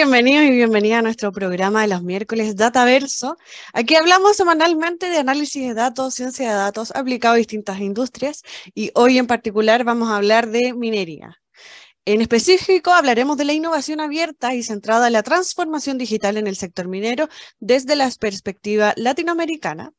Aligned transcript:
bienvenidos 0.00 0.46
y 0.46 0.52
bienvenida 0.52 1.00
a 1.00 1.02
nuestro 1.02 1.30
programa 1.30 1.82
de 1.82 1.88
los 1.88 2.02
miércoles 2.02 2.56
Dataverso. 2.56 3.36
Aquí 3.74 3.96
hablamos 3.96 4.34
semanalmente 4.34 5.10
de 5.10 5.18
análisis 5.18 5.68
de 5.68 5.74
datos, 5.74 6.14
ciencia 6.14 6.48
de 6.48 6.54
datos 6.54 6.90
aplicado 6.96 7.34
a 7.34 7.36
distintas 7.36 7.80
industrias 7.80 8.42
y 8.74 8.92
hoy 8.94 9.18
en 9.18 9.26
particular 9.26 9.84
vamos 9.84 10.08
a 10.08 10.16
hablar 10.16 10.48
de 10.48 10.72
minería. 10.72 11.36
En 12.06 12.22
específico, 12.22 12.92
hablaremos 12.92 13.36
de 13.36 13.44
la 13.44 13.52
innovación 13.52 14.00
abierta 14.00 14.54
y 14.54 14.62
centrada 14.62 15.08
en 15.08 15.12
la 15.12 15.22
transformación 15.22 15.98
digital 15.98 16.38
en 16.38 16.46
el 16.46 16.56
sector 16.56 16.88
minero 16.88 17.28
desde 17.58 17.94
la 17.94 18.10
perspectiva 18.18 18.94
latinoamericana, 18.96 19.92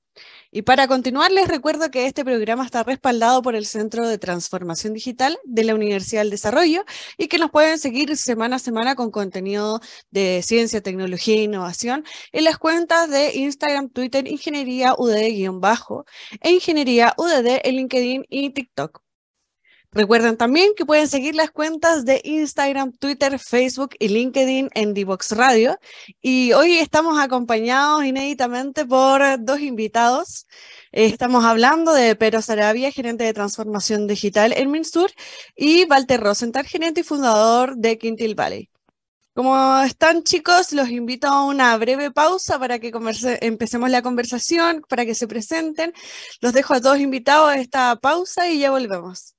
y 0.52 0.63
para 0.63 0.88
continuar, 0.88 1.31
les 1.31 1.47
recuerdo 1.47 1.89
que 1.91 2.05
este 2.05 2.25
programa 2.25 2.66
está 2.66 2.83
respaldado 2.83 3.41
por 3.41 3.55
el 3.55 3.66
Centro 3.66 4.07
de 4.07 4.17
Transformación 4.17 4.94
Digital 4.94 5.39
de 5.45 5.63
la 5.63 5.75
Universidad 5.75 6.21
del 6.21 6.30
Desarrollo 6.30 6.83
y 7.17 7.27
que 7.27 7.38
nos 7.38 7.52
pueden 7.52 7.80
seguir 7.80 8.17
semana 8.17 8.57
a 8.57 8.59
semana 8.59 8.95
con 8.95 9.11
contenido 9.11 9.79
de 10.09 10.41
ciencia, 10.44 10.81
tecnología 10.81 11.35
e 11.35 11.44
innovación 11.44 12.03
en 12.33 12.44
las 12.44 12.57
cuentas 12.57 13.09
de 13.09 13.33
Instagram, 13.35 13.89
Twitter, 13.89 14.27
Ingeniería 14.27 14.94
UDD-bajo 14.97 16.05
e 16.41 16.52
Ingeniería 16.52 17.13
UDD 17.17 17.61
en 17.63 17.75
LinkedIn 17.75 18.25
y 18.29 18.49
TikTok. 18.49 19.10
Recuerden 19.94 20.38
también 20.38 20.72
que 20.73 20.86
pueden 20.86 21.09
seguir 21.09 21.36
las 21.36 21.52
cuentas 21.52 22.06
de 22.06 22.22
Instagram, 22.23 22.94
Twitter, 22.94 23.38
Facebook 23.39 23.89
y 24.00 24.08
LinkedIn 24.08 24.70
en 24.73 24.94
Divox 24.94 25.34
Radio. 25.34 25.78
Y 26.22 26.53
hoy 26.53 26.78
estamos 26.78 27.20
acompañados 27.20 28.06
inéditamente 28.06 28.86
por 28.86 29.22
dos 29.44 29.59
invitados. 29.59 30.47
Estamos 30.94 31.44
hablando 31.44 31.94
de 31.94 32.16
Pedro 32.16 32.42
Sarabia, 32.42 32.89
gerente 32.94 33.25
de 33.25 33.34
transformación 33.34 34.08
digital 34.08 34.53
en 34.56 34.72
Minsur, 34.72 35.12
y 35.58 35.84
Walter 35.89 36.22
Rosenthal, 36.22 36.66
gerente 36.66 37.02
y 37.02 37.03
fundador 37.03 37.75
de 37.75 37.97
Quintil 37.97 38.34
Valley. 38.34 38.69
Como 39.34 39.78
están 39.81 40.23
chicos, 40.23 40.72
los 40.72 40.88
invito 40.89 41.28
a 41.28 41.44
una 41.44 41.75
breve 41.75 42.12
pausa 42.12 42.58
para 42.58 42.80
que 42.80 42.94
empecemos 43.42 43.89
la 43.89 44.02
conversación, 44.02 44.86
para 44.88 45.06
que 45.06 45.16
se 45.16 45.28
presenten. 45.28 45.94
Los 46.39 46.53
dejo 46.53 46.75
a 46.75 46.81
todos 46.81 47.00
invitados 47.00 47.50
a 47.50 47.58
esta 47.58 47.97
pausa 47.97 48.47
y 48.47 48.59
ya 48.59 48.72
volvemos. 48.72 49.36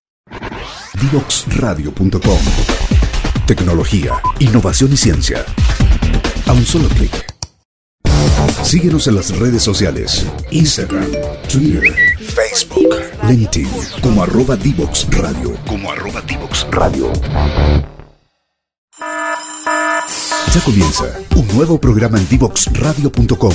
Divoxradio.com 1.03 2.39
Tecnología, 3.45 4.13
innovación 4.39 4.92
y 4.92 4.96
ciencia. 4.96 5.45
A 6.46 6.52
un 6.52 6.64
solo 6.64 6.89
clic. 6.90 7.27
Síguenos 8.63 9.08
en 9.08 9.17
las 9.17 9.36
redes 9.36 9.64
sociales. 9.64 10.24
Instagram, 10.52 11.11
Twitter, 11.51 11.92
Facebook, 12.20 12.95
LinkedIn, 13.29 13.68
como 14.01 14.23
arroba 14.23 14.55
Divox 14.55 15.08
Radio. 15.11 15.57
Como 15.67 15.91
arroba 15.91 16.20
Divox 16.20 16.68
Radio. 16.70 17.12
Ya 20.55 20.61
comienza 20.64 21.05
un 21.35 21.48
nuevo 21.48 21.80
programa 21.80 22.18
en 22.18 22.29
Divoxradio.com 22.29 23.52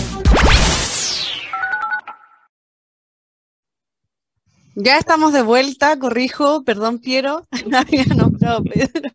Ya 4.80 5.00
estamos 5.00 5.34
de 5.34 5.42
vuelta, 5.42 5.98
corrijo, 5.98 6.64
perdón 6.64 7.00
Piero, 7.00 7.48
había 7.74 8.06
nombrado 8.16 8.64
Pedro. 8.64 9.10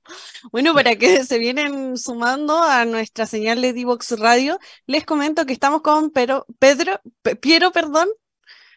Bueno, 0.51 0.75
para 0.75 0.97
que 0.97 1.23
se 1.23 1.39
vienen 1.39 1.97
sumando 1.97 2.61
a 2.61 2.85
nuestra 2.85 3.27
señal 3.27 3.63
de 3.63 3.73
Divox 3.73 4.19
Radio, 4.19 4.59
les 4.87 5.05
comento 5.05 5.47
que 5.47 5.53
estamos 5.53 5.83
con 5.83 6.11
Pedro, 6.11 6.47
Pedro 6.59 7.01
Piero, 7.41 7.71
perdón, 7.71 8.09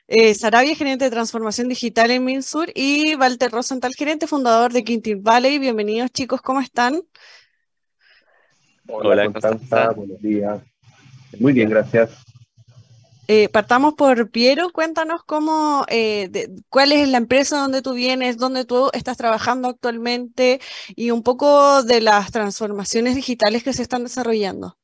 eh, 0.08 0.36
Sarabia, 0.36 0.76
gerente 0.76 1.06
de 1.06 1.10
transformación 1.10 1.70
digital 1.70 2.12
en 2.12 2.24
Minsur, 2.24 2.70
y 2.76 3.16
Walter 3.16 3.50
Rosenthal, 3.50 3.96
gerente 3.98 4.28
fundador 4.28 4.72
de 4.72 4.84
Quintil 4.84 5.16
Valley. 5.16 5.58
Bienvenidos 5.58 6.12
chicos, 6.12 6.40
¿cómo 6.44 6.62
están? 6.62 7.02
Hola, 8.88 9.26
Constanza, 9.26 9.90
buenos 9.90 10.22
días. 10.22 10.62
Muy 11.40 11.52
bien, 11.52 11.68
gracias. 11.68 12.25
Eh, 13.28 13.50
partamos 13.50 13.96
por 13.96 14.30
Piero, 14.30 14.70
cuéntanos 14.70 15.24
cómo, 15.24 15.86
eh, 15.90 16.30
cuál 16.70 16.92
es 16.92 17.08
la 17.10 17.18
empresa 17.18 17.58
donde 17.60 17.82
tú 17.82 17.94
vienes, 17.94 18.38
dónde 18.38 18.66
tú 18.66 18.90
estás 18.94 19.18
trabajando 19.18 19.70
actualmente 19.70 20.60
y 20.96 21.10
un 21.10 21.24
poco 21.24 21.82
de 21.84 22.02
las 22.02 22.32
transformaciones 22.32 23.16
digitales 23.16 23.64
que 23.64 23.74
se 23.74 23.82
están 23.82 24.04
desarrollando. 24.04 24.78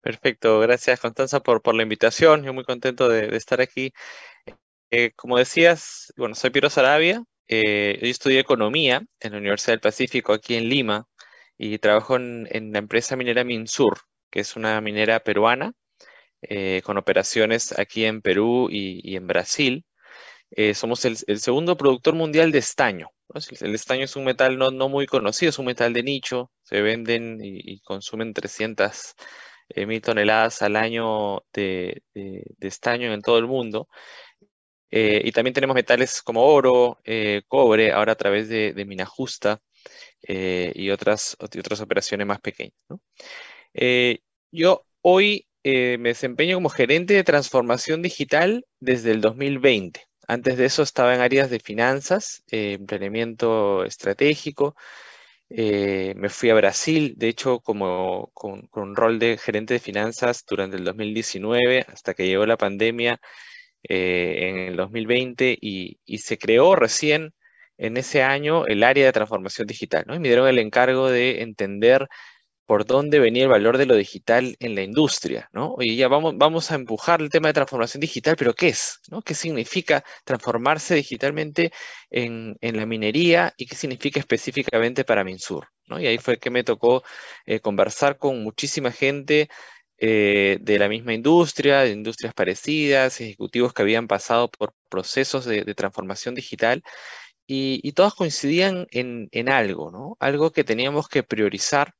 Perfecto, 0.00 0.58
gracias 0.60 1.00
Constanza 1.00 1.40
por, 1.40 1.74
la 1.74 1.82
invitación, 1.82 2.42
yo 2.42 2.52
muy 2.52 2.64
contento 2.64 3.08
de, 3.08 3.36
estar 3.36 3.60
aquí. 3.60 3.92
Eh, 4.90 5.12
como 5.14 5.38
decías, 5.38 6.12
bueno, 6.16 6.34
soy 6.34 6.50
Piero 6.50 6.70
Sarabia, 6.70 7.22
yo 7.48 7.56
estudié 8.00 8.40
economía 8.40 9.02
en 9.20 9.32
la 9.32 9.38
Universidad 9.38 9.74
del 9.74 9.80
Pacífico 9.80 10.32
aquí 10.32 10.56
en 10.56 10.68
Lima 10.68 11.06
y 11.56 11.78
trabajo 11.78 12.16
en 12.16 12.72
la 12.72 12.78
empresa 12.78 13.16
minera 13.16 13.44
Minsur, 13.44 13.98
que 14.30 14.40
es 14.40 14.56
una 14.56 14.80
minera 14.80 15.20
peruana 15.20 15.72
eh, 16.42 16.82
con 16.84 16.96
operaciones 16.98 17.76
aquí 17.76 18.04
en 18.04 18.22
Perú 18.22 18.68
y, 18.70 19.16
en 19.16 19.26
Brasil. 19.26 19.84
Eh, 20.50 20.74
somos 20.74 21.04
el, 21.04 21.16
segundo 21.16 21.76
productor 21.76 22.14
mundial 22.14 22.52
de 22.52 22.58
estaño. 22.58 23.10
El, 23.60 23.74
estaño 23.74 24.04
es 24.04 24.16
un 24.16 24.24
metal 24.24 24.56
no, 24.56 24.88
muy 24.88 25.06
conocido, 25.06 25.50
es 25.50 25.58
un 25.58 25.66
metal 25.66 25.92
de 25.92 26.02
nicho. 26.02 26.50
Se 26.62 26.80
venden 26.80 27.40
y, 27.42 27.80
consumen 27.80 28.32
300 28.34 29.14
eh, 29.70 29.86
mil 29.86 30.00
toneladas 30.00 30.62
al 30.62 30.76
año 30.76 31.42
de, 31.52 32.02
estaño 32.60 33.12
en 33.12 33.22
todo 33.22 33.38
el 33.38 33.46
mundo. 33.46 33.88
y 34.90 35.32
también 35.32 35.54
tenemos 35.54 35.74
metales 35.74 36.22
como 36.22 36.42
oro, 36.44 36.98
cobre, 37.48 37.92
ahora 37.92 38.12
a 38.12 38.16
través 38.16 38.48
de, 38.48 38.84
Mina 38.86 39.06
Justa 39.06 39.60
y 40.22 40.90
otras, 40.90 41.36
otras 41.40 41.80
operaciones 41.80 42.26
más 42.26 42.40
pequeñas. 42.40 42.74
yo 44.52 44.84
hoy 45.02 45.47
eh, 45.64 45.98
me 45.98 46.10
desempeño 46.10 46.56
como 46.56 46.68
gerente 46.68 47.14
de 47.14 47.24
transformación 47.24 48.02
digital 48.02 48.64
desde 48.80 49.10
el 49.12 49.20
2020. 49.20 50.06
Antes 50.28 50.56
de 50.58 50.66
eso 50.66 50.82
estaba 50.82 51.14
en 51.14 51.20
áreas 51.20 51.50
de 51.50 51.60
finanzas, 51.60 52.44
eh, 52.50 52.78
planeamiento 52.86 53.84
estratégico. 53.84 54.76
Eh, 55.50 56.14
me 56.16 56.28
fui 56.28 56.50
a 56.50 56.54
Brasil, 56.54 57.14
de 57.16 57.28
hecho, 57.28 57.60
como, 57.60 58.30
con, 58.34 58.68
un 58.74 58.96
rol 58.96 59.18
de 59.18 59.38
gerente 59.38 59.74
de 59.74 59.80
finanzas 59.80 60.44
durante 60.46 60.76
el 60.76 60.84
2019, 60.84 61.86
hasta 61.88 62.14
que 62.14 62.26
llegó 62.26 62.46
la 62.46 62.58
pandemia 62.58 63.20
en 63.82 64.58
el 64.58 64.76
2020 64.76 65.56
y, 65.60 65.98
se 66.18 66.38
creó 66.38 66.76
recién 66.76 67.32
en 67.78 67.96
ese 67.96 68.22
año 68.22 68.66
el 68.66 68.82
área 68.84 69.06
de 69.06 69.12
transformación 69.12 69.66
digital. 69.66 70.04
¿no? 70.06 70.18
Me 70.20 70.28
dieron 70.28 70.48
el 70.48 70.58
encargo 70.58 71.10
de 71.10 71.42
entender 71.42 72.08
por 72.68 72.84
dónde 72.84 73.18
venía 73.18 73.44
el 73.44 73.48
valor 73.48 73.78
de 73.78 73.86
lo 73.86 73.94
digital 73.96 74.54
en 74.60 74.74
la 74.74 74.82
industria, 74.82 75.48
¿no? 75.54 75.72
Oye, 75.78 75.96
ya 75.96 76.06
vamos, 76.06 76.70
a 76.70 76.74
empujar 76.74 77.22
el 77.22 77.30
tema 77.30 77.48
de 77.48 77.54
transformación 77.54 78.02
digital, 78.02 78.36
pero 78.36 78.54
¿qué 78.54 78.68
es? 78.68 79.00
¿no? 79.10 79.22
¿Qué 79.22 79.34
significa 79.34 80.04
transformarse 80.24 80.94
digitalmente 80.94 81.72
en, 82.10 82.58
la 82.60 82.84
minería 82.84 83.54
y 83.56 83.64
qué 83.64 83.74
significa 83.74 84.20
específicamente 84.20 85.04
para 85.04 85.24
Minsur? 85.24 85.68
¿no? 85.86 85.98
Y 85.98 86.06
ahí 86.08 86.18
fue 86.18 86.38
que 86.38 86.50
me 86.50 86.62
tocó 86.62 87.02
eh, 87.46 87.60
conversar 87.60 88.18
con 88.18 88.42
muchísima 88.42 88.92
gente 88.92 89.48
eh, 89.96 90.58
de 90.60 90.78
la 90.78 90.90
misma 90.90 91.14
industria, 91.14 91.80
de 91.80 91.92
industrias 91.92 92.34
parecidas, 92.34 93.18
ejecutivos 93.22 93.72
que 93.72 93.80
habían 93.80 94.08
pasado 94.08 94.50
por 94.50 94.74
procesos 94.90 95.46
de, 95.46 95.64
transformación 95.74 96.34
digital 96.34 96.82
y, 97.46 97.92
todos 97.92 98.14
coincidían 98.14 98.86
en, 98.90 99.28
en 99.32 99.48
algo, 99.48 99.90
¿no? 99.90 100.16
Algo 100.20 100.52
que 100.52 100.64
teníamos 100.64 101.08
que 101.08 101.22
priorizar 101.22 101.94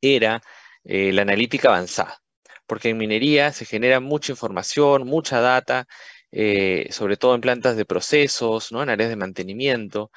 era 0.00 0.42
eh, 0.84 1.12
la 1.12 1.22
analítica 1.22 1.68
avanzada. 1.68 2.18
porque 2.66 2.90
en 2.90 2.98
minería 2.98 3.52
se 3.52 3.64
genera 3.66 4.00
mucha 4.00 4.32
información, 4.32 5.06
mucha 5.06 5.40
data, 5.40 5.86
eh, 6.32 6.88
sobre 6.92 7.16
todo 7.16 7.34
en 7.34 7.40
plantas 7.40 7.76
de 7.76 7.84
procesos, 7.84 8.72
¿no? 8.72 8.82
en 8.82 8.90
áreas 8.90 9.10
de 9.10 9.16
mantenimiento. 9.16 10.10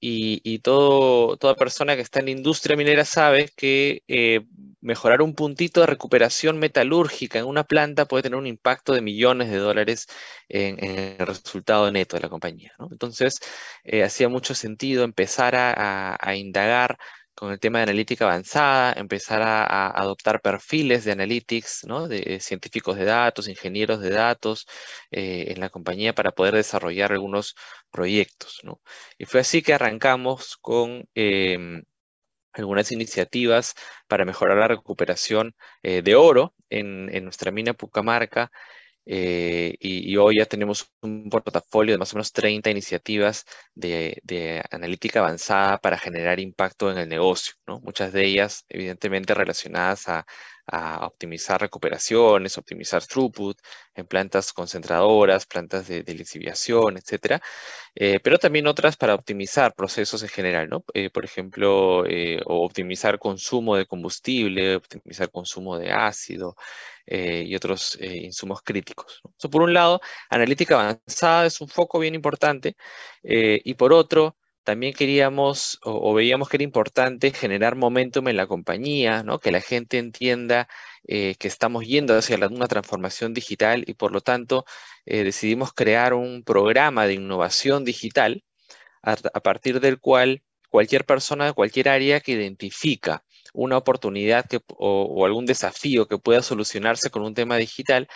Y, 0.00 0.60
todo, 0.60 1.36
toda 1.38 1.56
persona 1.56 1.96
que 1.96 2.02
está 2.02 2.20
en 2.20 2.26
la 2.26 2.30
industria 2.32 2.76
minera 2.76 3.04
sabe 3.04 3.50
que 3.56 4.02
eh, 4.08 4.42
mejorar 4.80 5.22
un 5.22 5.34
puntito 5.34 5.80
de 5.80 5.86
recuperación 5.86 6.58
metalúrgica 6.58 7.38
en 7.40 7.46
una 7.46 7.64
planta 7.64 8.06
puede 8.06 8.22
tener 8.24 8.38
un 8.38 8.46
impacto 8.46 8.92
de 8.94 9.00
millones 9.00 9.50
de 9.50 9.58
dólares 9.58 10.06
en, 10.48 10.78
el 11.18 11.26
resultado 11.26 11.90
neto 11.90 12.16
de 12.16 12.22
la 12.22 12.28
compañía. 12.28 12.72
Entonces, 12.90 13.40
hacía 14.04 14.28
mucho 14.28 14.54
sentido 14.54 15.02
empezar 15.04 15.54
a 15.56 16.36
indagar 16.36 16.98
con 17.36 17.52
el 17.52 17.60
tema 17.60 17.78
de 17.78 17.84
analítica 17.84 18.24
avanzada, 18.24 18.94
empezar 18.94 19.42
a, 19.42 19.90
adoptar 19.90 20.40
perfiles 20.40 21.04
de 21.04 21.12
analytics, 21.12 21.84
¿no? 21.86 22.08
de 22.08 22.40
científicos 22.40 22.96
de 22.96 23.04
datos, 23.04 23.48
ingenieros 23.48 24.00
de 24.00 24.10
datos 24.10 24.66
eh, 25.10 25.46
en 25.52 25.60
la 25.60 25.68
compañía 25.70 26.14
para 26.14 26.32
poder 26.32 26.54
desarrollar 26.54 27.12
algunos 27.12 27.54
proyectos. 27.90 28.62
Y 29.18 29.26
fue 29.26 29.40
así 29.40 29.62
que 29.62 29.74
arrancamos 29.74 30.56
con 30.56 31.08
em, 31.14 31.84
algunas 32.52 32.90
iniciativas 32.92 33.74
para 34.08 34.24
mejorar 34.24 34.58
la 34.58 34.68
recuperación 34.68 35.54
eh, 35.82 36.02
de 36.02 36.14
oro 36.14 36.54
en, 36.70 37.24
nuestra 37.24 37.50
mina 37.52 37.74
Pucamarca 37.74 38.50
eh, 39.08 39.76
y, 39.78 40.16
hoy 40.16 40.38
ya 40.38 40.46
tenemos 40.46 40.90
un 41.00 41.30
portafolio 41.30 41.94
de 41.94 41.98
más 41.98 42.12
o 42.12 42.16
menos 42.16 42.32
30 42.32 42.70
iniciativas 42.70 43.44
de, 43.74 44.62
analítica 44.70 45.20
avanzada 45.20 45.78
para 45.78 45.96
generar 45.96 46.40
impacto 46.40 46.90
en 46.90 46.98
el 46.98 47.08
negocio. 47.08 47.54
Muchas 47.82 48.12
de 48.12 48.24
ellas, 48.24 48.64
evidentemente, 48.68 49.32
relacionadas 49.34 50.08
a, 50.08 50.26
optimizar 51.02 51.60
recuperaciones, 51.60 52.58
optimizar 52.58 53.04
throughput 53.04 53.56
en 53.94 54.04
plantas 54.06 54.52
concentradoras, 54.52 55.46
plantas 55.46 55.86
de, 55.86 56.02
de 56.02 56.14
lisiviación, 56.14 56.96
etc. 56.96 57.40
Eh, 57.94 58.18
pero 58.20 58.38
también 58.38 58.66
otras 58.66 58.96
para 58.96 59.14
optimizar 59.14 59.74
procesos 59.74 60.22
en 60.24 60.28
general. 60.28 60.68
Eh, 60.94 61.10
por 61.10 61.24
ejemplo, 61.24 62.02
optimizar 62.46 63.18
consumo 63.20 63.76
de 63.76 63.86
combustible, 63.86 64.74
optimizar 64.76 65.30
consumo 65.30 65.78
de 65.78 65.92
ácido, 65.92 66.56
eh, 67.06 67.44
y 67.46 67.54
otros 67.54 67.96
eh, 68.00 68.16
insumos 68.24 68.62
críticos. 68.62 69.22
por 69.50 69.62
un 69.62 69.72
lado, 69.72 70.00
analítica 70.28 70.74
avanzada 70.80 71.46
es 71.46 71.60
un 71.60 71.68
foco 71.68 72.00
bien 72.00 72.16
importante 72.16 72.76
eh, 73.22 73.60
y 73.64 73.74
por 73.74 73.92
otro, 73.92 74.36
también 74.64 74.92
queríamos 74.92 75.78
o, 75.84 76.12
veíamos 76.14 76.48
que 76.48 76.56
era 76.56 76.64
importante 76.64 77.30
generar 77.30 77.76
momentum 77.76 78.26
en 78.28 78.36
la 78.36 78.48
compañía, 78.48 79.22
¿no? 79.22 79.38
que 79.38 79.52
la 79.52 79.60
gente 79.60 79.98
entienda 79.98 80.68
que 81.04 81.36
estamos 81.42 81.86
yendo 81.86 82.16
hacia 82.18 82.36
una 82.48 82.66
transformación 82.66 83.32
digital 83.32 83.84
y 83.86 83.94
por 83.94 84.10
lo 84.10 84.20
tanto 84.22 84.64
decidimos 85.04 85.72
crear 85.72 86.14
un 86.14 86.42
programa 86.42 87.06
de 87.06 87.14
innovación 87.14 87.84
digital 87.84 88.42
a, 89.02 89.12
a 89.12 89.40
partir 89.40 89.78
del 89.78 90.00
cual 90.00 90.42
cualquier 90.68 91.04
persona 91.06 91.46
de 91.46 91.52
cualquier 91.52 91.88
área 91.88 92.20
que 92.20 92.32
identifica 92.32 93.24
una 93.54 93.76
oportunidad 93.76 94.46
que, 94.46 94.60
o, 94.78 95.24
algún 95.26 95.46
desafío 95.46 96.06
que 96.06 96.18
pueda 96.18 96.42
solucionarse 96.42 97.10
con 97.10 97.22
un 97.22 97.34
tema 97.34 97.56
digital, 97.56 98.08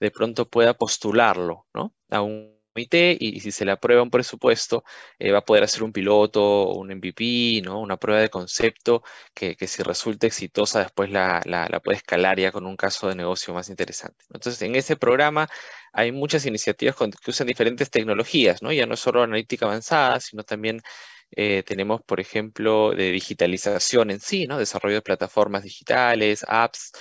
de 0.00 0.10
pronto 0.10 0.48
pueda 0.48 0.74
postularlo 0.74 1.66
¿no? 1.74 1.94
a 2.10 2.22
un 2.22 2.58
comité 2.78 3.16
y, 3.18 3.40
si 3.40 3.50
se 3.50 3.64
le 3.64 3.72
aprueba 3.72 4.02
un 4.02 4.10
presupuesto, 4.10 4.84
eh, 5.18 5.32
va 5.32 5.38
a 5.38 5.44
poder 5.44 5.64
hacer 5.64 5.82
un 5.82 5.92
piloto 5.92 6.68
un 6.74 6.88
MVP, 6.88 7.62
¿no? 7.64 7.80
una 7.80 7.96
prueba 7.96 8.20
de 8.20 8.28
concepto 8.30 9.02
que, 9.34 9.56
si 9.66 9.82
resulta 9.82 10.26
exitosa 10.26 10.80
después 10.80 11.10
la, 11.10 11.42
puede 11.82 11.96
escalar 11.98 12.38
ya 12.38 12.52
con 12.52 12.66
un 12.66 12.76
caso 12.76 13.08
de 13.08 13.16
negocio 13.16 13.52
más 13.54 13.68
interesante. 13.68 14.24
Entonces, 14.32 14.62
en 14.62 14.76
ese 14.76 14.96
programa 14.96 15.48
hay 15.92 16.12
muchas 16.12 16.46
iniciativas 16.46 16.96
que 16.96 17.30
usan 17.30 17.46
diferentes 17.46 17.90
tecnologías, 17.90 18.62
¿no? 18.62 18.72
ya 18.72 18.86
no 18.86 18.96
solo 18.96 19.22
analítica 19.22 19.66
avanzada, 19.66 20.20
sino 20.20 20.44
también 20.44 20.80
eh, 21.30 21.62
tenemos, 21.64 22.02
por 22.02 22.20
ejemplo, 22.20 22.92
de 22.92 23.12
digitalización 23.12 24.10
en 24.10 24.20
sí, 24.20 24.46
¿no? 24.46 24.58
Desarrollo 24.58 24.96
de 24.96 25.02
plataformas 25.02 25.62
digitales, 25.62 26.44
apps. 26.48 26.92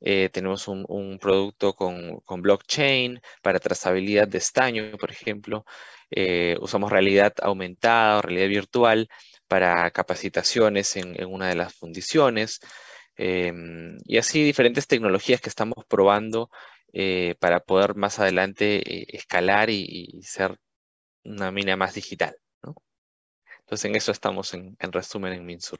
Eh, 0.00 0.30
tenemos 0.30 0.68
un, 0.68 1.18
producto 1.20 1.74
con, 1.74 2.42
blockchain 2.42 3.20
para 3.42 3.58
trazabilidad 3.60 4.28
de 4.28 4.38
estaño, 4.38 4.92
por 4.98 5.10
ejemplo. 5.10 5.64
Eh, 6.10 6.56
usamos 6.60 6.90
realidad 6.90 7.34
aumentada 7.42 8.18
o 8.18 8.22
realidad 8.22 8.48
virtual 8.48 9.08
para 9.48 9.90
capacitaciones 9.90 10.96
en, 10.96 11.24
una 11.26 11.48
de 11.48 11.56
las 11.56 11.74
fundiciones. 11.74 12.60
Em, 13.16 13.98
y 14.04 14.18
así 14.18 14.42
diferentes 14.44 14.86
tecnologías 14.86 15.40
que 15.40 15.48
estamos 15.50 15.84
probando 15.86 16.50
para 17.38 17.60
poder 17.60 17.94
más 17.94 18.18
adelante 18.18 19.16
escalar 19.16 19.70
y 19.70 20.20
ser 20.22 20.58
una 21.24 21.52
mina 21.52 21.76
más 21.76 21.94
digital. 21.94 22.36
Entonces 23.70 23.88
en 23.88 23.94
eso 23.94 24.10
estamos 24.10 24.52
en, 24.52 24.76
resumen 24.80 25.32
en 25.32 25.46
Minsur. 25.46 25.78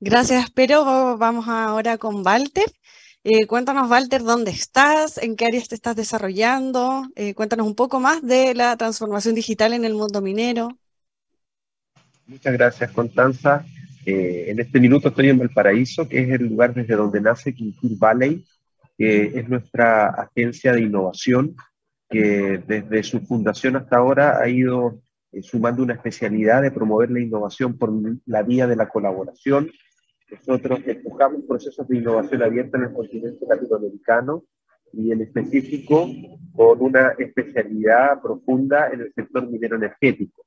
Gracias, 0.00 0.50
pero 0.50 1.18
vamos 1.18 1.46
ahora 1.46 1.98
con 1.98 2.24
Walter. 2.26 2.64
Eh, 3.24 3.46
cuéntanos, 3.46 3.90
Walter, 3.90 4.22
dónde 4.22 4.52
estás, 4.52 5.18
en 5.18 5.36
qué 5.36 5.44
áreas 5.44 5.68
te 5.68 5.74
estás 5.74 5.96
desarrollando. 5.96 7.02
Eh, 7.14 7.34
cuéntanos 7.34 7.66
un 7.66 7.74
poco 7.74 8.00
más 8.00 8.22
de 8.22 8.54
la 8.54 8.74
transformación 8.78 9.34
digital 9.34 9.74
en 9.74 9.84
el 9.84 9.92
mundo 9.92 10.22
minero. 10.22 10.78
Muchas 12.26 12.54
gracias, 12.54 12.90
Constanza. 12.92 13.66
Eh, 14.06 14.46
en 14.48 14.58
este 14.58 14.80
minuto 14.80 15.08
estoy 15.08 15.28
en 15.28 15.40
Valparaíso, 15.40 16.08
que 16.08 16.22
es 16.22 16.30
el 16.30 16.46
lugar 16.48 16.72
desde 16.72 16.94
donde 16.94 17.20
nace 17.20 17.52
Quintil 17.52 17.98
Valley, 17.98 18.46
que 18.96 19.24
es 19.24 19.46
nuestra 19.46 20.06
agencia 20.06 20.72
de 20.72 20.80
innovación, 20.80 21.54
que 22.08 22.62
desde 22.66 23.02
su 23.02 23.20
fundación 23.20 23.76
hasta 23.76 23.98
ahora 23.98 24.38
ha 24.38 24.48
ido 24.48 25.01
sumando 25.40 25.82
una 25.82 25.94
especialidad 25.94 26.62
de 26.62 26.70
promover 26.70 27.10
la 27.10 27.20
innovación 27.20 27.78
por 27.78 27.90
la 28.26 28.42
vía 28.42 28.66
de 28.66 28.76
la 28.76 28.88
colaboración. 28.88 29.70
Nosotros 30.30 30.80
empujamos 30.86 31.42
procesos 31.48 31.88
de 31.88 31.98
innovación 31.98 32.42
abierta 32.42 32.78
en 32.78 32.84
el 32.84 32.92
continente 32.92 33.46
latinoamericano 33.48 34.44
y 34.92 35.10
en 35.10 35.22
específico 35.22 36.06
con 36.54 36.82
una 36.82 37.10
especialidad 37.18 38.20
profunda 38.20 38.88
en 38.88 39.02
el 39.02 39.12
sector 39.14 39.48
minero 39.50 39.76
energético. 39.76 40.44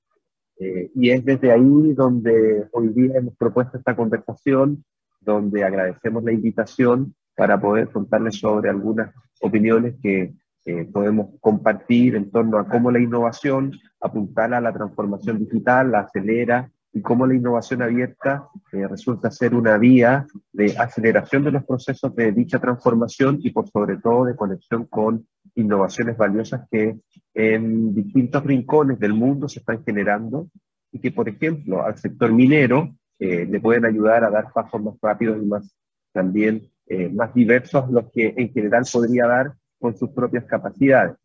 Eh, 0.59 0.91
y 0.95 1.09
es 1.09 1.25
desde 1.25 1.51
ahí 1.51 1.93
donde 1.93 2.67
hoy 2.71 2.89
día 2.89 3.17
hemos 3.17 3.35
propuesto 3.35 3.77
esta 3.77 3.95
conversación, 3.95 4.85
donde 5.19 5.63
agradecemos 5.63 6.23
la 6.23 6.31
invitación 6.31 7.15
para 7.35 7.59
poder 7.59 7.89
contarles 7.89 8.35
sobre 8.35 8.69
algunas 8.69 9.13
opiniones 9.41 9.95
que 10.01 10.33
eh, 10.67 10.83
podemos 10.91 11.27
compartir 11.41 12.15
en 12.15 12.31
torno 12.31 12.57
a 12.57 12.67
cómo 12.67 12.89
la 12.89 12.99
innovación 12.99 13.71
apuntala 14.01 14.57
a 14.57 14.61
la 14.61 14.73
transformación 14.73 15.37
digital, 15.37 15.91
la 15.91 15.99
acelera 15.99 16.71
y 16.91 17.03
cómo 17.03 17.27
la 17.27 17.35
innovación 17.35 17.83
abierta 17.83 18.47
eh, 18.71 18.87
resulta 18.87 19.29
ser 19.29 19.53
una 19.53 19.77
vía 19.77 20.25
de 20.51 20.75
aceleración 20.75 21.43
de 21.43 21.51
los 21.51 21.65
procesos 21.65 22.15
de 22.15 22.31
dicha 22.31 22.57
transformación 22.57 23.37
y 23.43 23.51
por 23.51 23.69
sobre 23.69 23.97
todo 23.97 24.25
de 24.25 24.35
conexión 24.35 24.85
con 24.85 25.27
innovaciones 25.53 26.17
valiosas 26.17 26.67
que 26.71 26.97
en 27.35 27.93
distintos 27.93 28.43
rincones 28.43 28.99
del 28.99 29.13
mundo 29.13 29.47
se 29.47 29.59
están 29.59 29.83
generando 29.83 30.49
y 30.91 30.97
que, 30.97 31.11
por 31.11 31.29
ejemplo, 31.29 31.85
al 31.85 31.95
sector 31.99 32.33
minero 32.33 32.95
eh, 33.19 33.45
le 33.45 33.59
pueden 33.59 33.85
ayudar 33.85 34.23
a 34.23 34.31
dar 34.31 34.51
pasos 34.51 34.81
más 34.81 34.95
rápidos 34.99 35.37
y 35.43 35.45
más 35.45 35.75
también 36.11 36.71
más 37.13 37.33
diversos 37.33 37.89
los 37.89 38.11
que 38.11 38.35
en 38.37 38.53
general 38.53 38.83
podría 38.93 39.25
dar 39.25 39.55
con 39.79 39.95
sus 39.95 40.09
propias 40.11 40.45
capacidades. 40.45 41.15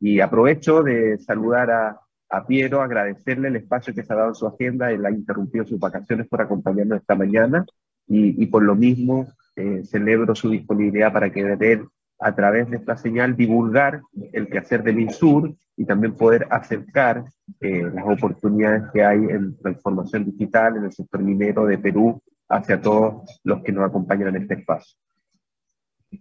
Y 0.00 0.20
aprovecho 0.20 0.82
de 0.82 1.18
saludar 1.18 1.70
a, 1.70 2.00
a 2.28 2.46
Piero, 2.46 2.82
agradecerle 2.82 3.48
el 3.48 3.56
espacio 3.56 3.94
que 3.94 4.02
se 4.02 4.12
ha 4.12 4.16
dado 4.16 4.28
en 4.30 4.34
su 4.34 4.46
agenda, 4.46 4.90
él 4.90 5.04
ha 5.06 5.10
interrumpido 5.10 5.64
sus 5.64 5.78
vacaciones 5.78 6.28
por 6.28 6.42
acompañarnos 6.42 7.00
esta 7.00 7.14
mañana 7.14 7.64
y, 8.06 8.42
y 8.42 8.46
por 8.46 8.62
lo 8.62 8.74
mismo 8.74 9.26
eh, 9.56 9.82
celebro 9.84 10.34
su 10.34 10.50
disponibilidad 10.50 11.12
para 11.12 11.30
que 11.30 11.40
él, 11.40 11.86
a 12.18 12.34
través 12.34 12.68
de 12.70 12.76
esta 12.78 12.96
señal, 12.96 13.36
divulgar 13.36 14.02
el 14.32 14.48
quehacer 14.48 14.82
de 14.82 14.92
MinSur 14.92 15.54
y 15.76 15.84
también 15.84 16.14
poder 16.14 16.46
acercar 16.50 17.24
eh, 17.60 17.90
las 17.94 18.04
oportunidades 18.04 18.84
que 18.92 19.04
hay 19.04 19.18
en 19.18 19.56
la 19.62 19.70
información 19.70 20.24
digital 20.24 20.76
en 20.76 20.84
el 20.84 20.92
sector 20.92 21.22
minero 21.22 21.66
de 21.66 21.78
Perú 21.78 22.20
hacia 22.48 22.80
todos 22.80 23.40
los 23.44 23.62
que 23.62 23.72
nos 23.72 23.88
acompañan 23.88 24.28
en 24.34 24.42
este 24.42 24.54
espacio. 24.54 24.96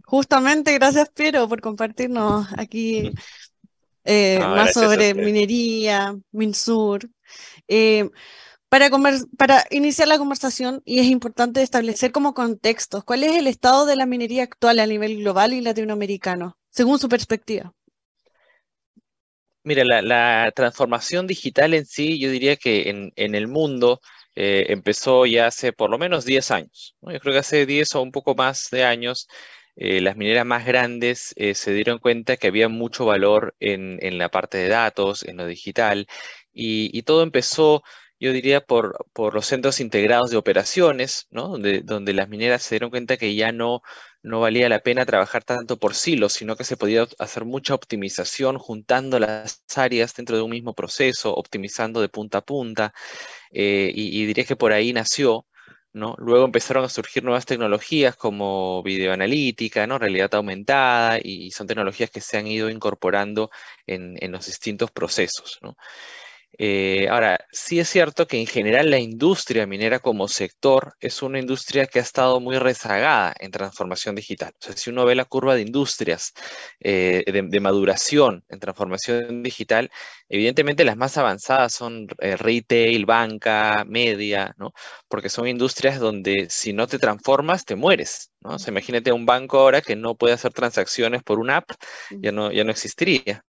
Justamente, 0.04 0.74
gracias 0.74 1.10
Piero 1.10 1.48
por 1.48 1.62
compartirnos 1.62 2.48
aquí 2.58 3.12
eh, 4.04 4.40
más 4.40 4.74
sobre 4.74 5.14
minería, 5.14 6.16
Minsur. 6.32 7.10
Eh, 7.68 8.10
para, 8.70 8.90
para 9.38 9.64
iniciar 9.70 10.08
la 10.08 10.18
conversación, 10.18 10.82
y 10.84 11.00
es 11.00 11.06
importante 11.06 11.62
establecer 11.62 12.12
como 12.12 12.34
contextos, 12.34 13.04
¿cuál 13.04 13.24
es 13.24 13.36
el 13.36 13.48
estado 13.48 13.86
de 13.86 13.96
la 13.96 14.06
minería 14.06 14.44
actual 14.44 14.80
a 14.80 14.88
nivel 14.88 15.18
global 15.18 15.54
y 15.54 15.62
latinoamericano, 15.62 16.58
según 16.70 17.00
su 17.00 17.08
perspectiva? 17.08 17.74
Mira, 19.64 19.86
la, 19.86 20.52
transformación 20.54 21.26
digital 21.26 21.74
en 21.74 21.86
sí, 21.86 22.20
yo 22.20 22.30
diría 22.30 22.58
que 22.58 22.90
en, 22.90 23.36
el 23.36 23.48
mundo 23.48 24.02
eh, 24.36 24.66
empezó 24.70 25.26
ya 25.26 25.48
hace 25.48 25.72
por 25.72 25.90
lo 25.90 25.98
menos 25.98 26.26
10 26.26 26.52
años. 26.52 26.98
Yo 27.02 27.20
creo 27.20 27.34
que 27.34 27.40
hace 27.40 27.66
10 27.66 27.96
o 27.96 28.02
un 28.02 28.12
poco 28.12 28.36
más 28.36 28.68
de 28.72 28.84
años 28.84 29.28
eh, 29.76 30.02
las 30.02 30.16
mineras 30.18 30.46
más 30.46 30.66
grandes 30.66 31.34
eh, 31.36 31.56
se 31.56 31.74
dieron 31.74 32.00
cuenta 32.00 32.38
que 32.38 32.48
había 32.48 32.70
mucho 32.70 33.06
valor 33.06 33.56
en, 33.60 34.18
la 34.18 34.30
parte 34.30 34.58
de 34.58 34.68
datos, 34.70 35.24
en 35.24 35.38
lo 35.38 35.46
digital, 35.48 36.08
y, 36.54 37.02
todo 37.04 37.24
empezó, 37.24 37.84
yo 38.20 38.32
diría, 38.32 38.62
por, 38.62 39.06
por, 39.14 39.34
los 39.34 39.48
centros 39.48 39.80
integrados 39.80 40.30
de 40.32 40.38
operaciones, 40.38 41.28
¿no? 41.32 41.48
donde, 41.50 41.82
donde 41.82 42.14
las 42.14 42.30
mineras 42.30 42.64
se 42.64 42.76
dieron 42.76 42.92
cuenta 42.92 43.18
que 43.18 43.36
ya 43.36 43.52
no, 43.52 43.82
no 44.22 44.40
valía 44.40 44.70
la 44.70 44.80
pena 44.82 45.06
trabajar 45.06 45.44
tanto 45.44 45.78
por 45.78 45.96
silos, 45.96 46.34
sino 46.34 46.56
que 46.56 46.64
se 46.64 46.78
podía 46.78 47.08
hacer 47.20 47.46
mucha 47.46 47.74
optimización 47.74 48.58
juntando 48.60 49.20
las 49.20 49.64
áreas 49.76 50.14
dentro 50.16 50.38
de 50.38 50.44
un 50.44 50.52
mismo 50.52 50.74
proceso, 50.76 51.34
optimizando 51.34 52.02
de 52.02 52.10
punta 52.10 52.40
a 52.40 52.42
punta, 52.46 52.94
eh, 53.52 53.92
y, 53.94 54.22
y 54.22 54.26
diría 54.26 54.46
que 54.46 54.56
por 54.56 54.72
ahí 54.74 54.94
nació 54.94 55.46
Luego 55.94 56.46
empezaron 56.46 56.84
a 56.84 56.90
surgir 56.90 57.24
nuevas 57.24 57.46
tecnologías 57.46 58.16
como 58.16 58.82
videoanalítica, 58.82 59.86
¿no? 59.86 60.00
Realidad 60.00 60.34
aumentada, 60.34 61.20
y 61.22 61.52
son 61.52 61.68
tecnologías 61.68 62.10
que 62.10 62.20
se 62.20 62.38
han 62.38 62.48
ido 62.48 62.70
incorporando 62.70 63.52
en, 63.86 64.18
los 64.32 64.48
distintos 64.48 64.90
procesos. 64.92 65.60
Eh, 66.58 67.08
ahora, 67.10 67.40
sí 67.52 67.80
es 67.80 67.90
cierto 67.90 68.28
que 68.28 68.40
en 68.40 68.46
general 68.46 68.90
la 68.92 69.00
industria 69.00 69.66
minera 69.66 70.00
como 70.00 70.28
sector 70.28 70.94
es 71.00 71.22
una 71.24 71.40
industria 71.40 71.88
que 71.88 72.00
ha 72.00 72.02
estado 72.02 72.40
muy 72.40 72.58
rezagada 72.60 73.34
en 73.40 73.52
transformación 73.52 74.16
digital. 74.16 74.54
O 74.62 74.66
sea, 74.66 74.78
si 74.78 74.90
uno 74.92 75.06
ve 75.06 75.16
la 75.16 75.26
curva 75.26 75.56
de 75.56 75.62
industrias 75.62 76.34
eh, 76.80 77.24
de, 77.26 77.60
maduración 77.60 78.44
en 78.50 78.60
transformación 78.60 79.42
digital, 79.42 79.90
evidentemente 80.30 80.84
las 80.86 80.98
más 80.98 81.18
avanzadas 81.18 81.74
son 81.74 82.08
eh, 82.20 82.36
retail, 82.38 83.06
banca, 83.06 83.84
media, 83.88 84.54
¿no? 84.58 84.74
Porque 85.08 85.30
son 85.30 85.48
industrias 85.48 86.00
donde 86.00 86.48
si 86.50 86.74
no 86.74 86.88
te 86.88 87.00
transformas, 87.00 87.66
te 87.66 87.76
mueres, 87.76 88.32
¿no? 88.42 88.56
O 88.56 88.60
sea, 88.60 88.72
imagínate 88.72 89.12
un 89.12 89.26
banco 89.26 89.60
ahora 89.60 89.82
que 89.82 89.96
no 89.96 90.16
puede 90.16 90.34
hacer 90.34 90.54
transacciones 90.54 91.24
por 91.24 91.40
una 91.40 91.58
app, 91.58 91.72
ya 92.12 92.32
no, 92.32 92.52
ya 92.52 92.64
no 92.64 92.72
existiría. 92.72 93.44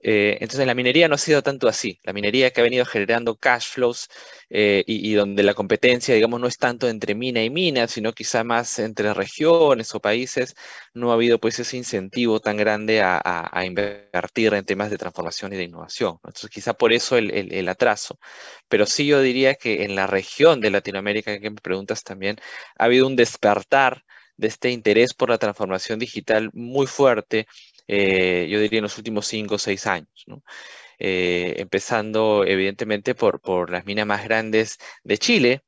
Eh, 0.00 0.38
entonces 0.40 0.64
la 0.66 0.74
minería 0.74 1.08
no 1.08 1.16
ha 1.16 1.18
sido 1.18 1.42
tanto 1.42 1.68
así. 1.68 1.98
La 2.04 2.12
minería 2.12 2.50
que 2.50 2.60
ha 2.60 2.64
venido 2.64 2.84
generando 2.84 3.36
cash 3.36 3.68
flows 3.70 4.08
eh, 4.50 4.84
y, 4.86 5.12
donde 5.14 5.42
la 5.42 5.54
competencia, 5.54 6.14
digamos, 6.14 6.40
no 6.40 6.46
es 6.46 6.56
tanto 6.56 6.88
entre 6.88 7.14
mina 7.14 7.42
y 7.42 7.50
mina, 7.50 7.88
sino 7.88 8.12
quizá 8.12 8.44
más 8.44 8.78
entre 8.78 9.12
regiones 9.14 9.94
o 9.94 10.00
países, 10.00 10.54
no 10.94 11.10
ha 11.10 11.14
habido 11.14 11.38
pues 11.40 11.58
ese 11.58 11.76
incentivo 11.76 12.40
tan 12.40 12.56
grande 12.56 13.02
a, 13.02 13.64
invertir 13.64 14.54
en 14.54 14.64
temas 14.64 14.90
de 14.90 14.98
transformación 14.98 15.52
y 15.52 15.56
de 15.56 15.64
innovación. 15.64 16.18
Entonces 16.24 16.50
quizá 16.50 16.74
por 16.74 16.92
eso 16.92 17.16
el, 17.16 17.68
atraso. 17.68 18.18
Pero 18.68 18.86
sí 18.86 19.06
yo 19.06 19.20
diría 19.20 19.54
que 19.54 19.84
en 19.84 19.94
la 19.94 20.06
región 20.06 20.60
de 20.60 20.70
Latinoamérica, 20.70 21.38
que 21.40 21.50
me 21.50 21.60
preguntas 21.60 22.04
también, 22.04 22.36
ha 22.78 22.84
habido 22.84 23.06
un 23.06 23.16
despertar 23.16 24.04
de 24.36 24.48
este 24.48 24.70
interés 24.70 25.14
por 25.14 25.30
la 25.30 25.38
transformación 25.38 25.98
digital 25.98 26.50
muy 26.52 26.86
fuerte 26.86 27.46
eh, 27.88 28.46
yo 28.50 28.60
diría 28.60 28.78
en 28.78 28.84
los 28.84 28.98
últimos 28.98 29.26
cinco 29.26 29.54
o 29.56 29.58
seis 29.58 29.86
años, 29.86 30.26
eh, 30.98 31.54
empezando 31.58 32.44
evidentemente 32.44 33.14
por, 33.14 33.40
por 33.40 33.70
las 33.70 33.86
minas 33.86 34.06
más 34.06 34.24
grandes 34.24 34.78
de 35.02 35.18
Chile. 35.18 35.62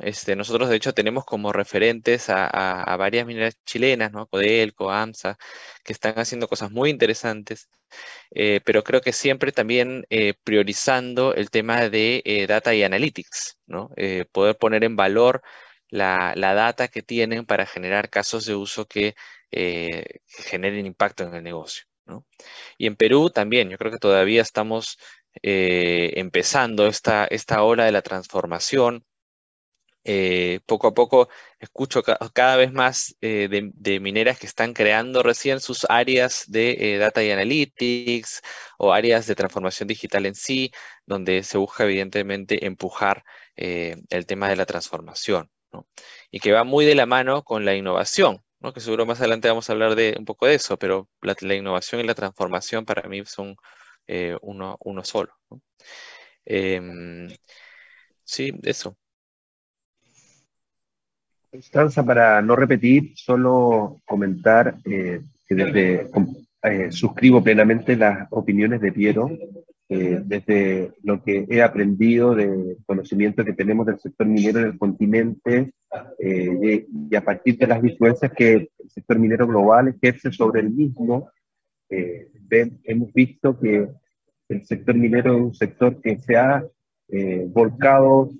Este, 0.00 0.36
nosotros 0.36 0.70
de 0.70 0.76
hecho 0.76 0.94
tenemos 0.94 1.26
como 1.26 1.52
referentes 1.52 2.30
a, 2.30 2.96
varias 2.98 3.26
mineras 3.26 3.58
chilenas, 3.66 4.10
¿no? 4.10 4.26
Codelco, 4.26 4.90
AMSA, 4.90 5.36
que 5.84 5.92
están 5.92 6.18
haciendo 6.18 6.48
cosas 6.48 6.70
muy 6.70 6.88
interesantes, 6.88 7.68
eh, 8.30 8.60
pero 8.64 8.82
creo 8.82 9.02
que 9.02 9.12
siempre 9.12 9.52
también 9.52 10.06
priorizando 10.44 11.34
el 11.34 11.50
tema 11.50 11.90
de 11.90 12.46
data 12.48 12.74
y 12.74 12.84
analytics, 12.84 13.58
poder 14.32 14.56
poner 14.56 14.82
en 14.84 14.96
valor 14.96 15.42
la, 15.90 16.32
la, 16.36 16.54
data 16.54 16.88
que 16.88 17.02
tienen 17.02 17.44
para 17.46 17.66
generar 17.66 18.10
casos 18.10 18.46
de 18.46 18.54
uso 18.54 18.86
que 18.86 19.14
eh, 19.50 20.20
generen 20.26 20.86
impacto 20.86 21.24
en 21.24 21.34
el 21.34 21.42
negocio. 21.42 21.84
Y 22.78 22.86
en 22.86 22.96
Perú 22.96 23.30
también, 23.30 23.68
yo 23.70 23.78
creo 23.78 23.90
que 23.92 23.98
todavía 23.98 24.42
estamos 24.42 24.98
eh, 25.42 26.12
empezando 26.16 26.86
esta, 26.86 27.26
esta 27.26 27.62
ola 27.62 27.84
de 27.84 27.92
la 27.92 28.02
transformación. 28.02 29.04
Eh, 30.08 30.60
poco 30.66 30.86
a 30.86 30.94
poco 30.94 31.28
escucho 31.58 32.02
cada 32.32 32.56
vez 32.56 32.72
más 32.72 33.16
de, 33.20 33.98
mineras 34.00 34.38
que 34.38 34.46
están 34.46 34.72
creando 34.72 35.24
recién 35.24 35.58
sus 35.58 35.84
áreas 35.88 36.44
de 36.46 36.96
data 36.98 37.24
y 37.24 37.32
analytics 37.32 38.40
o 38.78 38.92
áreas 38.92 39.26
de 39.26 39.34
transformación 39.34 39.88
digital 39.88 40.26
en 40.26 40.36
sí, 40.36 40.70
donde 41.06 41.42
se 41.42 41.58
busca 41.58 41.84
evidentemente 41.84 42.66
empujar 42.66 43.24
el 43.56 44.26
tema 44.26 44.48
de 44.48 44.56
la 44.56 44.66
transformación. 44.66 45.50
Y 46.30 46.40
que 46.40 46.52
va 46.52 46.64
muy 46.64 46.84
de 46.84 46.94
la 46.94 47.06
mano 47.06 47.42
con 47.42 47.64
la 47.64 47.74
innovación 47.74 48.45
que 48.74 48.80
seguro 48.80 49.06
más 49.06 49.20
adelante 49.20 49.48
vamos 49.48 49.68
a 49.68 49.72
hablar 49.72 49.94
de 49.94 50.16
un 50.18 50.24
poco 50.24 50.46
de 50.46 50.54
eso, 50.54 50.76
pero 50.78 51.08
la, 51.22 51.54
innovación 51.54 52.00
y 52.00 52.04
la 52.04 52.14
transformación 52.14 52.84
para 52.84 53.08
mí 53.08 53.22
son 53.24 53.56
eh, 54.06 54.36
uno, 54.42 54.76
uno, 54.80 55.04
solo. 55.04 55.32
Em, 56.44 57.28
sí, 58.24 58.52
eso. 58.62 58.96
Constanza, 61.50 62.04
para 62.04 62.42
no 62.42 62.56
repetir, 62.56 63.12
solo 63.16 64.00
comentar 64.04 64.76
eh, 64.84 65.22
que 65.46 65.54
desde 65.54 66.10
eh, 66.62 66.92
suscribo 66.92 67.42
plenamente 67.42 67.96
las 67.96 68.26
opiniones 68.30 68.80
de 68.80 68.92
Piero 68.92 69.30
eh, 69.88 70.20
desde 70.24 70.94
lo 71.04 71.22
que 71.22 71.46
he 71.48 71.62
aprendido 71.62 72.34
de 72.34 72.76
conocimiento 72.86 73.44
que 73.44 73.52
tenemos 73.52 73.86
del 73.86 74.00
sector 74.00 74.26
minero 74.26 74.58
en 74.58 74.66
el 74.66 74.78
continente 74.78 75.74
eh, 76.18 76.86
y, 77.08 77.14
a 77.14 77.20
partir 77.20 77.56
de 77.56 77.68
las 77.68 77.84
influencias 77.84 78.32
que 78.32 78.52
el 78.52 78.70
sector 78.88 79.16
minero 79.16 79.46
global 79.46 79.86
ejerce 79.86 80.32
sobre 80.32 80.62
el 80.62 80.70
mismo, 80.70 81.30
eh, 81.88 82.32
hemos 82.82 83.12
visto 83.12 83.60
que 83.60 83.86
el 84.48 84.66
sector 84.66 84.96
minero 84.96 85.36
es 85.36 85.42
un 85.42 85.54
sector 85.54 86.00
que 86.00 86.18
se 86.18 86.36
ha 86.36 86.66
volcado 87.52 88.30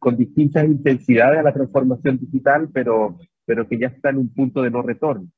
con 0.00 0.16
distintas 0.16 0.64
intensidades 0.64 1.38
a 1.38 1.42
la 1.44 1.54
transformación 1.54 2.18
digital, 2.18 2.68
pero, 2.72 3.16
pero 3.44 3.68
que 3.68 3.78
ya 3.78 3.86
está 3.86 4.10
en 4.10 4.18
un 4.18 4.34
punto 4.34 4.62
de 4.62 4.70
no 4.72 4.82
retorno. 4.82 5.28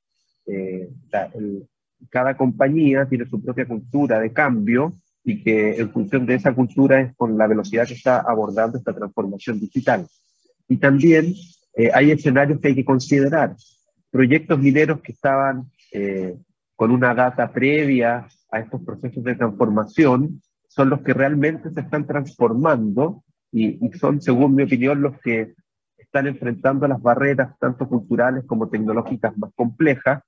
cada 2.08 2.34
compañía 2.38 3.06
tiene 3.06 3.26
su 3.26 3.42
propia 3.42 3.66
cultura 3.66 4.18
de 4.18 4.32
cambio 4.32 4.94
y 5.24 5.42
que 5.42 5.76
en 5.76 5.90
función 5.90 6.26
de 6.26 6.34
esa 6.34 6.54
cultura 6.54 7.00
es 7.00 7.14
con 7.16 7.36
la 7.36 7.46
velocidad 7.46 7.86
que 7.86 7.94
está 7.94 8.20
abordando 8.20 8.78
esta 8.78 8.94
transformación 8.94 9.60
digital. 9.60 10.06
Y 10.68 10.76
también 10.76 11.34
eh, 11.74 11.90
hay 11.92 12.10
escenarios 12.10 12.60
que 12.60 12.68
hay 12.68 12.74
que 12.74 12.84
considerar. 12.84 13.54
Proyectos 14.10 14.58
mineros 14.58 15.00
que 15.00 15.12
estaban 15.12 15.70
eh, 15.92 16.36
con 16.74 16.90
una 16.90 17.14
data 17.14 17.52
previa 17.52 18.26
a 18.50 18.60
estos 18.60 18.82
procesos 18.82 19.22
de 19.22 19.34
transformación 19.34 20.40
son 20.68 20.90
los 20.90 21.02
que 21.02 21.12
realmente 21.12 21.70
se 21.70 21.80
están 21.80 22.06
transformando 22.06 23.22
y, 23.52 23.84
y 23.84 23.92
son, 23.98 24.22
según 24.22 24.54
mi 24.54 24.62
opinión, 24.62 25.02
los 25.02 25.18
que 25.20 25.54
están 25.98 26.26
enfrentando 26.26 26.88
las 26.88 27.00
barreras 27.00 27.56
tanto 27.58 27.88
culturales 27.88 28.44
como 28.46 28.68
tecnológicas 28.68 29.36
más 29.36 29.52
complejas 29.54 30.22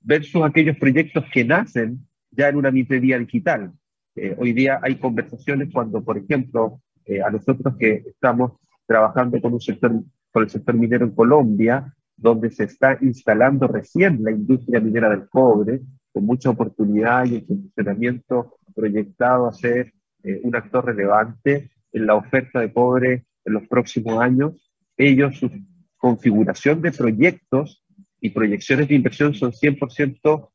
versus 0.00 0.42
aquellos 0.44 0.76
proyectos 0.76 1.24
que 1.32 1.44
nacen 1.44 2.06
ya 2.30 2.48
en 2.48 2.56
una 2.56 2.70
minería 2.70 3.18
digital, 3.18 3.72
eh, 4.14 4.36
hoy 4.38 4.52
día 4.52 4.78
hay 4.82 4.96
conversaciones 4.96 5.70
cuando, 5.72 6.04
por 6.04 6.18
ejemplo, 6.18 6.80
eh, 7.04 7.22
a 7.22 7.30
nosotros 7.30 7.76
que 7.78 8.04
estamos 8.06 8.52
trabajando 8.86 9.40
con, 9.40 9.54
un 9.54 9.60
sector, 9.60 9.92
con 10.30 10.42
el 10.42 10.50
sector 10.50 10.74
minero 10.74 11.06
en 11.06 11.14
Colombia, 11.14 11.94
donde 12.16 12.50
se 12.50 12.64
está 12.64 12.98
instalando 13.00 13.66
recién 13.66 14.22
la 14.22 14.30
industria 14.30 14.80
minera 14.80 15.08
del 15.08 15.28
cobre, 15.28 15.80
con 16.12 16.26
mucha 16.26 16.50
oportunidad 16.50 17.24
y 17.24 17.36
el 17.36 17.46
funcionamiento 17.46 18.58
proyectado 18.74 19.46
a 19.46 19.52
ser 19.52 19.92
eh, 20.22 20.40
un 20.44 20.54
actor 20.54 20.84
relevante 20.84 21.70
en 21.92 22.06
la 22.06 22.14
oferta 22.14 22.60
de 22.60 22.72
cobre 22.72 23.24
en 23.44 23.52
los 23.54 23.66
próximos 23.66 24.20
años. 24.20 24.70
Ellos, 24.96 25.38
su 25.38 25.50
configuración 25.96 26.82
de 26.82 26.92
proyectos 26.92 27.82
y 28.20 28.30
proyecciones 28.30 28.88
de 28.88 28.94
inversión 28.94 29.34
son 29.34 29.52
100% 29.52 30.48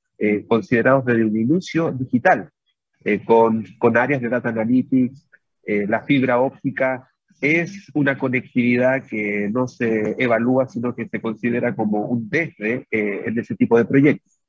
considerados 0.48 1.06
desde 1.06 1.26
un 1.26 1.38
inicio 1.38 1.92
digital. 1.92 2.50
Eh, 3.08 3.24
con, 3.24 3.64
áreas 3.96 4.22
de 4.22 4.28
data 4.28 4.50
analytics, 4.50 5.30
eh, 5.64 5.86
la 5.88 6.02
fibra 6.02 6.42
óptica 6.42 7.10
es 7.40 7.90
una 7.94 8.18
conectividad 8.18 9.06
que 9.08 9.48
no 9.50 9.66
se 9.66 10.22
evalúa, 10.22 10.68
sino 10.68 10.94
que 10.94 11.08
se 11.08 11.22
considera 11.22 11.74
como 11.74 12.02
un 12.02 12.28
desde 12.30 12.86
eh, 12.92 13.24
en 13.26 13.40
ese 13.40 13.56
tipo 13.56 13.78
de 13.78 13.86
proyectos, 13.86 14.42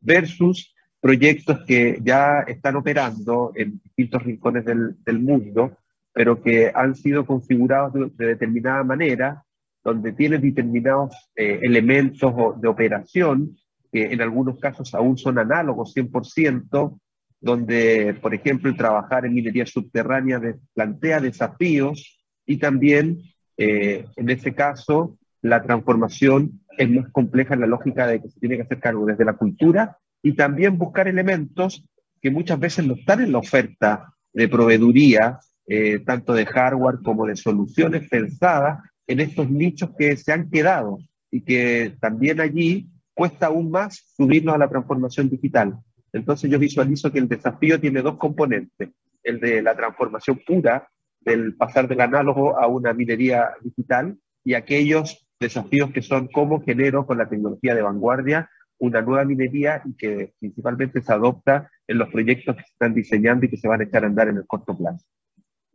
versus 0.00 0.74
proyectos 1.00 1.64
que 1.64 2.00
ya 2.02 2.40
están 2.40 2.74
operando 2.74 3.52
en 3.54 3.80
distintos 3.80 4.24
rincones 4.24 4.64
del, 4.64 4.96
del 5.04 5.20
mundo, 5.20 5.78
pero 6.12 6.42
que 6.42 6.72
han 6.74 6.96
sido 6.96 7.24
configurados 7.24 7.92
de, 8.16 8.26
determinada 8.26 8.82
manera, 8.82 9.44
donde 9.84 10.10
tienen 10.14 10.40
determinados 10.40 11.14
elementos 11.36 12.60
de 12.60 12.68
operación 12.68 13.56
que 13.92 14.12
en 14.12 14.20
algunos 14.20 14.58
casos 14.58 14.92
aún 14.94 15.16
son 15.16 15.38
análogos 15.38 15.94
100%, 15.94 16.98
donde, 17.40 18.14
por 18.20 18.34
ejemplo, 18.34 18.74
trabajar 18.76 19.24
en 19.24 19.34
minería 19.34 19.66
subterránea 19.66 20.40
plantea 20.74 21.20
desafíos 21.20 22.20
y 22.46 22.58
también, 22.58 23.22
eh, 23.56 24.06
en 24.16 24.30
este 24.30 24.54
caso, 24.54 25.18
la 25.42 25.62
transformación 25.62 26.60
es 26.76 26.90
más 26.90 27.08
compleja 27.10 27.54
en 27.54 27.60
la 27.60 27.66
lógica 27.66 28.06
de 28.06 28.20
que 28.20 28.28
se 28.28 28.40
tiene 28.40 28.56
que 28.56 28.62
hacer 28.62 28.80
cargo 28.80 29.06
desde 29.06 29.24
la 29.24 29.34
cultura 29.34 29.96
y 30.22 30.34
también 30.34 30.76
buscar 30.76 31.08
elementos 31.08 31.84
que 32.20 32.30
muchas 32.30 32.58
veces 32.60 32.86
no 32.86 32.94
están 32.94 33.22
en 33.22 33.32
la 33.32 33.38
oferta 33.38 34.14
de 34.32 34.48
proveeduría, 34.48 35.40
eh, 35.66 36.00
tanto 36.00 36.34
de 36.34 36.46
hardware 36.46 36.98
como 37.02 37.26
de 37.26 37.36
soluciones 37.36 38.08
pensadas 38.08 38.80
en 39.06 39.20
estos 39.20 39.50
nichos 39.50 39.90
que 39.98 40.16
se 40.16 40.32
han 40.32 40.50
quedado 40.50 40.98
y 41.30 41.40
que 41.40 41.96
también 42.00 42.40
allí 42.40 42.88
cuesta 43.14 43.46
aún 43.46 43.70
más 43.70 44.12
subirnos 44.16 44.54
a 44.54 44.58
la 44.58 44.68
transformación 44.68 45.28
digital. 45.28 45.78
Entonces 46.12 46.50
yo 46.50 46.58
visualizo 46.58 47.12
que 47.12 47.18
el 47.18 47.28
desafío 47.28 47.80
tiene 47.80 48.02
dos 48.02 48.16
componentes, 48.16 48.90
el 49.22 49.40
de 49.40 49.62
la 49.62 49.76
transformación 49.76 50.40
pura, 50.46 50.88
del 51.20 51.54
pasar 51.54 51.86
del 51.86 52.00
análogo 52.00 52.58
a 52.58 52.66
una 52.66 52.92
minería 52.92 53.50
digital, 53.62 54.16
y 54.42 54.54
aquellos 54.54 55.26
desafíos 55.38 55.90
que 55.90 56.02
son 56.02 56.28
cómo 56.28 56.62
genero 56.62 57.06
con 57.06 57.18
la 57.18 57.28
tecnología 57.28 57.74
de 57.74 57.82
vanguardia 57.82 58.48
una 58.80 59.02
nueva 59.02 59.24
minería 59.24 59.82
y 59.84 59.94
que 59.94 60.32
principalmente 60.40 61.02
se 61.02 61.12
adopta 61.12 61.70
en 61.86 61.98
los 61.98 62.08
proyectos 62.08 62.56
que 62.56 62.62
se 62.62 62.72
están 62.72 62.94
diseñando 62.94 63.44
y 63.44 63.50
que 63.50 63.58
se 63.58 63.68
van 63.68 63.82
a 63.82 63.84
echar 63.84 64.04
a 64.04 64.06
andar 64.06 64.28
en 64.28 64.38
el 64.38 64.46
corto 64.46 64.76
plazo. 64.76 65.04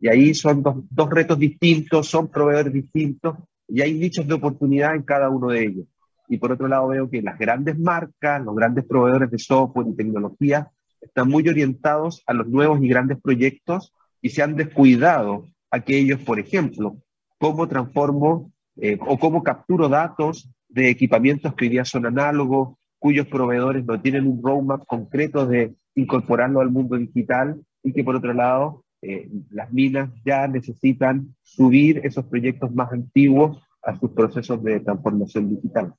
Y 0.00 0.08
ahí 0.08 0.34
son 0.34 0.62
dos, 0.62 0.76
dos 0.90 1.08
retos 1.08 1.38
distintos, 1.38 2.08
son 2.08 2.28
proveedores 2.28 2.72
distintos 2.72 3.36
y 3.68 3.80
hay 3.80 3.94
nichos 3.94 4.26
de 4.26 4.34
oportunidad 4.34 4.94
en 4.94 5.02
cada 5.02 5.30
uno 5.30 5.48
de 5.48 5.62
ellos. 5.62 5.86
Y 6.28 6.38
por 6.38 6.52
otro 6.52 6.68
lado 6.68 6.88
veo 6.88 7.10
que 7.10 7.22
las 7.22 7.38
grandes 7.38 7.78
marcas, 7.78 8.44
los 8.44 8.54
grandes 8.54 8.84
proveedores 8.84 9.30
de 9.30 9.38
software 9.38 9.88
y 9.88 9.96
tecnología 9.96 10.70
están 11.00 11.28
muy 11.28 11.48
orientados 11.48 12.22
a 12.26 12.32
los 12.32 12.46
nuevos 12.48 12.82
y 12.82 12.88
grandes 12.88 13.20
proyectos 13.20 13.94
y 14.20 14.30
se 14.30 14.42
han 14.42 14.56
descuidado 14.56 15.46
aquellos, 15.70 16.20
por 16.20 16.40
ejemplo, 16.40 16.96
cómo 17.38 17.68
transformo 17.68 18.52
eh, 18.76 18.98
o 19.06 19.18
cómo 19.18 19.42
capturo 19.42 19.88
datos 19.88 20.50
de 20.68 20.90
equipamientos 20.90 21.54
que 21.54 21.66
hoy 21.66 21.70
día 21.70 21.84
son 21.84 22.06
análogos, 22.06 22.76
cuyos 22.98 23.26
proveedores 23.26 23.84
no 23.84 24.00
tienen 24.00 24.26
un 24.26 24.42
roadmap 24.42 24.84
concreto 24.86 25.46
de 25.46 25.74
incorporarlo 25.94 26.60
al 26.60 26.70
mundo 26.70 26.96
digital 26.96 27.60
y 27.82 27.92
que 27.92 28.04
por 28.04 28.16
otro 28.16 28.32
lado 28.32 28.84
eh, 29.02 29.28
las 29.50 29.72
minas 29.72 30.10
ya 30.24 30.48
necesitan 30.48 31.34
subir 31.42 32.00
esos 32.04 32.24
proyectos 32.26 32.74
más 32.74 32.92
antiguos 32.92 33.62
a 33.82 33.96
sus 33.98 34.10
procesos 34.10 34.62
de 34.64 34.80
transformación 34.80 35.48
digital 35.54 35.94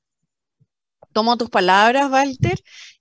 tomo 1.13 1.37
tus 1.37 1.49
palabras, 1.49 2.11
Walter, 2.11 2.59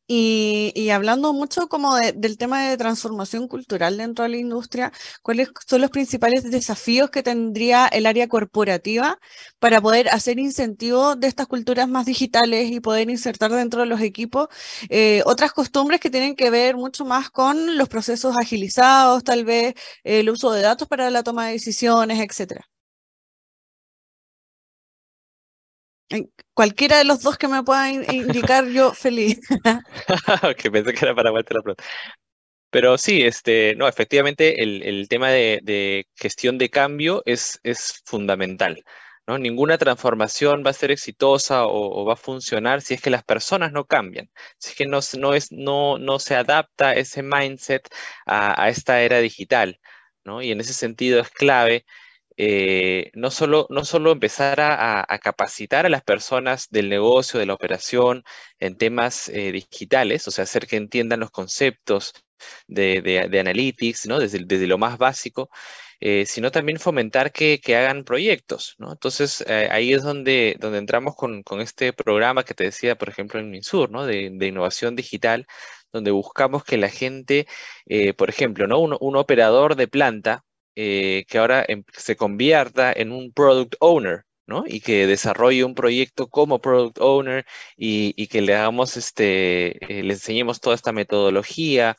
y, 0.09 0.91
hablando 0.91 1.33
mucho 1.33 1.69
como 1.69 1.97
del 1.97 2.39
tema 2.39 2.63
de 2.69 2.77
transformación 2.77 3.49
cultural 3.49 3.97
dentro 3.97 4.23
de 4.23 4.29
la 4.31 4.37
industria, 4.37 4.93
¿cuáles 5.23 5.51
son 5.67 5.81
los 5.81 5.91
principales 5.91 6.45
desafíos 6.45 7.11
que 7.11 7.23
tendría 7.25 7.89
el 7.89 8.07
área 8.07 8.29
corporativa 8.29 9.19
para 9.59 9.81
poder 9.81 10.09
hacer 10.11 10.39
incentivo 10.39 11.17
de 11.17 11.27
estas 11.27 11.49
culturas 11.49 11.89
más 11.89 12.07
digitales 12.07 12.71
y 12.71 12.81
poder 12.81 13.11
insertar 13.11 13.51
dentro 13.51 13.81
de 13.81 13.87
los 13.87 14.01
equipos 14.01 14.47
eh, 14.91 15.23
otras 15.27 15.53
costumbres 15.53 16.01
que 16.01 16.11
tienen 16.11 16.37
que 16.37 16.51
ver 16.51 16.77
mucho 16.77 17.05
más 17.05 17.31
con 17.31 17.77
los 17.77 17.89
procesos 17.89 18.37
agilizados, 18.41 19.25
tal 19.25 19.45
vez 19.45 19.75
el 20.05 20.31
uso 20.31 20.53
de 20.53 20.63
datos 20.63 20.87
para 20.89 21.11
la 21.11 21.23
toma 21.25 21.47
de 21.47 21.53
decisiones, 21.55 22.21
etcétera? 22.21 22.76
Cualquiera 26.55 26.99
de 26.99 27.05
los 27.05 27.23
dos 27.23 27.37
que 27.37 27.49
me 27.49 27.63
pueda 27.63 27.91
indicar, 27.91 28.67
yo 28.67 28.93
feliz. 28.95 29.41
que 30.59 30.71
pensé 30.71 30.93
que 30.93 31.05
era 31.05 31.15
para 31.15 31.33
Walter 31.33 31.57
la 31.57 31.63
pregunta. 31.63 31.85
Pero 32.71 32.99
sí, 32.99 33.23
este, 33.23 33.75
no, 33.77 33.89
efectivamente 33.89 34.63
el, 34.63 35.09
tema 35.09 35.31
de, 35.31 36.07
gestión 36.15 36.59
de 36.59 36.69
cambio 36.71 37.23
es, 37.25 37.59
es 37.63 38.03
fundamental. 38.05 38.85
¿no? 39.27 39.39
Ninguna 39.39 39.79
transformación 39.79 40.63
va 40.65 40.71
a 40.71 40.73
ser 40.75 40.91
exitosa 40.91 41.67
o, 41.67 42.05
va 42.05 42.15
a 42.15 42.17
funcionar 42.17 42.83
si 42.83 42.95
es 42.95 43.03
que 43.03 43.11
las 43.11 43.25
personas 43.25 43.73
no 43.73 43.87
cambian, 43.87 44.31
si 44.59 44.71
es 44.71 44.77
que 44.77 44.87
no, 44.87 45.01
no, 45.19 45.35
es, 45.35 45.51
no, 45.53 45.99
no 45.99 46.19
se 46.19 46.37
adapta 46.37 46.95
ese 46.95 47.23
mindset 47.23 47.89
a, 48.27 48.63
a 48.63 48.69
esta 48.69 49.03
era 49.03 49.19
digital. 49.21 49.81
¿no? 50.25 50.43
Y 50.43 50.51
en 50.53 50.61
ese 50.61 50.75
sentido 50.75 51.21
es 51.21 51.31
clave 51.31 51.85
eh, 52.37 53.11
no, 53.15 53.31
solo, 53.31 53.67
no 53.71 53.85
solo 53.85 54.13
empezar 54.13 54.61
a, 54.61 55.07
capacitar 55.23 55.87
a 55.87 55.89
las 55.89 56.03
personas 56.03 56.69
del 56.71 56.89
negocio, 56.89 57.41
de 57.41 57.47
la 57.47 57.55
operación 57.55 58.25
en 58.61 58.77
temas 58.77 59.29
eh, 59.29 59.53
digitales, 59.53 60.29
o 60.29 60.31
sea, 60.31 60.45
hacer 60.45 60.67
que 60.67 60.77
entiendan 60.77 61.21
los 61.21 61.31
conceptos 61.31 62.13
de, 62.67 63.39
analytics, 63.41 64.07
¿no? 64.07 64.19
desde, 64.19 64.41
desde, 64.45 64.67
lo 64.67 64.79
más 64.79 64.99
básico, 64.99 65.51
eh, 66.01 66.27
sino 66.27 66.51
también 66.51 66.79
fomentar 66.79 67.33
que, 67.33 67.61
hagan 67.77 68.05
proyectos. 68.05 68.75
¿no? 68.79 68.93
Entonces, 68.93 69.45
ahí 69.71 69.93
es 69.95 70.03
donde, 70.03 70.57
donde 70.61 70.79
entramos 70.79 71.17
con, 71.17 71.43
este 71.61 71.93
programa 71.93 72.45
que 72.45 72.55
te 72.55 72.65
decía, 72.65 72.97
por 72.97 73.09
ejemplo, 73.09 73.41
en 73.41 73.51
MinSur, 73.51 73.91
¿no? 73.91 74.05
de, 74.07 74.27
innovación 74.27 74.97
digital, 74.97 75.47
donde 75.93 76.11
buscamos 76.11 76.65
que 76.65 76.77
la 76.77 76.91
gente, 76.91 77.47
por 78.17 78.29
ejemplo, 78.29 78.67
¿no? 78.67 78.81
un 78.81 79.17
operador 79.17 79.77
de 79.77 79.89
planta, 79.89 80.46
eh, 80.77 81.25
que 81.29 81.39
ahora 81.39 81.65
em, 81.69 81.85
se 81.93 82.17
convierta 82.17 82.93
en 82.93 83.13
un 83.13 83.33
product 83.33 83.77
owner, 83.81 84.25
¿no? 84.47 84.65
Y 84.67 84.81
que 84.81 85.07
desarrolle 85.07 85.65
un 85.65 85.75
proyecto 85.75 86.29
como 86.29 86.61
product 86.61 86.99
owner 87.01 87.47
y, 87.77 88.27
que 88.29 88.43
le 88.43 88.55
hagamos 88.55 88.97
este, 88.97 89.99
eh, 90.01 90.03
le 90.03 90.15
enseñemos 90.15 90.61
toda 90.61 90.77
esta 90.77 90.93
metodología 90.93 91.97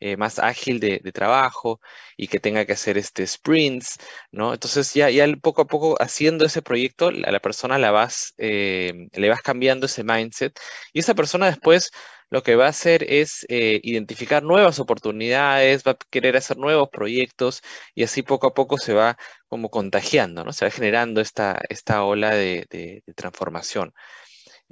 eh, 0.00 0.16
más 0.16 0.38
ágil 0.38 0.80
de, 0.80 1.00
trabajo 1.12 1.80
y 2.16 2.28
que 2.28 2.40
tenga 2.40 2.64
que 2.64 2.72
hacer 2.72 2.98
este 2.98 3.26
sprints, 3.26 3.98
¿no? 4.30 4.54
Entonces 4.54 4.94
ya, 4.94 5.10
ya 5.10 5.26
poco 5.40 5.62
a 5.62 5.66
poco 5.66 5.96
haciendo 6.00 6.44
ese 6.44 6.62
proyecto, 6.62 7.08
a 7.08 7.30
la 7.30 7.40
persona 7.40 7.78
la 7.78 7.90
vas, 7.90 8.34
le 8.38 9.28
vas 9.28 9.42
cambiando 9.42 9.86
ese 9.86 10.04
mindset 10.04 10.58
y 10.92 11.00
esa 11.00 11.14
persona 11.14 11.46
después 11.46 11.90
lo 12.32 12.42
que 12.42 12.56
va 12.56 12.64
a 12.66 12.70
hacer 12.70 13.04
es 13.10 13.44
eh, 13.50 13.78
identificar 13.82 14.42
nuevas 14.42 14.78
oportunidades, 14.80 15.82
va 15.86 15.92
a 15.92 15.96
querer 16.10 16.36
hacer 16.38 16.56
nuevos 16.56 16.88
proyectos 16.90 17.60
y 17.94 18.04
así 18.04 18.22
poco 18.22 18.46
a 18.46 18.54
poco 18.54 18.78
se 18.78 18.94
va 18.94 19.18
como 19.48 19.68
contagiando, 19.70 20.42
¿no? 20.42 20.54
Se 20.54 20.64
va 20.64 20.70
generando 20.70 21.20
esta, 21.20 21.60
esta 21.68 22.04
ola 22.04 22.30
de, 22.34 23.02
transformación. 23.16 23.92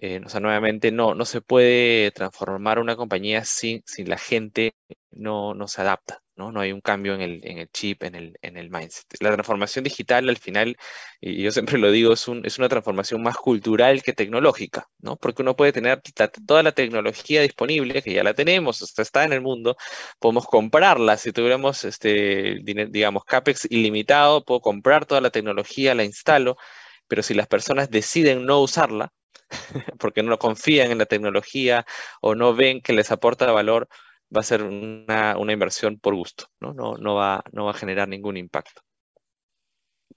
Eh, 0.02 0.20
o 0.24 0.28
sea, 0.28 0.40
nuevamente 0.40 0.92
no, 0.92 1.14
no 1.14 1.24
se 1.26 1.42
puede 1.42 2.10
transformar 2.12 2.78
una 2.78 2.96
compañía 2.96 3.44
sin, 3.44 3.82
sin 3.86 4.08
la 4.08 4.18
gente 4.18 4.74
no, 5.10 5.54
no 5.54 5.68
se 5.68 5.82
adapta. 5.82 6.22
¿no? 6.48 6.60
hay 6.60 6.72
un 6.72 6.80
cambio 6.80 7.14
en 7.14 7.20
el, 7.20 7.40
en 7.44 7.58
el 7.58 7.68
chip, 7.70 8.02
en 8.02 8.14
el, 8.14 8.38
en 8.42 8.56
el 8.56 8.70
mindset. 8.70 9.06
La 9.20 9.32
transformación 9.32 9.84
digital 9.84 10.28
al 10.28 10.38
final, 10.38 10.76
y 11.20 11.42
yo 11.42 11.50
siempre 11.50 11.78
lo 11.78 11.90
digo, 11.90 12.12
es, 12.12 12.28
un, 12.28 12.46
es 12.46 12.58
una 12.58 12.68
transformación 12.68 13.22
más 13.22 13.36
cultural 13.36 14.02
que 14.02 14.12
tecnológica, 14.12 14.88
¿no? 15.00 15.16
Porque 15.16 15.42
uno 15.42 15.56
puede 15.56 15.72
tener 15.72 16.00
toda 16.46 16.62
la 16.62 16.72
tecnología 16.72 17.42
disponible, 17.42 18.02
que 18.02 18.14
ya 18.14 18.24
la 18.24 18.34
tenemos, 18.34 18.82
está 18.98 19.24
en 19.24 19.32
el 19.32 19.40
mundo, 19.42 19.76
podemos 20.18 20.46
comprarla, 20.46 21.16
si 21.16 21.32
tuviéramos, 21.32 21.84
este, 21.84 22.60
digamos, 22.62 23.24
CAPEX 23.24 23.66
ilimitado, 23.70 24.44
puedo 24.44 24.60
comprar 24.60 25.06
toda 25.06 25.20
la 25.20 25.30
tecnología, 25.30 25.94
la 25.94 26.04
instalo, 26.04 26.56
pero 27.08 27.22
si 27.22 27.34
las 27.34 27.48
personas 27.48 27.90
deciden 27.90 28.46
no 28.46 28.60
usarla, 28.60 29.12
porque 29.98 30.22
no 30.22 30.38
confían 30.38 30.90
en 30.90 30.98
la 30.98 31.06
tecnología 31.06 31.86
o 32.20 32.34
no 32.34 32.54
ven 32.54 32.80
que 32.82 32.92
les 32.92 33.10
aporta 33.10 33.50
valor, 33.52 33.88
va 34.34 34.40
a 34.40 34.44
ser 34.44 34.62
una, 34.62 35.36
inversión 35.52 35.98
por 35.98 36.14
gusto, 36.14 36.46
¿no? 36.60 36.72
No, 36.72 36.96
no, 36.96 37.14
va, 37.14 37.42
no 37.52 37.64
va 37.64 37.72
a 37.72 37.74
generar 37.74 38.08
ningún 38.08 38.36
impacto. 38.36 38.82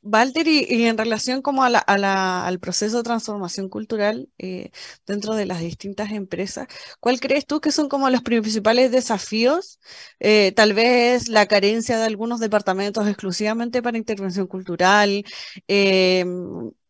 Walter, 0.04 0.48
y, 0.48 0.86
en 0.86 0.98
relación 0.98 1.42
como 1.42 1.64
a 1.64 1.68
al 1.68 2.60
proceso 2.60 2.98
de 2.98 3.04
transformación 3.04 3.70
cultural 3.70 4.28
eh, 4.38 4.70
dentro 5.08 5.34
de 5.34 5.46
las 5.46 5.62
distintas 5.62 6.12
empresas, 6.12 6.68
¿cuál 7.00 7.22
crees 7.22 7.46
tú 7.46 7.62
que 7.62 7.72
son 7.72 7.88
como 7.88 8.10
los 8.10 8.22
principales 8.22 8.92
desafíos? 8.92 9.80
Eh, 10.20 10.52
tal 10.56 10.74
vez 10.74 11.30
la 11.30 11.46
carencia 11.48 11.98
de 11.98 12.06
algunos 12.06 12.42
departamentos 12.42 13.08
exclusivamente 13.08 13.82
para 13.82 13.98
intervención 13.98 14.48
cultural. 14.48 15.24
Eh, 15.70 16.26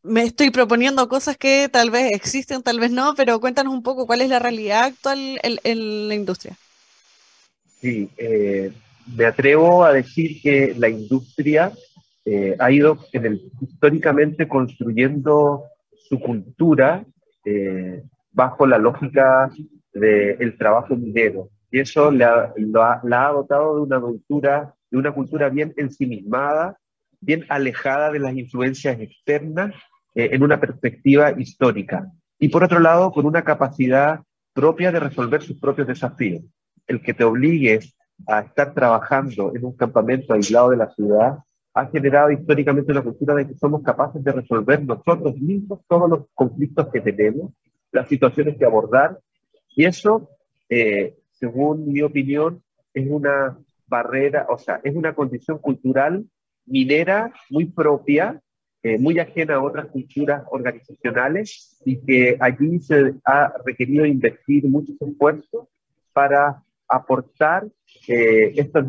me 0.04 0.24
estoy 0.24 0.52
proponiendo 0.52 1.08
cosas 1.08 1.38
que 1.38 1.70
tal 1.72 1.90
vez 1.90 2.12
existen, 2.14 2.62
tal 2.62 2.80
vez 2.80 2.92
no, 2.92 3.14
pero 3.16 3.40
cuéntanos 3.40 3.74
un 3.74 3.84
poco 3.84 4.06
cuál 4.06 4.22
es 4.22 4.30
la 4.30 4.40
realidad 4.40 4.84
actual 4.84 5.40
en 5.42 6.08
la 6.08 6.16
industria. 6.16 6.58
Sí, 7.80 8.10
eh, 8.18 8.72
me 9.16 9.26
atrevo 9.26 9.84
a 9.84 9.94
decir 9.94 10.42
que 10.42 10.76
la 10.78 10.90
industria 10.90 11.72
eh, 12.26 12.56
ha 12.60 12.72
ido 12.72 13.00
en 13.12 13.26
el, 13.26 13.52
históricamente 13.62 14.48
construyendo 14.48 15.64
su 16.10 16.20
cultura 16.20 17.06
eh, 17.46 18.04
bajo 18.32 18.66
la 18.68 18.78
lógica 18.78 19.50
del 19.94 20.58
trabajo 20.58 20.96
minero. 20.96 21.50
Y 21.72 21.80
eso 21.80 22.12
la, 22.12 22.54
ha, 22.56 23.32
dotado 23.32 23.76
de 23.76 23.82
una 23.82 24.00
cultura, 24.00 24.74
de 24.90 24.98
una 24.98 25.12
cultura 25.12 25.50
bien 25.50 25.74
ensimismada, 25.78 26.78
bien 27.20 27.46
alejada 27.50 28.12
de 28.12 28.20
las 28.20 28.36
influencias 28.36 29.00
externas 29.00 29.74
en 30.16 30.44
una 30.44 30.60
perspectiva 30.60 31.32
histórica. 31.40 32.12
Y 32.40 32.50
por 32.50 32.64
otro 32.64 32.80
lado, 32.80 33.12
con 33.12 33.26
una 33.26 33.44
capacidad 33.44 34.22
propia 34.54 34.92
de 34.92 35.00
resolver 35.00 35.42
sus 35.42 35.60
propios 35.60 35.88
desafíos 35.88 36.44
el 36.88 37.02
que 37.02 37.14
te 37.14 37.24
obligues 37.24 37.96
a 38.28 38.42
estar 38.42 38.74
trabajando 38.74 39.54
en 39.56 39.66
un 39.66 39.76
campamento 39.76 40.34
aislado 40.34 40.70
de 40.70 40.78
la 40.78 40.90
ciudad 40.92 41.40
ha 41.74 41.88
generado 41.88 42.32
históricamente 42.32 42.92
una 42.92 43.02
cultura 43.02 43.34
de 43.34 43.48
que 43.48 43.56
somos 43.56 43.82
capaces 43.82 44.24
de 44.24 44.32
resolver 44.32 44.84
nosotros 44.84 45.36
mismos 45.38 45.80
todos 45.88 46.10
los 46.10 46.26
conflictos 46.36 46.88
que 46.90 47.02
tenemos, 47.02 47.52
las 47.92 48.08
situaciones 48.08 48.58
que 48.58 48.66
abordar, 48.66 49.20
y 49.76 49.86
eso, 49.86 50.30
eh, 50.70 51.16
según 51.32 51.92
mi 51.92 52.02
opinión, 52.02 52.62
es 52.94 53.08
una 53.10 53.58
barrera, 53.88 54.46
o 54.50 54.58
sea, 54.58 54.82
es 54.84 54.96
una 54.96 55.16
condición 55.16 55.58
cultural 55.58 56.24
minera 56.66 57.34
muy 57.50 57.66
propia, 57.66 58.40
eh, 58.86 58.98
muy 58.98 59.18
ajena 59.18 59.56
a 59.56 59.62
otras 59.64 59.86
culturas 59.86 60.44
organizacionales 60.52 61.82
y 61.86 62.02
que 62.02 62.36
allí 62.38 62.82
se 62.82 63.14
ha 63.24 63.54
requerido 63.66 64.06
invertir 64.06 64.68
muchos 64.68 65.02
esfuerzos 65.02 65.70
para 66.12 66.62
aportar 66.90 67.66
eh, 68.10 68.52
estos 68.58 68.86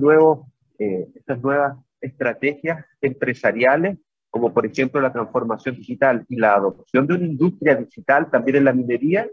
eh, 0.81 1.07
estas 1.15 1.41
nuevas 1.41 1.77
estrategias 2.01 2.85
empresariales, 3.01 3.99
como 4.31 4.53
por 4.53 4.67
ejemplo 4.67 5.01
la 5.01 5.13
transformación 5.13 5.77
digital 5.77 6.27
y 6.29 6.37
la 6.39 6.55
adopción 6.55 7.07
de 7.07 7.15
una 7.15 7.27
industria 7.27 7.77
digital 7.77 8.29
también 8.33 8.57
en 8.57 8.65
la 8.65 8.73
minería, 8.73 9.29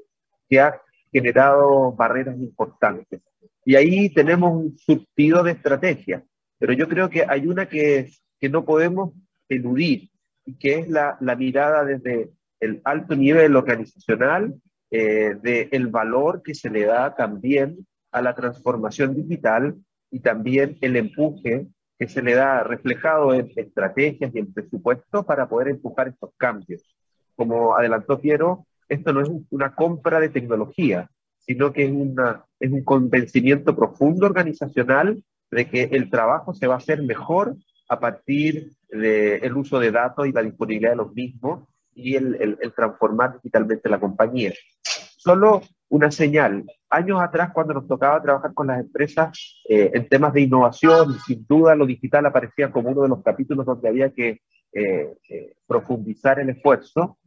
que 0.48 0.60
ha 0.60 0.80
generado 1.12 1.92
barreras 1.94 2.38
importantes. 2.38 3.20
Y 3.66 3.74
ahí 3.74 4.14
tenemos 4.14 4.52
un 4.54 4.78
surtido 4.78 5.42
de 5.42 5.54
estrategias, 5.54 6.22
pero 6.60 6.74
yo 6.74 6.88
creo 6.88 7.10
que 7.10 7.26
hay 7.28 7.48
una 7.48 7.68
que, 7.68 8.12
que 8.40 8.48
no 8.48 8.64
podemos 8.64 9.14
eludir, 9.50 10.11
y 10.46 10.56
que 10.56 10.80
es 10.80 10.90
la, 10.90 11.18
la 11.20 11.36
mirada 11.36 11.86
desde 11.86 12.32
el 12.60 12.82
alto 12.84 13.16
nivel 13.16 13.56
organizacional, 13.56 14.56
eh, 14.94 15.38
del 15.42 15.88
valor 15.88 16.42
que 16.44 16.54
se 16.54 16.70
le 16.70 16.84
da 16.84 17.16
también 17.16 17.88
a 18.12 18.22
la 18.22 18.36
transformación 18.36 19.16
digital 19.16 19.78
y 20.12 20.20
también 20.20 20.78
el 20.82 20.98
empuje 20.98 21.68
que 21.98 22.10
se 22.10 22.22
le 22.22 22.36
da 22.36 22.64
reflejado 22.64 23.34
en 23.34 23.50
estrategias 23.56 24.36
y 24.36 24.40
en 24.40 24.52
presupuestos 24.52 25.26
para 25.26 25.48
poder 25.48 25.70
empujar 25.70 26.10
estos 26.10 26.32
cambios. 26.36 26.94
Como 27.38 27.78
adelantó 27.78 28.20
Piero, 28.20 28.66
esto 28.90 29.14
no 29.14 29.22
es 29.22 29.32
una 29.50 29.74
compra 29.76 30.20
de 30.20 30.28
tecnología, 30.28 31.10
sino 31.38 31.72
que 31.72 31.86
es, 31.86 31.92
una, 31.92 32.44
es 32.60 32.70
un 32.70 32.84
convencimiento 32.84 33.74
profundo 33.74 34.26
organizacional 34.26 35.24
de 35.52 35.70
que 35.70 35.84
el 35.84 36.10
trabajo 36.10 36.54
se 36.54 36.68
va 36.68 36.74
a 36.74 36.80
hacer 36.80 37.02
mejor 37.02 37.56
a 37.88 38.00
partir 38.02 38.72
del 38.92 39.56
uso 39.56 39.80
de 39.80 39.92
datos 39.92 40.28
y 40.28 40.32
la 40.32 40.42
disponibilidad 40.42 40.92
de 40.92 40.98
los 40.98 41.14
mismos 41.14 41.68
y 41.94 42.16
el, 42.16 42.58
el, 42.60 42.74
transformar 42.74 43.34
digitalmente 43.34 43.90
la 43.90 44.00
compañía. 44.00 44.54
Solo 44.84 45.62
una 45.90 46.10
señal. 46.10 46.66
Años 46.90 47.22
atrás, 47.22 47.52
cuando 47.54 47.74
nos 47.74 47.88
tocaba 47.88 48.22
trabajar 48.22 48.54
con 48.54 48.68
las 48.68 48.80
empresas 48.80 49.62
eh, 49.68 49.92
en 49.94 50.08
temas 50.08 50.34
de 50.34 50.42
innovación, 50.42 51.20
sin 51.26 51.46
duda 51.48 51.76
lo 51.76 51.86
digital 51.86 52.26
aparecía 52.26 52.72
como 52.72 52.90
uno 52.90 53.04
de 53.04 53.10
los 53.10 53.22
capítulos 53.22 53.66
donde 53.66 53.90
había 53.90 54.14
que 54.14 54.42
eh, 54.74 55.14
eh, 55.30 55.54
profundizar 55.68 56.40
el 56.40 56.50
esfuerzo. 56.50 57.18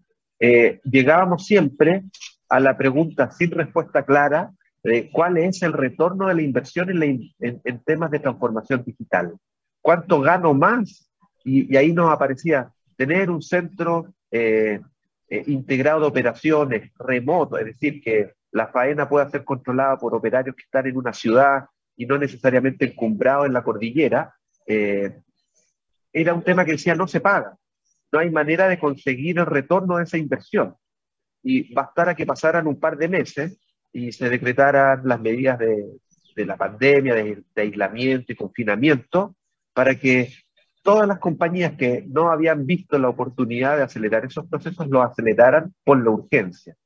llegábamos 0.84 1.46
siempre 1.46 2.04
a 2.48 2.60
la 2.60 2.76
pregunta 2.76 3.30
sin 3.30 3.50
respuesta 3.50 4.04
clara 4.04 4.50
de 4.82 5.10
cuál 5.10 5.38
es 5.38 5.62
el 5.62 5.72
retorno 5.72 6.28
de 6.28 6.34
la 6.34 6.42
inversión 6.42 6.90
en, 6.90 7.30
en, 7.40 7.84
temas 7.84 8.10
de 8.10 8.18
transformación 8.18 8.82
digital. 8.84 9.34
¿Cuánto 9.80 10.20
gano 10.20 10.52
más? 10.52 11.10
Y, 11.44 11.76
ahí 11.76 11.92
nos 11.92 12.10
aparecía 12.10 12.70
tener 12.96 13.30
un 13.30 13.42
centro 13.42 14.14
eh, 14.30 14.80
eh, 15.28 15.44
integrado 15.46 16.00
de 16.00 16.06
operaciones 16.06 16.90
remoto, 16.98 17.58
es 17.58 17.66
decir, 17.66 18.02
que 18.02 18.32
la 18.52 18.68
faena 18.68 19.08
pueda 19.08 19.28
ser 19.28 19.44
controlada 19.44 19.96
por 19.98 20.14
operarios 20.14 20.56
que 20.56 20.62
están 20.62 20.86
en 20.86 20.96
una 20.96 21.12
ciudad 21.12 21.66
y 21.96 22.06
no 22.06 22.18
necesariamente 22.18 22.86
encumbrados 22.86 23.46
en 23.46 23.52
la 23.52 23.62
cordillera, 23.62 24.34
eh, 24.66 25.20
era 26.12 26.34
un 26.34 26.42
tema 26.42 26.64
que 26.64 26.72
decía 26.72 26.94
no 26.94 27.08
se 27.08 27.20
paga, 27.20 27.56
no 28.12 28.18
hay 28.20 28.30
manera 28.30 28.68
de 28.68 28.78
conseguir 28.78 29.38
el 29.38 29.46
retorno 29.46 29.96
de 29.96 30.04
esa 30.04 30.18
inversión. 30.18 30.74
Y 31.42 31.74
bastara 31.74 32.14
que 32.14 32.24
pasaran 32.24 32.66
un 32.66 32.80
par 32.80 32.96
de 32.96 33.08
meses 33.08 33.58
y 33.92 34.12
se 34.12 34.30
decretaran 34.30 35.02
las 35.04 35.20
medidas 35.20 35.58
de, 35.58 35.84
de 36.34 36.46
la 36.46 36.56
pandemia, 36.56 37.14
de, 37.14 37.42
aislamiento 37.56 38.32
y 38.32 38.36
confinamiento, 38.36 39.36
para 39.72 39.94
que 39.94 40.32
todas 40.84 41.08
las 41.08 41.18
compañías 41.18 41.72
que 41.76 42.04
no 42.08 42.30
habían 42.30 42.66
visto 42.66 42.98
la 42.98 43.08
oportunidad 43.08 43.78
de 43.78 43.82
acelerar 43.82 44.24
esos 44.26 44.46
procesos 44.46 44.86
lo 44.88 45.02
aceleraran 45.02 45.74
por 45.82 46.04
la 46.04 46.10
urgencia. 46.10 46.76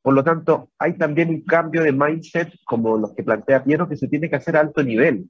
Por 0.00 0.14
lo 0.14 0.22
tanto, 0.22 0.70
hay 0.78 0.96
también 0.96 1.28
un 1.28 1.42
cambio 1.42 1.82
de 1.82 1.92
mindset, 1.92 2.54
como 2.64 2.96
los 2.96 3.14
que 3.14 3.24
plantea 3.24 3.64
Piero, 3.64 3.88
que 3.88 3.96
se 3.96 4.06
tiene 4.06 4.30
que 4.30 4.36
hacer 4.36 4.56
a 4.56 4.60
alto 4.60 4.82
nivel. 4.82 5.28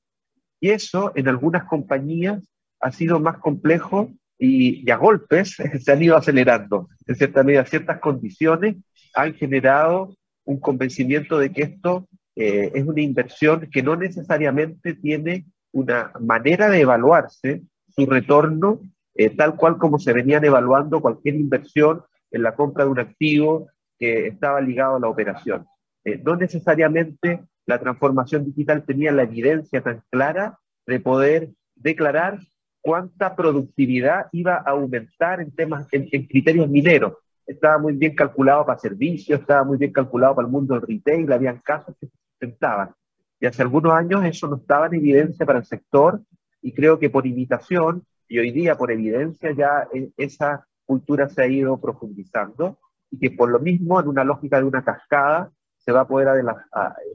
Y 0.61 0.69
eso 0.71 1.11
en 1.17 1.27
algunas 1.27 1.65
compañías 1.65 2.47
ha 2.81 2.93
sido 2.93 3.19
más 3.19 3.39
complejo 3.39 4.13
y, 4.39 4.89
a 4.91 4.97
golpes 4.97 5.57
se 5.83 5.91
han 5.91 6.03
ido 6.03 6.15
acelerando. 6.15 6.89
En 7.07 7.17
cierta 7.17 7.43
medida, 7.43 7.65
ciertas 7.65 7.99
condiciones 7.99 8.77
han 9.15 9.35
generado 9.35 10.15
un 10.45 10.61
convencimiento 10.61 11.39
de 11.39 11.51
que 11.51 11.63
esto 11.63 12.07
eh, 12.37 12.71
es 12.75 12.85
una 12.85 13.01
inversión 13.01 13.69
que 13.73 13.83
no 13.83 13.97
necesariamente 13.97 14.95
tiene 14.95 15.47
una 15.73 16.13
manera 16.21 16.69
de 16.69 16.83
evaluarse 16.83 17.63
su 17.99 18.07
retorno 18.07 18.81
eh, 19.19 19.31
tal 19.31 19.57
cual 19.57 19.79
como 19.79 19.99
se 19.99 20.13
venían 20.13 20.45
evaluando 20.45 21.01
cualquier 21.01 21.35
inversión 21.35 22.05
en 22.31 22.45
la 22.45 22.55
compra 22.55 22.85
de 22.85 22.91
un 22.91 23.01
activo 23.01 23.69
que 23.99 24.29
estaba 24.29 24.61
ligado 24.61 24.95
a 24.95 25.01
la 25.01 25.09
operación. 25.09 25.67
Eh, 26.05 26.23
no 26.25 26.37
necesariamente 26.37 27.41
la 27.67 27.81
transformación 27.81 28.45
digital 28.45 28.85
tenía 28.85 29.11
la 29.11 29.25
evidencia 29.25 29.83
tan 29.83 30.05
clara 30.11 30.57
de 30.87 31.01
poder 31.01 31.51
declarar 31.75 32.39
cuánta 32.81 33.35
productividad 33.35 34.27
iba 34.31 34.55
a 34.55 34.71
aumentar 34.71 35.41
en 35.41 35.51
temas, 35.51 35.89
en, 35.91 36.07
criterios 36.27 36.69
mineros. 36.69 37.15
Estaba 37.45 37.77
muy 37.79 37.95
bien 37.95 38.15
calculado 38.15 38.65
para 38.65 38.79
servicios, 38.79 39.41
estaba 39.41 39.65
muy 39.65 39.79
bien 39.79 39.91
calculado 39.91 40.37
para 40.37 40.47
el 40.47 40.53
mundo 40.53 40.75
del 40.75 40.87
retail, 40.87 41.33
habían 41.33 41.59
casos 41.59 41.97
que 42.01 42.07
se 42.07 42.17
sustentaban. 42.31 42.95
Y 43.41 43.47
hace 43.47 43.63
algunos 43.63 43.93
años 43.93 44.25
eso 44.25 44.47
no 44.47 44.57
estaba 44.57 44.87
en 44.87 44.95
evidencia 44.95 45.45
para 45.45 45.59
el 45.59 45.65
sector 45.65 46.21
y 46.69 46.73
creo 46.73 46.99
que 46.99 47.09
por 47.09 47.27
imitación 47.27 48.05
y 48.29 48.39
hoy 48.39 48.53
día 48.53 48.77
por 48.77 48.93
evidencia 48.93 49.53
ya 49.53 49.89
e, 49.95 50.11
esa 50.19 50.67
cultura 50.85 51.27
se 51.31 51.43
ha 51.43 51.47
ido 51.47 51.81
profundizando 51.81 52.79
y 53.11 53.19
que 53.19 53.31
por 53.31 53.49
lo 53.49 53.59
mismo 53.59 53.99
en 53.99 54.09
una 54.09 54.23
lógica 54.23 54.59
de 54.59 54.65
una 54.65 54.85
cascada 54.85 55.51
se 55.79 55.93
va 55.93 56.01
a 56.03 56.07
poder 56.07 56.29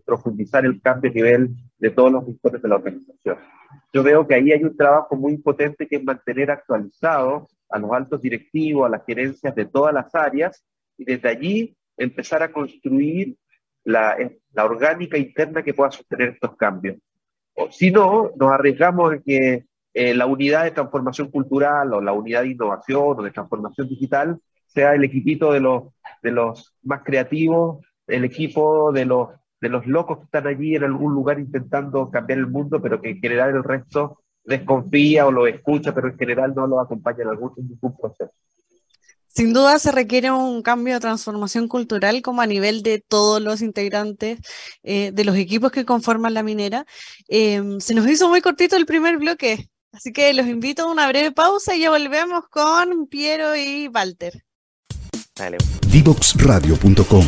profundizar 0.05 0.65
el 0.65 0.81
cambio 0.81 1.11
a 1.11 1.13
nivel 1.13 1.49
de 1.77 1.91
todos 1.91 2.11
los 2.11 2.25
sectores 2.25 2.63
de 2.63 2.67
la 2.67 2.75
organización 2.77 3.37
yo 3.93 4.01
veo 4.01 4.25
que 4.27 4.33
ahí 4.33 4.51
hay 4.51 4.63
un 4.63 4.75
trabajo 4.75 5.15
muy 5.15 5.37
potente 5.37 5.87
que 5.87 5.97
es 5.97 6.03
mantener 6.03 6.49
actualizado 6.49 7.47
a 7.69 7.77
los 7.77 7.91
altos 7.91 8.21
directivos, 8.21 8.87
a 8.87 8.89
las 8.89 9.05
gerencias 9.05 9.53
de 9.53 9.65
todas 9.65 9.93
las 9.93 10.13
áreas 10.15 10.65
y 10.97 11.05
desde 11.05 11.29
allí 11.29 11.77
empezar 11.97 12.41
a 12.41 12.51
construir 12.51 13.35
la, 13.83 14.17
la 14.51 14.65
orgánica 14.65 15.17
interna 15.17 15.61
que 15.61 15.75
pueda 15.75 15.91
sostener 15.91 16.29
estos 16.29 16.55
cambios. 16.55 16.97
Si 17.71 17.91
no, 17.91 18.31
nos 18.35 18.51
arriesgamos 18.51 19.13
en 19.13 19.23
que 19.23 19.65
eh, 19.93 20.13
la 20.13 20.25
unidad 20.25 20.63
de 20.63 20.71
transformación 20.71 21.29
cultural 21.29 21.93
o 21.93 22.01
la 22.01 22.13
unidad 22.13 22.41
de 22.41 22.49
innovación 22.49 23.19
o 23.19 23.23
de 23.23 23.31
transformación 23.31 23.87
digital 23.87 24.39
sea 24.65 24.93
el 24.95 25.03
equipito 25.03 25.51
de 25.51 25.59
los, 25.59 25.83
de 26.21 26.31
los 26.31 26.75
más 26.81 27.03
creativos, 27.03 27.85
el 28.07 28.25
equipo 28.25 28.91
de 28.91 29.05
los 29.05 29.29
de 29.63 29.69
los 29.69 29.87
locos 29.87 30.17
que 30.17 30.25
están 30.25 30.45
allí 30.45 30.75
en 30.75 30.83
algún 30.83 31.13
lugar 31.13 31.39
intentando 31.39 32.11
cambiar 32.11 32.39
el 32.39 32.47
mundo, 32.47 32.81
pero 32.81 32.99
que 32.99 33.11
en 33.11 33.21
general 33.21 33.55
el 33.55 33.63
resto 33.63 34.19
desconfía 34.43 35.25
o 35.25 35.31
lo 35.31 35.47
escucha, 35.47 35.95
pero 35.95 36.09
en 36.09 36.17
general 36.17 36.53
no 36.53 36.67
lo 36.67 36.81
acompaña 36.81 37.23
en 37.23 37.29
algún, 37.29 37.53
ningún 37.55 37.95
proceso. 37.95 38.33
Sin 39.35 39.51
duda 39.51 39.79
se 39.79 39.91
requiere 39.91 40.29
un 40.31 40.61
cambio 40.61 40.93
de 40.93 40.99
transformación 40.99 41.67
cultural 41.67 42.21
como 42.21 42.41
a 42.41 42.45
nivel 42.45 42.83
de 42.83 42.99
todos 42.99 43.41
los 43.41 43.61
integrantes 43.61 44.39
eh, 44.83 45.11
de 45.11 45.25
los 45.25 45.35
equipos 45.35 45.71
que 45.71 45.85
conforman 45.85 46.35
la 46.35 46.43
minera. 46.43 46.85
Em, 47.27 47.79
se 47.79 47.95
nos 47.95 48.07
hizo 48.07 48.29
muy 48.29 48.41
cortito 48.41 48.75
el 48.75 48.85
primer 48.85 49.17
bloque, 49.17 49.69
así 49.91 50.13
que 50.13 50.31
los 50.35 50.45
invito 50.45 50.83
a 50.83 50.91
una 50.91 51.07
breve 51.07 51.31
pausa 51.31 51.75
y 51.75 51.79
ya 51.79 51.89
volvemos 51.89 52.43
con 52.49 53.07
Piero 53.07 53.55
y 53.55 53.87
Walter. 53.87 54.43
Divoxradio.com 55.87 57.25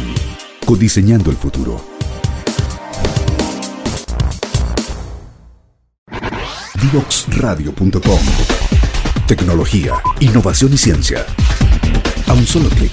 Codiseñando 0.63 1.31
el 1.31 1.37
futuro. 1.37 1.83
Divoxradio.com. 6.81 8.19
Tecnología, 9.27 9.93
innovación 10.19 10.73
y 10.73 10.77
ciencia. 10.77 11.25
Un 12.35 12.45
solo 12.45 12.67
clic. 12.67 12.91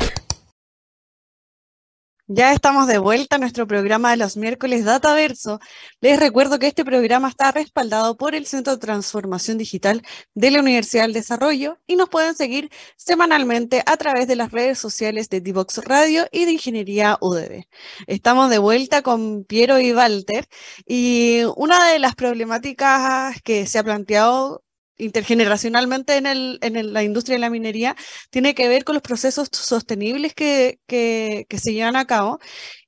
Ya 2.29 2.53
estamos 2.53 2.87
de 2.87 2.99
vuelta 2.99 3.35
a 3.37 3.39
nuestro 3.41 3.67
programa 3.67 4.13
de 4.13 4.17
los 4.17 4.37
miércoles 4.37 4.85
Dataverso. 4.85 5.59
Les 6.01 6.21
recuerdo 6.21 6.61
que 6.61 6.69
este 6.69 6.85
programa 6.85 7.29
está 7.29 7.51
respaldado 7.51 8.17
por 8.17 8.37
el 8.37 8.47
Centro 8.47 8.75
de 8.75 8.79
Transformación 8.79 9.59
Digital 9.59 10.03
de 10.35 10.53
la 10.53 10.61
Universidad 10.61 11.03
del 11.03 11.13
Desarrollo 11.13 11.79
y 11.89 11.97
nos 11.97 12.09
pueden 12.09 12.37
seguir 12.37 12.71
semanalmente 12.97 13.83
a 13.85 13.97
través 13.97 14.29
de 14.29 14.37
las 14.37 14.53
redes 14.53 14.79
sociales 14.79 15.29
de 15.29 15.41
Divox 15.41 15.79
Radio 15.85 16.27
y 16.31 16.45
de 16.45 16.53
Ingeniería 16.53 17.19
UDB. 17.21 17.65
Estamos 18.07 18.49
de 18.49 18.59
vuelta 18.59 19.03
con 19.03 19.45
Piero 19.45 19.81
y 19.81 19.93
Walter 19.93 20.47
y 20.87 21.41
una 21.57 21.89
de 21.89 21.99
las 21.99 22.15
problemáticas 22.15 23.43
que 23.43 23.67
se 23.67 23.81
ha 23.81 23.83
planteado 23.83 24.63
intergeneracionalmente 24.99 26.17
en, 26.17 26.93
la 26.93 27.03
industria 27.03 27.37
de 27.37 27.41
la 27.41 27.51
minería 27.51 27.97
tiene 28.31 28.55
que 28.55 28.69
ver 28.69 28.85
con 28.85 28.95
los 28.95 29.03
procesos 29.03 29.49
sostenibles 29.53 30.35
que, 30.35 30.81
que, 30.87 31.47
se 31.59 31.73
llevan 31.73 31.97
a 31.97 32.07
cabo. 32.07 32.39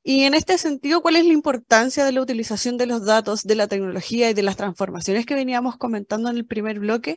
Y 0.03 0.25
en 0.25 0.35
este 0.35 0.59
sentido, 0.59 1.01
¿cuál 1.01 1.17
es 1.17 1.25
la 1.25 1.33
importancia 1.33 2.05
de 2.05 2.12
la 2.12 2.21
utilización 2.21 2.77
de 2.77 2.87
los 2.87 3.05
datos, 3.05 3.43
de 3.43 3.55
la 3.55 3.69
tecnología 3.69 4.31
y 4.31 4.35
de 4.35 4.43
las 4.43 4.57
transformaciones 4.57 5.27
que 5.27 5.35
veníamos 5.35 5.77
comentando 5.77 6.31
en 6.31 6.37
el 6.37 6.47
primer 6.47 6.79
bloque 6.79 7.17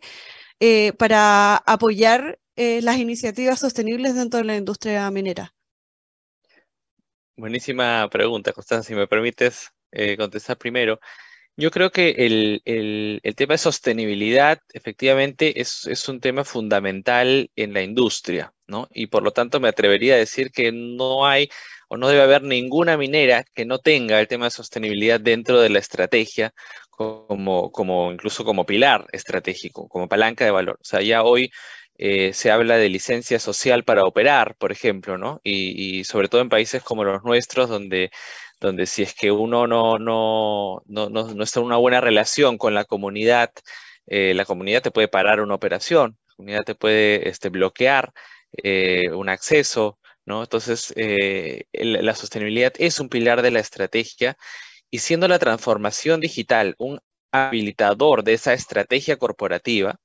eh, 0.60 0.94
para 0.94 1.58
apoyar 1.58 2.40
eh, 2.56 2.82
las 2.82 2.98
iniciativas 2.98 3.60
sostenibles 3.60 4.16
dentro 4.16 4.40
de 4.40 4.46
la 4.46 4.56
industria 4.56 5.10
minera? 5.12 5.54
Buenísima 7.36 8.10
pregunta, 8.10 8.52
Constanza. 8.52 8.88
Si 8.88 8.96
me 8.96 9.06
permites 9.06 9.72
eh, 9.92 10.18
contestar 10.18 10.58
primero. 10.58 11.00
Yo 11.60 11.72
creo 11.72 11.90
que 11.90 12.12
el, 12.12 12.62
el, 12.66 13.36
tema 13.36 13.56
de 13.56 13.58
sostenibilidad 13.58 14.60
efectivamente 14.74 15.60
es, 15.60 15.88
es, 15.88 16.08
un 16.08 16.20
tema 16.20 16.44
fundamental 16.44 17.50
en 17.56 17.74
la 17.74 17.82
industria, 17.82 18.54
¿no? 18.68 18.88
Y 18.92 19.08
por 19.08 19.24
lo 19.24 19.32
tanto 19.32 19.60
me 19.60 19.68
atrevería 19.68 20.14
a 20.14 20.18
decir 20.18 20.52
que 20.52 20.72
no 20.72 21.26
hay 21.26 21.50
o 21.90 21.98
no 21.98 22.10
debe 22.10 22.22
haber 22.22 22.44
ninguna 22.44 22.96
minera 22.96 23.44
que 23.56 23.66
no 23.66 23.80
tenga 23.80 24.20
el 24.20 24.28
tema 24.28 24.46
de 24.46 24.52
sostenibilidad 24.52 25.20
dentro 25.20 25.60
de 25.60 25.70
la 25.70 25.80
estrategia 25.80 26.54
como, 26.92 27.72
como 27.72 28.12
incluso 28.12 28.44
como 28.46 28.66
pilar 28.66 29.08
estratégico, 29.12 29.88
como 29.88 30.08
palanca 30.08 30.46
de 30.46 30.52
valor. 30.52 30.78
O 30.80 30.86
sea, 30.86 31.02
ya 31.02 31.24
hoy 31.24 31.52
eh, 31.98 32.34
se 32.34 32.52
habla 32.52 32.78
de 32.78 32.90
licencia 32.90 33.40
social 33.40 33.84
para 33.84 34.04
operar, 34.06 34.56
por 34.58 34.72
ejemplo, 34.72 35.18
¿no? 35.18 35.42
Y, 35.44 36.00
y 36.00 36.04
sobre 36.04 36.28
todo 36.28 36.42
en 36.42 36.50
países 36.50 36.84
como 36.84 37.04
los 37.04 37.24
nuestros, 37.24 37.70
donde 37.70 38.12
donde 38.60 38.86
si 38.86 39.04
es 39.04 39.14
que 39.14 39.32
uno 39.32 39.68
no, 39.68 40.00
no, 40.00 40.82
no, 40.88 41.10
no, 41.10 41.44
está 41.44 41.60
en 41.60 41.66
una 41.68 41.78
buena 41.78 42.02
relación 42.02 42.58
con 42.58 42.74
la 42.74 42.86
comunidad, 42.86 43.52
eh, 44.08 44.34
la 44.34 44.46
comunidad 44.46 44.82
te 44.82 44.92
puede 44.92 45.08
parar 45.08 45.42
una 45.42 45.56
operación, 45.56 46.18
la 46.28 46.36
comunidad 46.36 46.64
te 46.66 46.76
puede 46.76 47.30
este, 47.30 47.50
bloquear 47.50 48.14
eh, 48.64 49.12
un 49.12 49.30
acceso, 49.30 50.00
¿no? 50.26 50.44
Entonces, 50.44 50.94
eh, 50.98 51.66
la 51.74 52.16
sostenibilidad 52.16 52.74
es 52.78 53.00
un 53.00 53.10
pilar 53.10 53.42
de 53.42 53.52
la 53.52 53.60
estrategia 53.60 54.38
y 54.92 55.00
siendo 55.00 55.28
la 55.28 55.40
transformación 55.40 56.20
digital 56.22 56.76
un 56.80 57.00
habilitador 57.32 58.24
de 58.24 58.34
esa 58.34 58.54
estrategia 58.54 59.18
corporativa, 59.18 60.00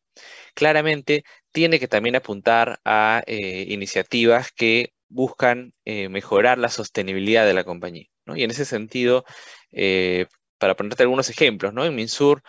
claramente 0.55 1.25
tiene 1.53 1.81
que 1.81 1.89
también 1.89 2.17
apuntar 2.17 2.81
a 2.85 3.23
iniciativas 3.27 4.53
que 4.53 4.93
buscan 5.09 5.75
mejorar 5.87 6.59
la 6.59 6.69
sostenibilidad 6.69 7.47
de 7.47 7.55
la 7.55 7.65
compañía. 7.65 8.12
Y 8.27 8.45
en 8.45 8.51
ese 8.51 8.65
sentido, 8.65 9.25
eh, 9.73 10.27
para 10.59 10.77
ponerte 10.77 11.03
algunos 11.03 11.29
ejemplos. 11.29 11.73
En 11.77 11.95
Minsur 11.95 12.43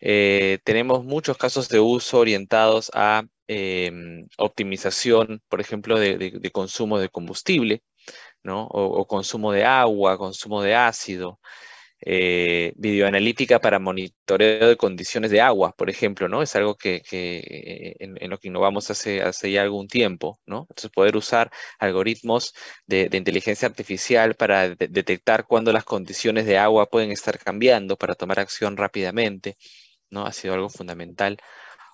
eh, 0.00 0.58
tenemos 0.64 1.04
muchos 1.04 1.36
casos 1.36 1.68
de 1.68 1.80
uso 1.80 2.18
orientados 2.18 2.90
a 2.94 3.24
em, 3.48 4.26
optimización, 4.38 5.42
por 5.48 5.60
ejemplo, 5.60 5.98
de, 5.98 6.50
consumo 6.52 6.98
de 6.98 7.08
combustible, 7.08 7.82
o, 8.44 9.06
consumo 9.06 9.52
de 9.52 9.64
agua, 9.64 10.18
consumo 10.18 10.62
de 10.62 10.74
ácido 10.76 11.40
eh, 12.00 12.72
videoanalítica 12.76 13.60
para 13.60 13.78
monitoreo 13.78 14.68
de 14.68 14.76
condiciones 14.76 15.30
de 15.30 15.40
agua, 15.40 15.72
por 15.76 15.90
ejemplo, 15.90 16.28
¿no? 16.28 16.42
Es 16.42 16.54
algo 16.56 16.76
que, 16.76 17.02
en, 18.00 18.30
lo 18.30 18.38
que 18.38 18.48
innovamos 18.48 18.90
hace, 18.90 19.22
hace 19.22 19.50
ya 19.50 19.62
algún 19.62 19.88
tiempo, 19.88 20.38
¿no? 20.46 20.66
Entonces, 20.70 20.90
poder 20.90 21.16
usar 21.16 21.50
algoritmos 21.78 22.54
de, 22.86 23.08
inteligencia 23.12 23.66
artificial 23.68 24.34
para 24.34 24.68
detectar 24.70 25.46
cuándo 25.46 25.72
las 25.72 25.84
condiciones 25.84 26.46
de 26.46 26.58
agua 26.58 26.86
pueden 26.86 27.12
estar 27.12 27.38
cambiando 27.38 27.96
para 27.96 28.14
tomar 28.14 28.40
acción 28.40 28.76
rápidamente, 28.76 29.56
¿no? 30.10 30.26
Ha 30.26 30.32
sido 30.32 30.54
algo 30.54 30.68
fundamental. 30.70 31.38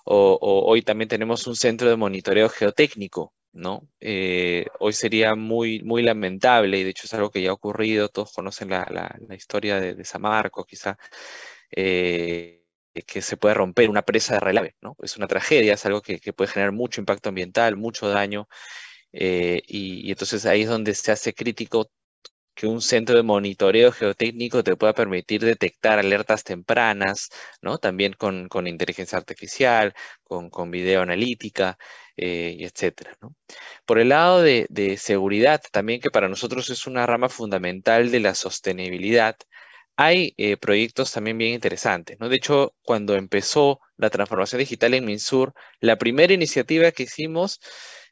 o 0.05 0.37
hoy 0.67 0.81
también 0.83 1.09
tenemos 1.09 1.47
un 1.47 1.55
centro 1.55 1.89
de 1.89 1.95
monitoreo 1.97 2.49
geotécnico, 2.49 3.33
¿no? 3.53 3.87
Eh, 3.99 4.65
hoy 4.79 4.93
sería 4.93 5.35
muy, 5.35 5.81
muy 5.83 6.03
lamentable, 6.03 6.79
y 6.79 6.83
de 6.83 6.89
hecho 6.89 7.05
es 7.05 7.13
algo 7.13 7.31
que 7.31 7.41
ya 7.41 7.51
ha 7.51 7.53
ocurrido, 7.53 8.09
todos 8.09 8.33
conocen 8.33 8.69
la, 8.69 8.85
la, 8.89 9.35
historia 9.35 9.79
de, 9.79 9.95
de, 9.95 10.05
San 10.05 10.21
Marcos, 10.23 10.65
quizá, 10.67 10.97
eh, 11.71 12.63
que 13.07 13.21
se 13.21 13.37
puede 13.37 13.55
romper 13.55 13.89
una 13.89 14.03
presa 14.03 14.35
de 14.35 14.39
relave, 14.41 14.75
¿no? 14.81 14.95
Es 15.01 15.17
una 15.17 15.27
tragedia, 15.27 15.73
es 15.75 15.85
algo 15.85 16.01
que, 16.01 16.19
que 16.19 16.33
puede 16.33 16.51
generar 16.51 16.73
mucho 16.73 17.01
impacto 17.01 17.29
ambiental, 17.29 17.77
mucho 17.77 18.09
daño, 18.09 18.47
eh, 19.13 19.61
y, 19.67 20.07
y, 20.07 20.11
entonces 20.11 20.45
ahí 20.45 20.63
es 20.63 20.69
donde 20.69 20.93
se 20.95 21.11
hace 21.11 21.33
crítico 21.33 21.91
que 22.55 22.67
un 22.67 22.81
centro 22.81 23.15
de 23.15 23.23
monitoreo 23.23 23.91
geotécnico 23.91 24.63
te 24.63 24.75
pueda 24.75 24.93
permitir 24.93 25.41
detectar 25.43 25.99
alertas 25.99 26.43
tempranas, 26.43 27.29
¿no? 27.61 27.77
También 27.77 28.13
con, 28.13 28.47
con 28.49 28.67
inteligencia 28.67 29.17
artificial, 29.17 29.93
con, 30.23 30.49
con 30.49 30.71
video 30.71 31.01
analítica, 31.01 31.77
eh, 32.17 32.57
etcétera. 32.59 33.17
Por 33.85 33.99
el 33.99 34.09
lado 34.09 34.41
de, 34.41 34.67
de, 34.69 34.97
seguridad, 34.97 35.61
también 35.71 35.99
que 36.01 36.11
para 36.11 36.29
nosotros 36.29 36.69
es 36.69 36.87
una 36.87 37.05
rama 37.05 37.29
fundamental 37.29 38.11
de 38.11 38.19
la 38.19 38.35
sostenibilidad, 38.35 39.35
hay 39.95 40.33
eh, 40.37 40.57
proyectos 40.57 41.11
también 41.11 41.37
bien 41.37 41.53
interesantes, 41.53 42.17
¿no? 42.19 42.29
De 42.29 42.37
hecho, 42.37 42.75
cuando 42.83 43.15
empezó 43.15 43.79
la 43.97 44.09
transformación 44.09 44.59
digital 44.59 44.93
en 44.93 45.05
Minsur, 45.05 45.53
la 45.79 45.97
primera 45.97 46.33
iniciativa 46.33 46.91
que 46.91 47.03
hicimos 47.03 47.59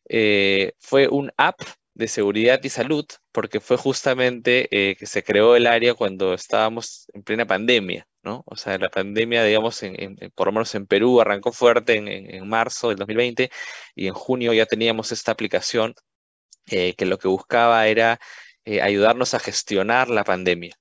eh, 0.09 0.73
fue 0.79 1.07
un 1.07 1.31
app 1.37 1.59
de 1.93 2.07
seguridad 2.07 2.59
y 2.63 2.69
salud, 2.69 3.05
porque 3.31 3.59
fue 3.59 3.77
justamente 3.77 4.67
eh, 4.71 4.95
que 4.95 5.05
se 5.05 5.23
creó 5.23 5.55
el 5.55 5.67
área 5.67 5.93
cuando 5.93 6.33
estábamos 6.33 7.07
en 7.13 7.23
plena 7.23 7.45
pandemia, 7.45 8.07
¿no? 8.23 8.43
O 8.45 8.55
sea, 8.55 8.77
la 8.77 8.89
pandemia, 8.89 9.43
digamos, 9.43 9.83
en, 9.83 10.17
por 10.35 10.47
lo 10.47 10.53
menos 10.53 10.73
en 10.75 10.87
Perú 10.87 11.21
arrancó 11.21 11.51
fuerte 11.51 11.95
en, 11.95 12.47
marzo 12.47 12.89
del 12.89 12.97
2020 12.97 13.51
y 13.95 14.07
en 14.07 14.13
junio 14.13 14.53
ya 14.53 14.65
teníamos 14.65 15.11
esta 15.11 15.31
aplicación 15.31 15.95
eh, 16.67 16.95
que 16.95 17.05
lo 17.05 17.17
que 17.19 17.27
buscaba 17.27 17.87
era 17.87 18.19
eh, 18.65 18.81
ayudarnos 18.81 19.33
a 19.33 19.39
gestionar 19.39 20.09
la 20.09 20.23
pandemia. 20.23 20.75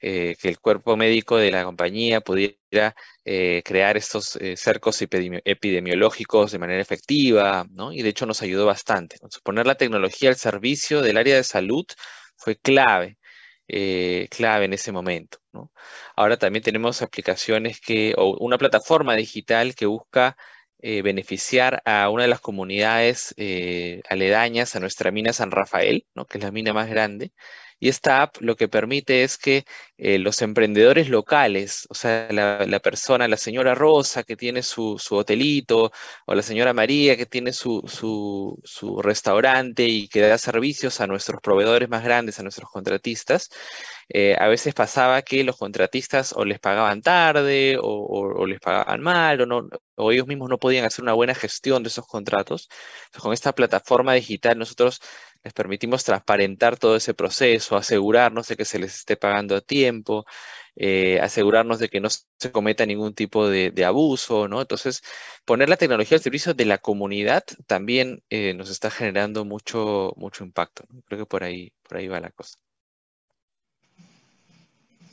Eh, 0.00 0.36
que 0.40 0.48
el 0.48 0.58
cuerpo 0.60 0.96
médico 0.96 1.36
de 1.36 1.50
la 1.50 1.64
compañía 1.64 2.20
pudiera 2.20 2.94
eh, 3.24 3.62
crear 3.64 3.96
estos 3.96 4.36
eh, 4.36 4.56
cercos 4.56 5.00
epidemiológicos 5.02 6.52
de 6.52 6.58
manera 6.58 6.80
efectiva, 6.82 7.66
Y 7.92 8.02
de 8.02 8.08
hecho 8.08 8.26
nos 8.26 8.42
ayudó 8.42 8.66
bastante. 8.66 9.16
poner 9.42 9.66
la 9.66 9.74
tecnología 9.76 10.30
al 10.30 10.36
servicio 10.36 11.02
del 11.02 11.16
área 11.16 11.36
de 11.36 11.44
salud 11.44 11.84
fue 12.36 12.56
clave. 12.56 13.18
clave 14.30 14.64
en 14.64 14.72
ese 14.72 14.92
momento. 14.92 15.38
Ahora 16.16 16.36
también 16.36 16.62
tenemos 16.62 17.02
aplicaciones 17.02 17.80
que, 17.80 18.14
o 18.16 18.36
una 18.38 18.58
plataforma 18.58 19.14
digital 19.16 19.74
que 19.74 19.86
busca 19.86 20.36
beneficiar 20.82 21.82
a 21.84 22.08
una 22.10 22.22
de 22.24 22.28
las 22.30 22.40
comunidades 22.40 23.34
aledañas 24.08 24.74
a 24.76 24.80
nuestra 24.80 25.10
mina 25.12 25.32
San 25.32 25.50
Rafael, 25.50 26.06
que 26.28 26.38
es 26.38 26.44
la 26.44 26.50
mina 26.52 26.72
más 26.72 26.88
grande, 26.90 27.32
y 27.80 27.88
esta 27.88 28.22
app 28.22 28.36
lo 28.40 28.56
que 28.56 28.68
permite 28.68 29.24
es 29.24 29.38
que 29.38 29.64
eh, 29.96 30.18
los 30.18 30.42
emprendedores 30.42 31.08
locales, 31.08 31.86
o 31.88 31.94
sea, 31.94 32.28
la, 32.30 32.80
persona, 32.80 33.26
la 33.26 33.38
señora 33.38 33.74
Rosa 33.74 34.22
que 34.22 34.36
tiene 34.36 34.62
su, 34.62 34.98
hotelito, 35.10 35.90
o 36.26 36.34
la 36.34 36.42
señora 36.42 36.74
María 36.74 37.16
que 37.16 37.26
tiene 37.26 37.52
su, 37.54 37.82
su, 37.86 39.00
restaurante 39.02 39.84
y 39.84 40.08
que 40.08 40.20
da 40.20 40.36
servicios 40.38 41.00
a 41.00 41.06
nuestros 41.06 41.40
proveedores 41.40 41.88
más 41.88 42.04
grandes, 42.04 42.38
a 42.38 42.42
nuestros 42.42 42.70
contratistas, 42.70 43.50
eh, 44.12 44.36
a 44.38 44.48
veces 44.48 44.74
pasaba 44.74 45.22
que 45.22 45.44
los 45.44 45.56
contratistas 45.56 46.32
o 46.36 46.44
les 46.44 46.58
pagaban 46.58 47.00
tarde 47.02 47.78
o, 47.80 48.46
les 48.46 48.58
pagaban 48.60 49.00
mal 49.00 49.40
o, 49.96 50.12
ellos 50.12 50.26
mismos 50.26 50.48
no 50.50 50.58
podían 50.58 50.84
hacer 50.84 51.02
una 51.02 51.12
buena 51.12 51.34
gestión 51.34 51.82
de 51.82 51.88
esos 51.88 52.06
contratos. 52.06 52.68
con 53.18 53.32
esta 53.32 53.52
plataforma 53.54 54.14
digital 54.14 54.58
nosotros 54.58 55.00
les 55.42 55.52
permitimos 55.52 56.04
transparentar 56.04 56.76
todo 56.78 56.96
ese 56.96 57.14
proceso, 57.14 57.76
asegurarnos 57.76 58.48
de 58.48 58.56
que 58.56 58.64
se 58.64 58.78
les 58.78 58.94
esté 58.96 59.16
pagando 59.16 59.56
a 59.56 59.60
tiempo, 59.60 60.24
eh, 60.76 61.20
asegurarnos 61.20 61.78
de 61.78 61.88
que 61.88 62.00
no 62.00 62.08
se 62.10 62.52
cometa 62.52 62.86
ningún 62.86 63.14
tipo 63.14 63.48
de, 63.48 63.72
abuso, 63.84 64.48
¿no? 64.48 64.60
Entonces, 64.60 65.02
poner 65.44 65.68
la 65.68 65.76
tecnología 65.76 66.16
al 66.16 66.22
servicio 66.22 66.54
de 66.54 66.64
la 66.66 66.78
comunidad 66.78 67.44
también 67.66 68.22
eh, 68.30 68.54
nos 68.54 68.70
está 68.70 68.90
generando 68.90 69.44
mucho, 69.44 70.12
mucho 70.16 70.44
impacto. 70.44 70.84
Creo 71.06 71.20
que 71.20 71.26
por 71.26 71.44
ahí, 71.44 71.72
por 71.82 71.98
ahí 71.98 72.08
va 72.08 72.20
la 72.20 72.30
cosa. 72.30 72.58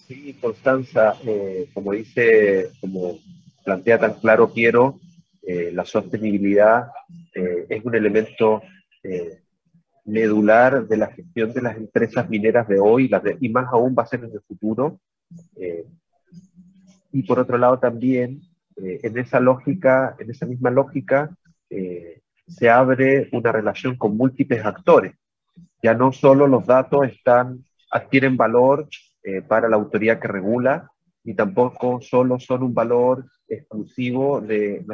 Sí, 0.07 0.37
Constanza, 0.39 1.15
eh, 1.25 1.69
como 1.73 1.91
dice, 1.91 2.71
como 2.79 3.19
plantea 3.65 3.99
tan 3.99 4.13
claro 4.13 4.53
Piero, 4.53 4.99
la 5.71 5.85
sostenibilidad 5.85 6.87
es 7.33 7.85
un 7.85 7.95
elemento 7.95 8.61
medular 10.07 10.87
de 10.87 10.97
la 10.97 11.07
gestión 11.07 11.53
de 11.53 11.61
las 11.61 11.77
empresas 11.77 12.29
mineras 12.29 12.67
de 12.67 12.79
hoy 12.79 13.11
y 13.41 13.49
más 13.49 13.67
aún 13.71 13.93
va 13.97 14.03
a 14.03 14.07
ser 14.07 14.23
en 14.23 14.31
el 14.31 14.41
futuro. 14.41 14.99
Eh, 15.57 15.85
y 17.11 17.23
por 17.23 17.39
otro 17.39 17.57
lado 17.57 17.77
también, 17.77 18.41
eh, 18.77 19.01
en 19.03 19.17
esa 19.17 19.39
lógica, 19.39 20.15
en 20.17 20.31
esa 20.31 20.45
misma 20.45 20.71
lógica, 20.71 21.35
eh, 21.69 22.21
se 22.47 22.69
abre 22.69 23.27
una 23.33 23.51
relación 23.51 23.97
con 23.97 24.15
múltiples 24.15 24.63
actores. 24.63 25.13
Ya 25.83 25.93
no 25.93 26.13
solo 26.13 26.47
los 26.47 26.65
datos 26.65 27.05
están, 27.07 27.65
adquieren 27.91 28.37
valor 28.37 28.87
para 29.47 29.67
la 29.67 29.75
autoridad 29.75 30.19
que 30.19 30.27
regula, 30.27 30.89
ni 31.23 31.33
tampoco 31.33 31.99
solo 32.01 32.39
son 32.39 32.63
un 32.63 32.73
valor 32.73 33.25
exclusivo 33.47 34.41
de, 34.41 34.85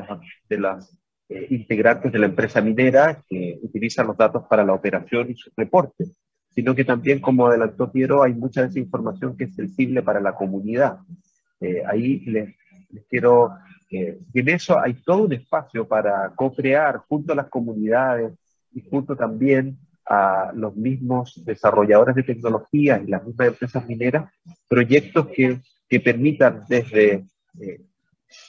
de 0.50 0.58
las 0.58 0.98
eh, 1.30 1.48
integrantes 1.52 2.12
de 2.12 2.20
la 2.20 2.26
empresa 2.26 2.62
minera 2.62 3.24
que 3.30 3.60
utilizan 3.62 4.08
los 4.08 4.18
datos 4.18 4.44
para 4.50 4.66
la 4.66 4.74
operación 4.74 5.32
y 5.32 5.36
sus 5.36 5.54
reportes, 5.56 6.14
sino 6.50 6.76
que 6.76 6.84
también, 6.86 7.20
como 7.20 7.48
adelantó 7.48 7.92
Piero, 7.92 8.24
hay 8.24 8.34
mucha 8.34 8.62
de 8.62 8.68
esa 8.68 8.80
información 8.80 9.38
que 9.38 9.46
es 9.46 9.56
sensible 9.56 10.02
para 10.04 10.20
la 10.20 10.34
comunidad. 10.34 11.00
Eh, 11.62 11.82
ahí 11.88 12.20
les, 12.26 12.54
les 12.90 13.06
quiero, 13.06 13.52
eh, 13.90 14.20
en 14.34 14.50
eso 14.50 14.80
hay 14.80 14.96
todo 14.96 15.24
un 15.24 15.34
espacio 15.34 15.88
para 15.88 16.34
co-crear 16.36 16.98
junto 16.98 17.34
a 17.34 17.38
las 17.38 17.48
comunidades 17.48 18.34
y 18.74 18.82
junto 18.82 19.16
también 19.16 19.78
a 20.06 20.52
los 20.54 20.76
mismos 20.76 21.44
desarrolladores 21.46 22.16
de 22.16 22.24
tecnología 22.24 23.02
y 23.04 23.10
las 23.10 23.26
mismas 23.26 23.48
empresas 23.48 23.88
mineras, 23.88 24.32
proyectos 24.68 25.28
que, 25.28 25.60
que 25.88 26.00
permitan 26.00 26.64
desde 26.68 27.26
eh, 27.60 27.82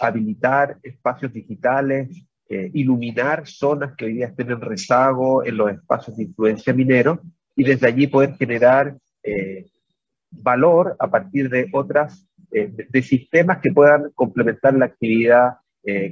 habilitar 0.00 0.78
espacios 0.82 1.32
digitales, 1.32 2.08
eh, 2.48 2.70
iluminar 2.74 3.46
zonas 3.46 3.94
que 3.96 4.06
hoy 4.06 4.14
día 4.14 4.26
estén 4.26 4.50
en 4.50 4.60
rezago 4.60 5.44
en 5.44 5.56
los 5.56 5.70
espacios 5.70 6.16
de 6.16 6.24
influencia 6.24 6.72
minero 6.72 7.20
y 7.56 7.64
desde 7.64 7.86
allí 7.86 8.06
poder 8.06 8.34
generar 8.36 8.96
eh, 9.22 9.66
valor 10.30 10.96
a 10.98 11.08
partir 11.08 11.48
de 11.48 11.68
otras, 11.72 12.26
de, 12.50 12.86
de, 12.88 13.02
sistemas 13.02 13.58
que 13.62 13.72
puedan 13.72 14.10
complementar 14.14 14.74
la 14.74 14.86
actividad 14.86 15.54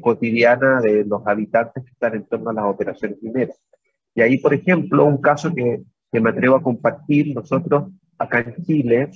cotidiana 0.02 0.82
de 0.82 1.02
los 1.06 1.26
habitantes 1.26 1.82
que 1.82 1.92
están 1.92 2.14
en 2.14 2.26
torno 2.26 2.50
a 2.50 2.52
las 2.52 2.64
operaciones 2.66 3.22
mineras. 3.22 3.58
Y 4.14 4.20
ahí, 4.20 4.38
por 4.38 4.54
ejemplo, 4.54 5.04
un 5.04 5.20
caso 5.20 5.54
que, 5.54 5.82
que 6.10 6.20
me 6.20 6.30
atrevo 6.30 6.56
a 6.56 6.62
compartir, 6.62 7.34
nosotros 7.34 7.90
acá 8.18 8.40
en 8.40 8.62
Chile, 8.64 9.10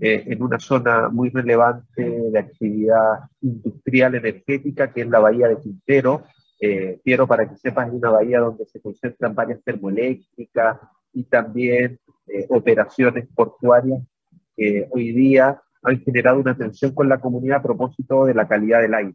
eh, 0.00 0.24
en 0.26 0.42
una 0.42 0.58
zona 0.58 1.08
muy 1.08 1.30
relevante 1.30 2.02
de 2.02 2.38
actividad 2.38 3.20
industrial 3.40 4.14
energética, 4.14 4.92
que 4.92 5.02
es 5.02 5.08
la 5.08 5.20
bahía 5.20 5.48
de 5.48 5.58
Quintero, 5.58 6.24
eh, 6.60 7.00
para 7.26 7.48
que 7.48 7.56
sepas, 7.56 7.88
es 7.88 7.94
una 7.94 8.10
bahía 8.10 8.38
donde 8.38 8.64
se 8.66 8.80
concentran 8.80 9.34
varias 9.34 9.60
termoeléctricas 9.64 10.78
y 11.12 11.24
también 11.24 11.98
eh, 12.28 12.46
operaciones 12.50 13.26
portuarias 13.34 14.00
que 14.56 14.86
hoy 14.92 15.12
día 15.12 15.60
han 15.82 16.00
generado 16.00 16.38
una 16.38 16.56
tensión 16.56 16.94
con 16.94 17.08
la 17.08 17.20
comunidad 17.20 17.58
a 17.58 17.62
propósito 17.62 18.26
de 18.26 18.34
la 18.34 18.46
calidad 18.46 18.80
del 18.80 18.94
aire. 18.94 19.14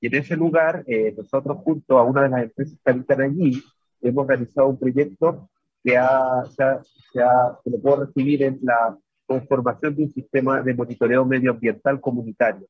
Y 0.00 0.08
en 0.08 0.14
ese 0.16 0.36
lugar, 0.36 0.84
eh, 0.86 1.14
nosotros 1.16 1.56
junto 1.64 1.98
a 1.98 2.04
una 2.04 2.22
de 2.22 2.28
las 2.28 2.42
empresas 2.42 2.78
que 2.84 2.90
habitan 2.90 3.22
allí, 3.22 3.62
hemos 4.00 4.26
realizado 4.26 4.68
un 4.68 4.78
proyecto 4.78 5.48
que, 5.82 5.96
ha, 5.96 6.44
se, 6.50 6.62
ha, 6.62 6.80
se, 7.12 7.22
ha, 7.22 7.58
lo 7.64 7.80
puedo 7.80 8.04
recibir 8.06 8.42
en 8.42 8.58
la 8.62 8.96
conformación 9.26 9.94
de 9.94 10.04
un 10.04 10.12
sistema 10.12 10.62
de 10.62 10.74
monitoreo 10.74 11.24
medioambiental 11.24 12.00
comunitario, 12.00 12.66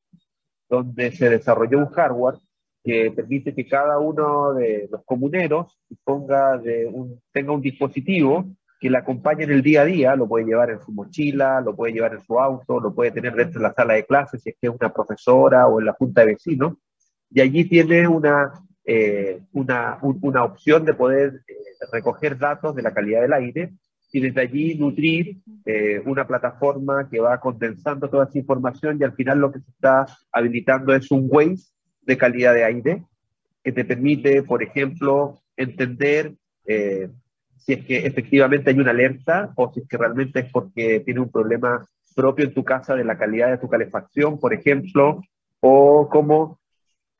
donde 0.69 1.11
se 1.11 1.29
desarrolló 1.29 1.79
un 1.79 1.89
hardware 1.89 2.35
que 2.83 3.11
permite 3.11 3.53
que 3.53 3.67
cada 3.67 3.99
uno 3.99 4.53
de 4.53 4.87
los 4.91 5.03
comuneros 5.05 5.77
ponga 6.03 6.57
de 6.57 6.87
un, 6.87 7.21
tenga 7.31 7.51
un 7.51 7.61
dispositivo 7.61 8.45
que 8.79 8.89
le 8.89 8.97
acompañe 8.97 9.43
en 9.43 9.51
el 9.51 9.61
día 9.61 9.81
a 9.81 9.85
día, 9.85 10.15
lo 10.15 10.27
puede 10.27 10.45
llevar 10.45 10.69
en 10.69 10.79
su 10.79 10.93
mochila, 10.93 11.59
lo 11.59 11.75
puede 11.75 11.93
llevar 11.93 12.13
en 12.13 12.21
su 12.21 12.39
auto, 12.39 12.79
lo 12.79 12.93
puede 12.93 13.11
tener 13.11 13.35
dentro 13.35 13.59
de 13.59 13.67
la 13.67 13.73
sala 13.73 13.95
de 13.95 14.05
clases 14.05 14.41
si 14.41 14.49
es 14.49 14.55
que 14.59 14.67
es 14.67 14.73
una 14.73 14.93
profesora 14.93 15.67
o 15.67 15.79
en 15.79 15.87
la 15.87 15.93
junta 15.93 16.21
de 16.21 16.27
vecinos, 16.27 16.77
y 17.29 17.41
allí 17.41 17.65
tiene 17.65 18.07
una 18.07 18.53
eh, 18.91 19.41
una, 19.53 19.99
un, 20.01 20.17
una, 20.23 20.43
opción 20.43 20.83
de 20.83 20.95
poder 20.95 21.43
eh, 21.47 21.53
recoger 21.91 22.39
datos 22.39 22.75
de 22.75 22.81
la 22.81 22.91
calidad 22.91 23.21
del 23.21 23.33
aire 23.33 23.73
y 24.11 24.19
desde 24.19 24.41
allí 24.41 24.73
nutrir 24.79 25.37
eh, 25.63 26.01
una 26.07 26.25
plataforma 26.25 27.07
que 27.07 27.19
va 27.19 27.39
condensando 27.39 28.09
toda 28.09 28.25
esa 28.25 28.39
información 28.39 28.97
y 28.99 29.03
al 29.03 29.13
final 29.13 29.37
lo 29.37 29.51
que 29.51 29.59
se 29.59 29.69
está 29.69 30.07
habilitando 30.31 30.95
es 30.95 31.11
un 31.11 31.27
Waze 31.29 31.67
de 32.01 32.17
calidad 32.17 32.55
de 32.55 32.63
aire 32.63 33.03
que 33.63 33.71
te 33.71 33.85
permite, 33.85 34.41
por 34.41 34.63
ejemplo, 34.63 35.39
entender 35.55 36.33
eh, 36.65 37.09
si 37.57 37.73
es 37.73 37.85
que 37.85 38.07
efectivamente 38.07 38.71
hay 38.71 38.79
una 38.79 38.89
alerta 38.89 39.53
o 39.55 39.71
si 39.71 39.81
es 39.81 39.87
que 39.87 39.97
realmente 39.97 40.39
es 40.39 40.51
porque 40.51 41.01
tiene 41.01 41.19
un 41.19 41.29
problema 41.29 41.85
propio 42.15 42.45
en 42.45 42.55
tu 42.55 42.63
casa 42.63 42.95
de 42.95 43.03
la 43.03 43.19
calidad 43.19 43.51
de 43.51 43.59
tu 43.59 43.69
calefacción, 43.69 44.39
por 44.39 44.51
ejemplo, 44.51 45.21
o 45.59 46.09
cómo 46.09 46.59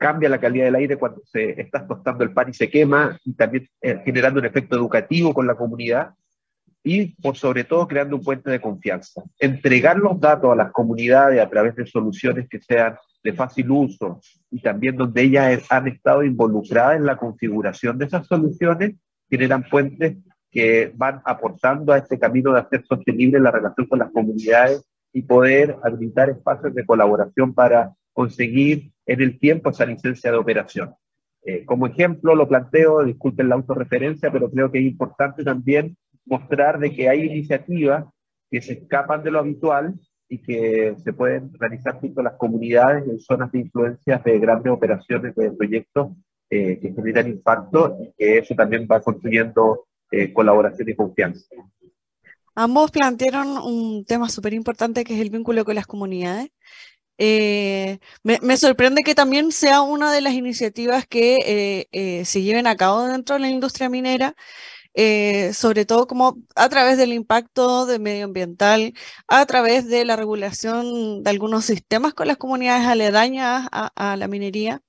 cambia 0.00 0.30
la 0.30 0.40
calidad 0.40 0.64
del 0.64 0.76
aire 0.76 0.96
cuando 0.96 1.20
se 1.26 1.60
está 1.60 1.86
tostando 1.86 2.24
el 2.24 2.32
pan 2.32 2.48
y 2.48 2.54
se 2.54 2.70
quema, 2.70 3.18
y 3.22 3.34
también 3.34 3.68
eh, 3.82 4.00
generando 4.02 4.40
un 4.40 4.46
efecto 4.46 4.74
educativo 4.74 5.34
con 5.34 5.46
la 5.46 5.54
comunidad, 5.54 6.14
y 6.82 7.08
por 7.20 7.36
sobre 7.36 7.64
todo 7.64 7.86
creando 7.86 8.16
un 8.16 8.22
puente 8.22 8.50
de 8.50 8.62
confianza. 8.62 9.22
Entregar 9.38 9.98
los 9.98 10.18
datos 10.18 10.50
a 10.50 10.56
las 10.56 10.72
comunidades 10.72 11.38
a 11.38 11.50
través 11.50 11.76
de 11.76 11.84
soluciones 11.84 12.48
que 12.48 12.60
sean 12.62 12.96
de 13.22 13.34
fácil 13.34 13.70
uso 13.70 14.18
y 14.50 14.62
también 14.62 14.96
donde 14.96 15.20
ellas 15.20 15.66
han 15.68 15.88
estado 15.88 16.24
involucradas 16.24 16.96
en 16.96 17.04
la 17.04 17.18
configuración 17.18 17.98
de 17.98 18.06
esas 18.06 18.26
soluciones, 18.26 18.94
generan 19.28 19.64
puentes 19.68 20.16
que 20.50 20.90
van 20.96 21.20
aportando 21.26 21.92
a 21.92 21.98
este 21.98 22.18
camino 22.18 22.54
de 22.54 22.60
hacer 22.60 22.82
sostenible 22.86 23.38
la 23.38 23.50
relación 23.50 23.86
con 23.86 23.98
las 23.98 24.10
comunidades 24.10 24.82
y 25.12 25.20
poder 25.20 25.76
habilitar 25.82 26.30
espacios 26.30 26.74
de 26.74 26.86
colaboración 26.86 27.52
para 27.52 27.92
conseguir 28.14 28.90
en 29.10 29.20
el 29.20 29.40
tiempo 29.40 29.70
esa 29.70 29.86
licencia 29.86 30.30
de 30.30 30.36
operación. 30.36 30.94
Eh, 31.42 31.64
como 31.64 31.88
ejemplo 31.88 32.36
lo 32.36 32.46
planteo, 32.46 33.02
disculpen 33.02 33.48
la 33.48 33.56
autorreferencia, 33.56 34.30
pero 34.30 34.48
creo 34.48 34.70
que 34.70 34.78
es 34.78 34.84
importante 34.84 35.42
también 35.42 35.96
mostrar 36.24 36.78
de 36.78 36.94
que 36.94 37.08
hay 37.08 37.22
iniciativas 37.22 38.04
que 38.48 38.62
se 38.62 38.74
escapan 38.74 39.24
de 39.24 39.32
lo 39.32 39.40
habitual 39.40 39.94
y 40.28 40.38
que 40.38 40.94
se 41.02 41.12
pueden 41.12 41.52
realizar 41.58 41.94
junto 41.94 42.20
a 42.20 42.24
las 42.24 42.34
comunidades 42.34 43.08
en 43.08 43.18
zonas 43.18 43.50
de 43.50 43.58
influencia 43.58 44.22
de 44.24 44.38
grandes 44.38 44.72
operaciones 44.72 45.34
de 45.34 45.50
proyectos 45.50 46.12
eh, 46.48 46.78
que 46.80 46.92
generan 46.92 47.26
impacto 47.26 47.98
y 48.00 48.12
que 48.16 48.38
eso 48.38 48.54
también 48.54 48.86
va 48.88 49.00
construyendo 49.00 49.86
eh, 50.12 50.32
colaboración 50.32 50.88
y 50.88 50.94
confianza. 50.94 51.46
Ambos 52.54 52.92
plantearon 52.92 53.58
un 53.58 54.04
tema 54.04 54.28
súper 54.28 54.54
importante 54.54 55.02
que 55.02 55.14
es 55.14 55.20
el 55.20 55.30
vínculo 55.30 55.64
con 55.64 55.74
las 55.74 55.86
comunidades 55.86 56.50
eh, 57.22 57.98
me, 58.22 58.56
sorprende 58.56 59.02
que 59.04 59.14
también 59.14 59.52
sea 59.52 59.82
una 59.82 60.10
de 60.10 60.22
las 60.22 60.32
iniciativas 60.32 61.06
que 61.06 61.36
eh, 61.44 61.88
eh, 61.92 62.24
se 62.24 62.40
lleven 62.40 62.66
a 62.66 62.76
cabo 62.76 63.06
dentro 63.06 63.34
de 63.34 63.40
la 63.40 63.50
industria 63.50 63.90
minera, 63.90 64.34
sobre 65.52 65.84
todo 65.86 66.06
como 66.06 66.38
a 66.56 66.68
través 66.70 66.96
del 66.98 67.12
impacto 67.12 67.86
de 67.86 67.98
medioambiental, 67.98 68.94
a 69.28 69.44
través 69.46 69.86
de 69.88 70.04
la 70.06 70.16
regulación 70.16 71.22
de 71.22 71.30
algunos 71.30 71.66
sistemas 71.66 72.14
con 72.14 72.26
las 72.26 72.38
comunidades 72.38 72.86
aledañas 72.86 73.68
a, 73.70 74.12
a 74.12 74.16
la 74.16 74.26
minería. 74.28 74.82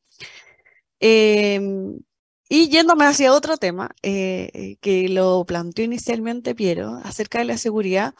Em, 2.51 2.57
y 2.57 2.69
yéndome 2.69 3.05
hacia 3.05 3.33
otro 3.33 3.57
tema, 3.57 3.91
eh, 4.03 4.77
que 4.81 5.09
lo 5.09 5.45
planteó 5.45 5.85
inicialmente 5.85 6.55
Piero, 6.55 6.99
acerca 7.03 7.39
de 7.39 7.45
la 7.45 7.57
seguridad, 7.57 8.13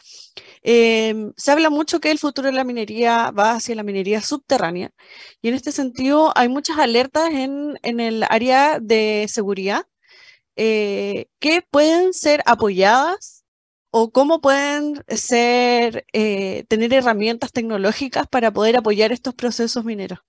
eh, 0.62 1.14
se 1.36 1.52
habla 1.52 1.70
mucho 1.70 2.00
que 2.00 2.10
el 2.10 2.18
futuro 2.18 2.48
de 2.48 2.52
la 2.54 2.64
minería 2.64 3.30
va 3.30 3.52
hacia 3.52 3.74
la 3.74 3.82
minería 3.82 4.22
subterránea, 4.22 4.90
y 5.42 5.48
en 5.48 5.54
este 5.54 5.72
sentido 5.72 6.32
hay 6.36 6.48
muchas 6.48 6.78
alertas 6.78 7.30
en, 7.30 7.78
en 7.82 8.00
el 8.00 8.24
área 8.28 8.78
de 8.80 9.26
seguridad 9.28 9.84
eh, 10.56 11.26
que 11.40 11.62
pueden 11.70 12.12
ser 12.14 12.42
apoyadas 12.46 13.44
o 13.90 14.10
cómo 14.12 14.40
pueden 14.40 15.02
ser, 15.08 16.06
eh, 16.12 16.64
tener 16.68 16.92
herramientas 16.94 17.52
tecnológicas 17.52 18.26
para 18.28 18.52
poder 18.52 18.76
apoyar 18.76 19.12
estos 19.12 19.34
procesos 19.34 19.84
mineros. 19.84 20.20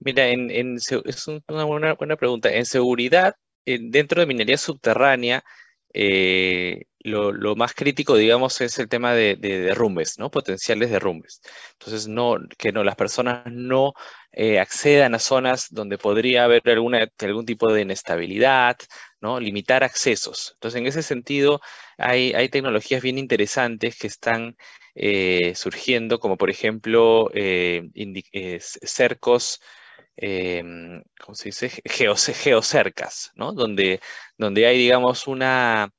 Mira, 0.00 0.28
en, 0.28 0.76
es 0.76 1.26
una 1.48 1.64
buena, 1.64 2.16
pregunta. 2.16 2.52
En 2.52 2.66
seguridad, 2.66 3.34
en, 3.64 3.90
dentro 3.90 4.20
de 4.20 4.26
minería 4.26 4.56
subterránea, 4.56 5.44
eh, 5.92 6.84
lo, 7.00 7.56
más 7.56 7.74
crítico, 7.74 8.16
digamos, 8.16 8.60
es 8.60 8.78
el 8.78 8.88
tema 8.88 9.14
de, 9.14 9.36
de, 9.36 9.60
derrumbes, 9.60 10.18
¿no? 10.18 10.30
Potenciales 10.30 10.90
derrumbes. 10.90 11.40
Entonces, 11.72 12.06
no, 12.08 12.36
que 12.58 12.72
no, 12.72 12.84
las 12.84 12.96
personas 12.96 13.44
no 13.46 13.94
eh, 14.32 14.60
accedan 14.60 15.14
a 15.14 15.18
zonas 15.18 15.68
donde 15.70 15.98
podría 15.98 16.44
haber 16.44 16.62
alguna, 16.70 17.08
algún 17.20 17.46
tipo 17.46 17.72
de 17.72 17.82
inestabilidad, 17.82 18.76
¿no? 19.20 19.40
Limitar 19.40 19.82
accesos. 19.84 20.52
Entonces, 20.54 20.80
en 20.80 20.86
ese 20.86 21.02
sentido, 21.02 21.60
hay, 21.96 22.32
hay 22.34 22.48
tecnologías 22.48 23.02
bien 23.02 23.18
interesantes 23.18 23.98
que 23.98 24.06
están 24.06 24.56
eh, 24.94 25.54
surgiendo, 25.56 26.18
como 26.20 26.36
por 26.36 26.50
ejemplo, 26.50 27.30
cercos 28.50 29.60
eh, 30.18 30.62
¿cómo 31.20 31.34
se 31.34 31.48
dice? 31.50 31.70
Geo, 31.84 32.14
geocercas, 32.16 33.30
¿no? 33.36 33.52
Donde, 33.52 34.00
donde 34.36 34.66
hay, 34.66 34.78
digamos, 34.78 35.26
una, 35.28 35.90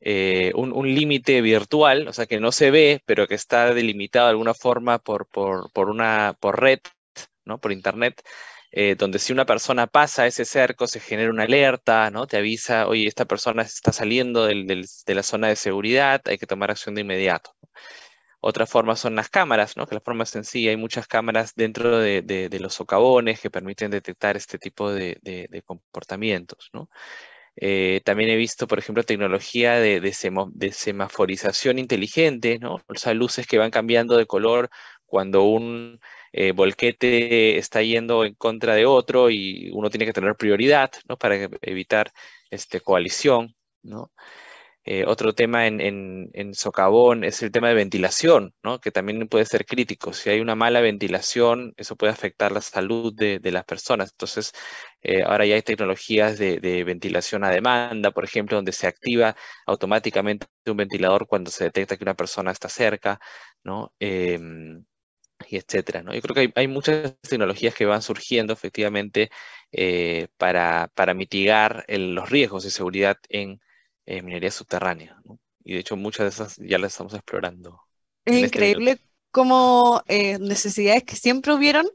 eh, 0.00 0.52
un, 0.54 0.72
un 0.72 0.94
límite 0.94 1.40
virtual, 1.42 2.08
o 2.08 2.12
sea, 2.12 2.26
que 2.26 2.40
no 2.40 2.52
se 2.52 2.70
ve, 2.70 3.02
pero 3.06 3.26
que 3.26 3.34
está 3.34 3.74
delimitado 3.74 4.26
de 4.26 4.30
alguna 4.30 4.54
forma 4.54 4.98
por, 4.98 5.28
por, 5.28 5.72
por 5.72 5.90
una, 5.90 6.36
por 6.40 6.60
red, 6.60 6.80
¿no? 7.44 7.58
Por 7.58 7.72
internet, 7.72 8.22
eh, 8.72 8.96
donde 8.96 9.18
si 9.18 9.32
una 9.32 9.46
persona 9.46 9.86
pasa 9.86 10.26
ese 10.26 10.44
cerco 10.44 10.86
se 10.86 11.00
genera 11.00 11.30
una 11.30 11.44
alerta, 11.44 12.10
¿no? 12.10 12.26
Te 12.26 12.36
avisa, 12.38 12.88
oye, 12.88 13.06
esta 13.06 13.24
persona 13.24 13.62
está 13.62 13.92
saliendo 13.92 14.46
del, 14.46 14.66
de 14.66 15.14
la 15.14 15.22
zona 15.22 15.48
de 15.48 15.56
seguridad, 15.56 16.22
hay 16.26 16.38
que 16.38 16.46
tomar 16.46 16.70
acción 16.70 16.94
de 16.94 17.02
inmediato. 17.02 17.54
Otra 18.46 18.66
forma 18.66 18.94
son 18.94 19.14
las 19.16 19.30
cámaras, 19.30 19.74
¿no? 19.78 19.86
que 19.86 19.94
las 19.94 20.04
formas 20.04 20.36
en 20.36 20.44
sí, 20.44 20.68
hay 20.68 20.76
muchas 20.76 21.06
cámaras 21.06 21.54
dentro 21.54 21.98
de, 21.98 22.58
los 22.60 22.74
socavones 22.74 23.40
que 23.40 23.48
permiten 23.50 23.90
detectar 23.90 24.36
este 24.36 24.58
tipo 24.58 24.92
de, 24.92 25.18
comportamientos. 25.64 26.70
Eh, 27.56 28.02
también 28.04 28.28
he 28.28 28.36
visto, 28.36 28.66
por 28.66 28.78
ejemplo, 28.78 29.02
tecnología 29.02 29.76
de, 29.80 30.12
semaforización 30.72 31.78
inteligente, 31.78 32.58
¿no? 32.58 32.82
o 32.86 32.94
sea, 32.96 33.14
luces 33.14 33.46
que 33.46 33.56
van 33.56 33.70
cambiando 33.70 34.18
de 34.18 34.26
color 34.26 34.68
cuando 35.06 35.44
un 35.44 35.98
eh, 36.32 36.52
volquete 36.52 37.56
está 37.56 37.80
yendo 37.80 38.26
en 38.26 38.34
contra 38.34 38.74
de 38.74 38.84
otro 38.84 39.30
y 39.30 39.70
uno 39.72 39.88
tiene 39.88 40.04
que 40.04 40.12
tener 40.12 40.36
prioridad 40.36 40.90
¿no? 41.08 41.16
para 41.16 41.48
evitar 41.62 42.12
este, 42.50 42.82
coalición. 42.82 43.54
¿no? 43.82 44.12
Eh, 44.86 45.04
otro 45.06 45.34
tema 45.34 45.66
en, 45.66 45.80
en, 46.34 46.54
socavón 46.54 47.24
es 47.24 47.42
el 47.42 47.50
tema 47.50 47.68
de 47.68 47.74
ventilación, 47.74 48.54
¿no? 48.62 48.80
que 48.80 48.90
también 48.90 49.26
puede 49.28 49.46
ser 49.46 49.64
crítico. 49.64 50.12
Si 50.12 50.28
hay 50.28 50.40
una 50.40 50.54
mala 50.56 50.80
ventilación, 50.82 51.72
eso 51.78 51.96
puede 51.96 52.12
afectar 52.12 52.52
la 52.52 52.60
salud 52.60 53.14
de, 53.14 53.40
las 53.50 53.64
personas. 53.64 54.10
Entonces, 54.12 54.52
eh, 55.02 55.22
ahora 55.22 55.46
ya 55.46 55.54
hay 55.54 55.62
tecnologías 55.62 56.38
de, 56.38 56.84
ventilación 56.84 57.44
a 57.44 57.50
demanda, 57.50 58.10
por 58.10 58.24
ejemplo, 58.24 58.56
donde 58.56 58.72
se 58.72 58.86
activa 58.86 59.34
automáticamente 59.66 60.46
un 60.66 60.76
ventilador 60.76 61.26
cuando 61.26 61.50
se 61.50 61.64
detecta 61.64 61.96
que 61.96 62.04
una 62.04 62.14
persona 62.14 62.50
está 62.50 62.68
cerca, 62.68 63.18
¿no? 63.62 63.92
Em, 63.98 64.84
y 65.48 65.56
etcétera. 65.56 66.02
Yo 66.12 66.20
creo 66.22 66.34
que 66.34 66.52
hay, 66.56 66.68
muchas 66.68 67.16
tecnologías 67.20 67.74
que 67.74 67.86
van 67.86 68.02
surgiendo 68.02 68.52
efectivamente 68.52 69.30
eh, 69.72 70.28
para, 70.36 70.90
para, 70.94 71.14
mitigar 71.14 71.84
los 71.88 72.30
riesgos 72.30 72.64
de 72.64 72.70
seguridad 72.70 73.16
en 73.28 73.60
eh, 74.06 74.22
minería 74.22 74.50
subterránea. 74.50 75.16
Y 75.64 75.74
de 75.74 75.80
hecho 75.80 75.96
muchas 75.96 76.24
de 76.24 76.28
esas 76.28 76.56
ya 76.58 76.78
las 76.78 76.92
estamos 76.92 77.14
explorando. 77.14 77.80
Es 78.24 78.34
este 78.34 78.46
increíble 78.46 78.98
como 79.30 80.02
eh, 80.06 80.38
necesidades 80.38 81.04
que 81.04 81.16
siempre 81.16 81.52
hubieron 81.52 81.86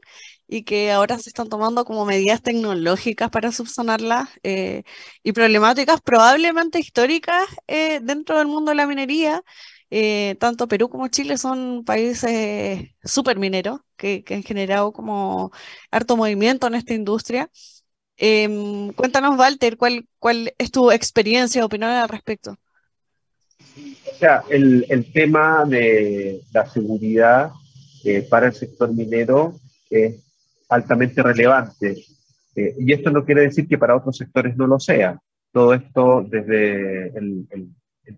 y 0.46 0.64
que 0.64 0.90
ahora 0.90 1.18
se 1.18 1.30
están 1.30 1.48
tomando 1.48 1.84
como 1.84 2.04
medidas 2.04 2.42
tecnológicas 2.42 3.30
para 3.30 3.52
subsanarlas 3.52 4.28
eh, 4.42 4.82
y 5.22 5.32
problemáticas 5.32 6.00
probablemente 6.00 6.80
históricas 6.80 7.46
dentro 8.02 8.38
del 8.38 8.48
mundo 8.48 8.70
de 8.70 8.74
la 8.74 8.86
minería. 8.86 9.42
tanto 10.40 10.66
Perú 10.68 10.88
como 10.88 11.08
Chile 11.08 11.38
son 11.38 11.84
países 11.84 12.90
súper 13.04 13.38
mineros 13.38 13.80
que, 13.96 14.24
que, 14.24 14.34
han 14.34 14.42
generado 14.42 14.92
como 14.92 15.52
harto 15.92 16.16
movimiento 16.16 16.66
en 16.66 16.74
esta 16.74 16.94
industria 16.94 17.48
Em, 18.22 18.92
cuéntanos, 18.92 19.38
Walter, 19.38 19.78
¿cuál, 19.78 20.06
¿cuál 20.18 20.52
es 20.58 20.70
tu 20.70 20.90
experiencia 20.90 21.64
opinión 21.64 21.90
al 21.90 22.06
respecto? 22.06 22.58
O 24.12 24.14
sea, 24.18 24.44
el, 24.50 24.84
el 24.90 25.10
tema 25.10 25.64
de 25.64 26.42
la 26.52 26.68
seguridad 26.68 27.50
eh, 28.04 28.20
para 28.28 28.48
el 28.48 28.52
sector 28.52 28.92
minero 28.92 29.54
es 29.88 30.22
altamente 30.68 31.22
relevante. 31.22 31.96
Eh, 32.54 32.74
y 32.78 32.92
esto 32.92 33.10
no 33.10 33.24
quiere 33.24 33.40
decir 33.40 33.66
que 33.66 33.78
para 33.78 33.96
otros 33.96 34.18
sectores 34.18 34.54
no 34.54 34.66
lo 34.66 34.78
sea. 34.78 35.18
Todo 35.50 35.72
esto 35.72 36.22
desde 36.28 37.16
el, 37.16 37.46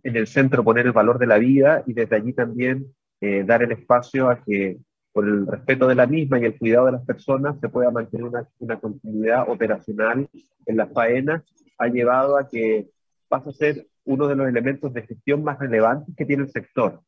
en 0.03 0.17
el 0.17 0.27
centro 0.27 0.65
poner 0.65 0.87
el 0.87 0.93
valor 0.93 1.21
de 1.21 1.29
la 1.29 1.39
vida 1.39 1.85
y 1.87 1.93
desde 1.93 2.17
allí 2.17 2.33
también 2.33 2.87
eh, 3.21 3.45
dar 3.47 3.63
el 3.63 3.71
espacio 3.71 4.29
a 4.29 4.43
que 4.43 4.79
por 5.13 5.27
el 5.27 5.47
respeto 5.47 5.87
de 5.87 5.95
la 5.95 6.07
misma 6.07 6.39
y 6.39 6.45
el 6.45 6.59
cuidado 6.59 6.87
de 6.87 6.93
las 6.93 7.05
personas, 7.05 7.61
se 7.61 7.69
pueda 7.69 7.91
mantener 7.91 8.27
una, 8.27 8.49
una 8.59 8.81
continuidad 8.81 9.49
operacional 9.49 10.29
en 10.67 10.77
las 10.77 10.93
faenas, 10.93 11.43
ha 11.79 11.89
llevado 11.89 12.39
a 12.39 12.49
que 12.49 12.89
pasa 13.29 13.51
a 13.51 13.53
ser 13.53 13.87
uno 14.05 14.27
de 14.29 14.37
los 14.37 14.49
elementos 14.49 14.93
de 14.93 15.03
gestión 15.03 15.45
más 15.45 15.59
relevantes 15.59 16.15
que 16.17 16.25
tiene 16.25 16.45
el 16.45 16.51
sector. 16.51 17.01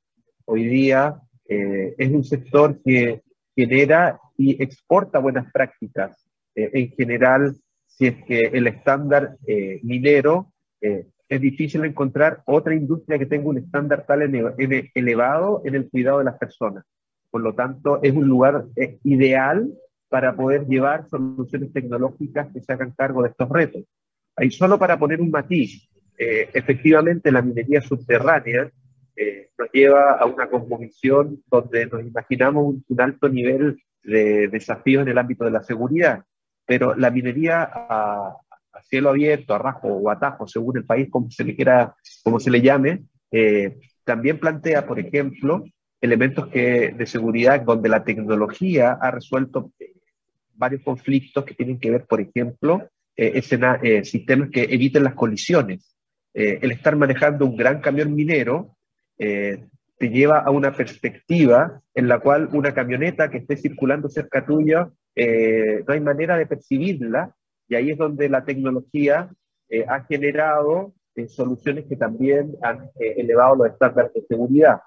Hoy 0.45 0.65
día 0.67 1.21
eh, 1.49 1.95
es 1.99 2.11
un 2.11 2.25
sector 2.25 2.81
que 2.83 3.23
genera 3.57 4.21
y 4.37 4.63
exporta 4.63 5.19
buenas 5.19 5.51
prácticas. 5.53 6.29
Eh, 6.55 6.71
en 6.73 6.91
general, 6.91 7.57
si 7.87 8.07
es 8.07 8.25
que 8.25 8.41
el 8.41 8.67
estándar 8.67 9.37
eh, 9.47 9.81
minero 9.83 10.51
es 10.81 11.41
difícil 11.41 11.83
encontrar 11.87 12.43
otra 12.45 12.75
industria 12.75 13.19
que 13.19 13.25
tenga 13.25 13.49
un 13.49 13.57
estándar 13.57 14.05
tal 14.07 14.21
elevado 14.21 15.63
en 15.65 15.75
el 15.75 15.89
cuidado 15.89 16.19
de 16.19 16.25
las 16.25 16.37
personas. 16.37 16.85
Por 17.35 17.43
lo 17.43 17.53
tanto, 17.53 18.01
es 18.01 18.13
un 18.15 18.29
lugar 18.29 18.67
eh, 18.77 19.01
ideal 19.03 19.69
para 20.09 20.37
poder 20.37 20.69
llevar 20.69 21.09
soluciones 21.09 21.73
tecnológicas 21.73 22.47
que 22.53 22.61
se 22.61 22.73
hagan 22.73 22.93
cargo 22.93 23.25
de 23.25 23.31
estos 23.31 23.49
retos. 23.49 23.83
Ahí 24.37 24.53
solo 24.53 24.79
para 24.79 25.01
poner 25.01 25.21
un 25.21 25.33
matiz, 25.33 25.91
eh, 26.17 26.49
efectivamente 26.55 27.33
la 27.33 27.43
minería 27.43 27.81
subterránea 27.81 28.71
eh, 29.17 29.49
nos 29.59 29.69
lleva 29.73 30.13
a 30.13 30.27
una 30.27 30.49
composición 30.49 31.43
donde 31.51 31.87
nos 31.87 32.03
imaginamos 32.03 32.77
un, 32.89 33.01
alto 33.01 33.29
nivel 33.29 33.83
de 34.05 34.47
desafíos 34.47 35.03
en 35.03 35.09
el 35.09 35.19
ámbito 35.19 35.45
de 35.45 35.51
la 35.51 35.65
seguridad, 35.65 36.23
pero 36.65 36.95
la 36.95 37.11
minería 37.11 37.69
a, 37.69 38.37
cielo 38.85 39.11
abierto, 39.11 39.55
a 39.55 39.59
rajo 39.59 39.89
o 39.89 40.09
atajo, 40.09 40.47
según 40.47 40.77
el 40.77 40.85
país 40.85 41.09
como 41.11 41.29
se 41.33 41.43
le 41.43 41.57
quiera, 41.57 41.97
como 42.23 42.39
se 42.39 42.53
le 42.53 42.63
llame, 42.63 43.07
también 44.05 44.39
plantea, 44.39 44.87
por 44.87 45.01
ejemplo, 45.01 45.65
elementos 46.05 46.49
que, 46.49 46.93
de 46.97 47.07
seguridad 47.07 47.63
donde 47.63 47.89
la 47.89 48.05
tecnología 48.05 48.93
ha 49.01 49.11
resuelto 49.11 49.73
eh, 49.79 49.95
varios 50.55 50.83
conflictos 50.83 51.45
que 51.45 51.55
tienen 51.55 51.81
que 51.81 51.91
ver, 51.91 52.05
por 52.05 52.21
ejemplo, 52.21 52.91
eh, 53.17 53.41
eh, 53.83 54.05
sistemas 54.05 54.51
que 54.51 54.65
eviten 54.65 55.05
las 55.05 55.15
colisiones. 55.15 55.97
el 56.35 56.71
estar 56.73 56.97
manejando 56.97 57.47
un 57.47 57.57
gran 57.57 57.81
camión 57.81 58.13
minero 58.13 58.77
te 59.17 60.09
lleva 60.11 60.41
a 60.41 60.51
una 60.51 60.73
perspectiva 60.73 61.81
en 61.95 62.09
la 62.09 62.19
cual 62.19 62.49
una 62.53 62.75
camioneta 62.75 63.31
que 63.31 63.39
esté 63.39 63.57
circulando 63.57 64.09
cerca 64.09 64.45
tuya 64.45 64.91
no 65.87 65.93
hay 65.95 66.01
manera 66.01 66.37
de 66.37 66.47
percibirla 66.47 67.33
y 67.69 67.77
ahí 67.77 67.91
es 67.93 67.99
donde 67.99 68.29
la 68.29 68.45
tecnología 68.45 69.31
ha 69.87 70.01
generado 70.11 70.93
soluciones 71.29 71.85
que 71.89 71.95
también 71.95 72.57
han 72.63 72.91
elevado 72.99 73.55
los 73.55 73.69
estándares 73.69 74.13
de 74.15 74.27
seguridad. 74.27 74.81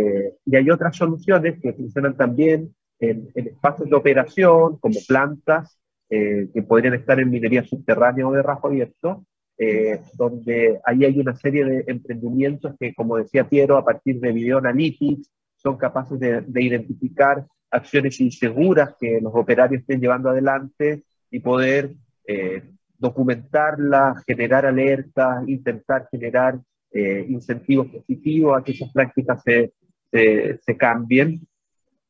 Eh, 0.00 0.34
y 0.46 0.56
hay 0.56 0.70
otras 0.70 0.96
soluciones 0.96 1.60
que 1.60 1.72
funcionan 1.72 2.16
también 2.16 2.74
en, 2.98 3.30
espacios 3.34 3.88
de 3.88 3.96
operación, 3.96 4.78
como 4.78 4.98
plantas, 5.06 5.78
eh, 6.08 6.48
que 6.52 6.62
podrían 6.62 6.94
estar 6.94 7.20
en 7.20 7.30
minería 7.30 7.64
subterránea 7.64 8.26
o 8.26 8.32
de 8.32 8.42
rajo 8.42 8.68
abierto, 8.68 9.24
eh, 9.58 10.00
donde 10.14 10.80
ahí 10.84 11.04
hay 11.04 11.20
una 11.20 11.36
serie 11.36 11.64
de 11.64 11.84
emprendimientos 11.86 12.74
que, 12.78 12.94
como 12.94 13.16
decía 13.16 13.48
Piero, 13.48 13.76
a 13.76 13.84
partir 13.84 14.18
de 14.20 14.32
video 14.32 14.58
analytics, 14.58 15.30
son 15.56 15.76
capaces 15.76 16.18
de, 16.18 16.40
de 16.40 16.62
identificar 16.62 17.44
acciones 17.70 18.18
inseguras 18.20 18.94
que 18.98 19.20
los 19.20 19.32
operarios 19.34 19.82
estén 19.82 20.00
llevando 20.00 20.30
adelante 20.30 21.04
y 21.30 21.40
poder 21.40 21.92
documentarlas, 22.96 24.24
generar 24.24 24.64
alertas, 24.64 25.46
intentar 25.48 26.08
generar 26.10 26.60
incentivos 26.92 27.88
positivos 27.88 28.56
a 28.56 28.62
que 28.62 28.72
esas 28.72 28.92
prácticas 28.92 29.42
se, 29.42 29.72
se, 30.10 30.76
cambien. 30.76 31.46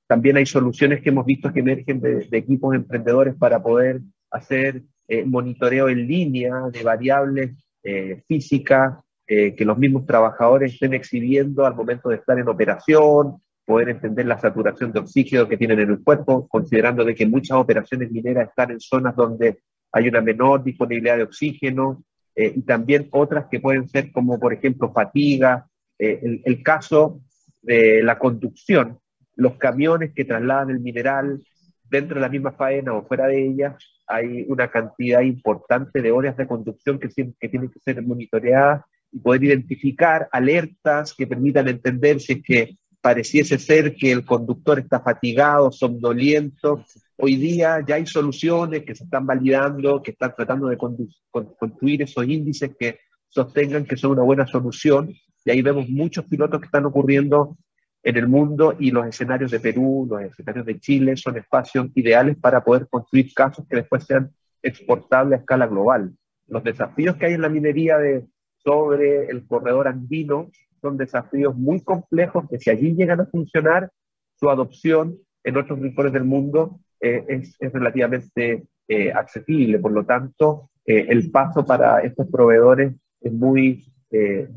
También 0.07 0.37
hay 0.37 0.47
soluciones 0.47 1.03
que 1.03 1.11
hemos 1.11 1.27
visto 1.27 1.53
que 1.53 1.61
emergen 1.61 2.01
de, 2.01 2.27
equipos 2.33 2.75
emprendedores 2.75 3.35
para 3.37 3.63
poder 3.63 4.01
hacer 4.31 4.83
eh, 5.09 5.25
monitoreo 5.25 5.89
en 5.89 6.07
línea 6.07 6.55
de 6.73 6.83
variables 6.83 7.51
eh, 7.83 8.23
físicas 8.29 8.95
eh, 9.27 9.55
que 9.55 9.65
los 9.65 9.79
mismos 9.79 10.07
trabajadores 10.07 10.73
estén 10.73 10.95
exhibiendo 10.95 11.67
al 11.67 11.75
momento 11.75 12.09
de 12.09 12.17
estar 12.17 12.39
en 12.39 12.49
operación, 12.49 13.41
poder 13.65 13.89
entender 13.89 14.27
la 14.27 14.39
saturación 14.39 14.93
de 14.93 15.01
oxígeno 15.01 15.49
que 15.49 15.57
tienen 15.57 15.81
en 15.81 15.91
el 15.91 16.03
cuerpo, 16.03 16.49
considerando 16.49 17.05
de 17.05 17.15
que 17.15 17.27
muchas 17.27 17.57
operaciones 17.57 18.11
mineras 18.11 18.49
están 18.49 18.73
en 18.73 18.81
zonas 18.81 19.15
donde 19.15 19.59
hay 19.93 20.09
una 20.09 20.21
menor 20.21 20.65
disponibilidad 20.65 21.17
de 21.17 21.25
oxígeno, 21.25 22.05
y 22.37 22.63
también 22.63 23.09
otras 23.11 23.47
que 23.51 23.61
pueden 23.61 23.89
ser 23.89 24.13
como, 24.13 24.39
por 24.39 24.53
ejemplo, 24.53 24.93
fatiga. 24.93 25.69
el, 25.99 26.63
caso 26.63 27.21
de 27.63 28.03
la 28.03 28.19
conducción, 28.19 28.99
los 29.37 29.57
camiones 29.57 30.13
que 30.15 30.25
trasladan 30.25 30.71
el 30.71 30.81
mineral 30.81 31.43
dentro 31.89 32.15
de 32.17 32.21
la 32.21 32.29
misma 32.29 32.53
faena 32.53 32.95
o 32.95 33.07
fuera 33.07 33.27
de 33.27 33.47
ella, 33.47 33.77
hay 34.07 34.45
una 34.49 34.69
cantidad 34.69 35.21
importante 35.21 36.01
de 36.01 36.13
horas 36.13 36.37
de 36.37 36.47
conducción 36.47 36.99
que, 36.99 37.09
que 37.09 37.49
tienen 37.49 37.71
que 37.71 37.81
ser 37.81 38.03
monitoreadas 38.03 38.85
y 39.13 39.19
poder 39.19 39.45
identificar 39.45 40.29
alertas 40.31 41.15
que 41.15 41.27
permitan 41.27 41.69
entender 41.69 42.21
si 42.21 42.35
es 42.35 42.43
que 42.43 42.77
pareciese 43.01 43.59
ser 43.59 43.95
que 43.95 44.13
el 44.13 44.25
conductor 44.25 44.79
está 44.79 45.01
fatigado, 45.01 45.73
somnoliento. 45.73 46.85
Hoy 47.17 47.37
día 47.37 47.83
ya 47.87 47.97
hay 47.97 48.07
soluciones 48.07 48.85
que 48.85 48.95
se 48.95 49.05
están 49.05 49.27
validando, 49.27 50.03
que 50.03 50.13
están 50.13 50.35
tratando 50.37 50.69
de 50.69 50.77
construir 50.77 52.03
esos 52.03 52.27
índices 52.27 52.73
que 52.79 52.99
sostengan 53.29 53.85
que 53.85 53.97
son 53.97 54.13
una 54.13 54.23
buena 54.23 54.47
solución 54.47 55.13
y 55.45 55.51
ahí 55.51 55.63
vemos 55.63 55.89
muchos 55.89 56.25
pilotos 56.27 56.61
que 56.61 56.67
están 56.67 56.85
ocurriendo 56.87 57.57
en 58.03 58.17
el 58.17 58.29
mundo 58.29 58.75
y 58.79 58.91
los 58.91 59.07
escenarios 59.07 59.51
de 59.51 59.61
Perú, 59.61 60.07
los 60.09 60.23
escenarios 60.23 60.67
de 60.67 60.79
Chile 60.81 61.17
son 61.17 61.37
espacios 61.37 61.89
ideales 61.95 62.37
para 62.37 62.65
poder 62.65 62.89
construir 62.89 63.33
casos 63.35 63.67
que 63.69 63.77
después 63.77 64.05
sean 64.05 64.31
exportables 64.63 65.39
a 65.39 65.41
escala 65.41 65.67
global. 65.67 66.13
Los 66.47 66.65
desafíos 66.65 67.17
que 67.17 67.27
hay 67.27 67.35
en 67.35 67.43
la 67.43 67.49
minería 67.49 67.99
de, 67.99 68.27
sobre 68.57 69.27
el 69.27 69.47
corredor 69.47 69.89
andino 69.89 70.51
son 70.81 70.97
desafíos 70.97 71.57
muy 71.57 71.83
complejos 71.83 72.49
que 72.49 72.59
si 72.59 72.71
allí 72.71 72.95
llegan 72.95 73.21
a 73.21 73.27
funcionar, 73.27 73.91
su 74.37 74.49
adopción 74.49 75.19
en 75.45 75.57
otros 75.59 75.79
rincones 75.79 76.13
del 76.15 76.25
mundo 76.25 76.81
eh, 77.01 77.25
es, 77.29 77.57
es, 77.61 77.73
relativamente 77.73 78.65
eh, 78.89 79.13
accesible. 79.13 79.79
Por 79.79 79.93
lo 79.93 80.05
tanto, 80.05 80.71
eh, 80.87 81.07
el 81.09 81.31
paso 81.31 81.65
para 81.65 82.01
estos 82.01 82.27
proveedores 82.29 82.95
es 83.21 83.33
muy 83.33 83.85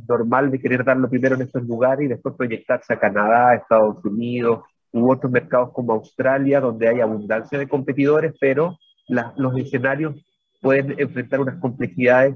normal 0.07 0.49
de 0.51 0.59
querer 0.59 0.83
darlo 0.83 1.09
primero 1.09 1.35
en 1.35 1.43
estos 1.43 1.63
lugares 1.63 2.05
y 2.05 2.09
después 2.09 2.35
proyectarse 2.35 2.93
a 2.93 2.99
Canadá, 2.99 3.55
Estados 3.55 4.03
Unidos 4.03 4.65
u 4.91 5.11
otros 5.11 5.31
mercados 5.31 5.71
como 5.73 5.93
Australia, 5.93 6.59
donde 6.59 6.87
hay 6.87 6.99
abundancia 6.99 7.57
de 7.57 7.67
competidores, 7.67 8.33
pero 8.39 8.77
los 9.07 9.57
escenarios 9.57 10.15
pueden 10.61 10.95
enfrentar 10.99 11.39
unas 11.39 11.59
complejidades 11.59 12.35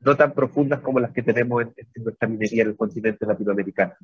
no 0.00 0.16
tan 0.16 0.32
profundas 0.32 0.80
como 0.80 1.00
las 1.00 1.12
que 1.12 1.22
tenemos 1.22 1.62
en, 1.62 1.72
en 1.76 2.04
nuestra 2.04 2.28
minería 2.28 2.62
en 2.62 2.70
el 2.70 2.76
continente 2.76 3.24
latinoamericano. 3.24 3.94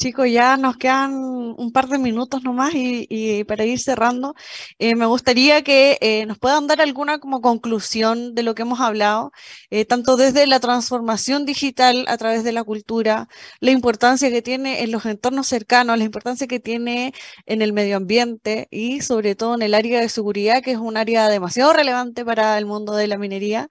Chicos, 0.00 0.30
ya 0.30 0.56
nos 0.56 0.78
quedan 0.78 1.12
un 1.12 1.72
par 1.72 1.86
de 1.88 1.98
minutos 1.98 2.42
nomás 2.42 2.70
y, 2.74 3.44
para 3.44 3.66
ir 3.66 3.78
cerrando, 3.78 4.34
eh, 4.78 4.94
me 4.94 5.04
gustaría 5.04 5.62
que 5.62 5.98
eh, 6.00 6.24
nos 6.24 6.38
puedan 6.38 6.66
dar 6.66 6.80
alguna 6.80 7.18
como 7.18 7.42
conclusión 7.42 8.34
de 8.34 8.42
lo 8.42 8.54
que 8.54 8.62
hemos 8.62 8.80
hablado, 8.80 9.30
eh, 9.68 9.84
tanto 9.84 10.16
desde 10.16 10.46
la 10.46 10.58
transformación 10.58 11.44
digital 11.44 12.06
a 12.08 12.16
través 12.16 12.44
de 12.44 12.52
la 12.52 12.64
cultura, 12.64 13.28
la 13.60 13.72
importancia 13.72 14.30
que 14.30 14.40
tiene 14.40 14.82
en 14.82 14.90
los 14.90 15.04
entornos 15.04 15.46
cercanos, 15.48 15.98
la 15.98 16.04
importancia 16.04 16.46
que 16.46 16.60
tiene 16.60 17.12
en 17.44 17.60
el 17.60 17.74
medio 17.74 17.98
ambiente 17.98 18.68
y 18.70 19.02
sobre 19.02 19.34
todo 19.34 19.54
en 19.54 19.60
el 19.60 19.74
área 19.74 20.00
de 20.00 20.08
seguridad, 20.08 20.62
que 20.62 20.70
es 20.72 20.78
un 20.78 20.96
área 20.96 21.28
demasiado 21.28 21.74
relevante 21.74 22.24
para 22.24 22.56
el 22.56 22.64
mundo 22.64 22.94
de 22.94 23.06
la 23.06 23.18
minería. 23.18 23.68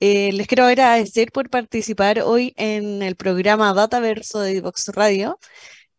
Eh, 0.00 0.32
les 0.32 0.46
quiero 0.46 0.64
agradecer 0.64 1.30
por 1.30 1.50
participar 1.50 2.20
hoy 2.20 2.54
en 2.56 3.02
el 3.02 3.16
programa 3.16 3.74
Dataverso 3.74 4.40
de 4.40 4.60
Vox 4.62 4.88
Radio. 4.94 5.38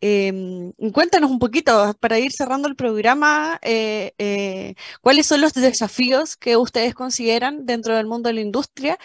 Em, 0.02 0.74
cuéntanos 0.94 1.30
un 1.32 1.40
poquito, 1.40 1.96
para 2.00 2.20
ir 2.20 2.32
cerrando 2.32 2.68
el 2.68 2.76
programa, 2.76 3.60
eh, 3.62 4.14
eh, 4.18 4.76
cuáles 5.02 5.28
son 5.28 5.42
los 5.42 5.54
desafíos 5.54 6.38
que 6.38 6.58
ustedes 6.58 6.96
consideran 6.96 7.66
dentro 7.68 7.96
del 7.96 8.08
mundo 8.08 8.30
de 8.30 8.34
la 8.36 8.42
industria 8.42 8.98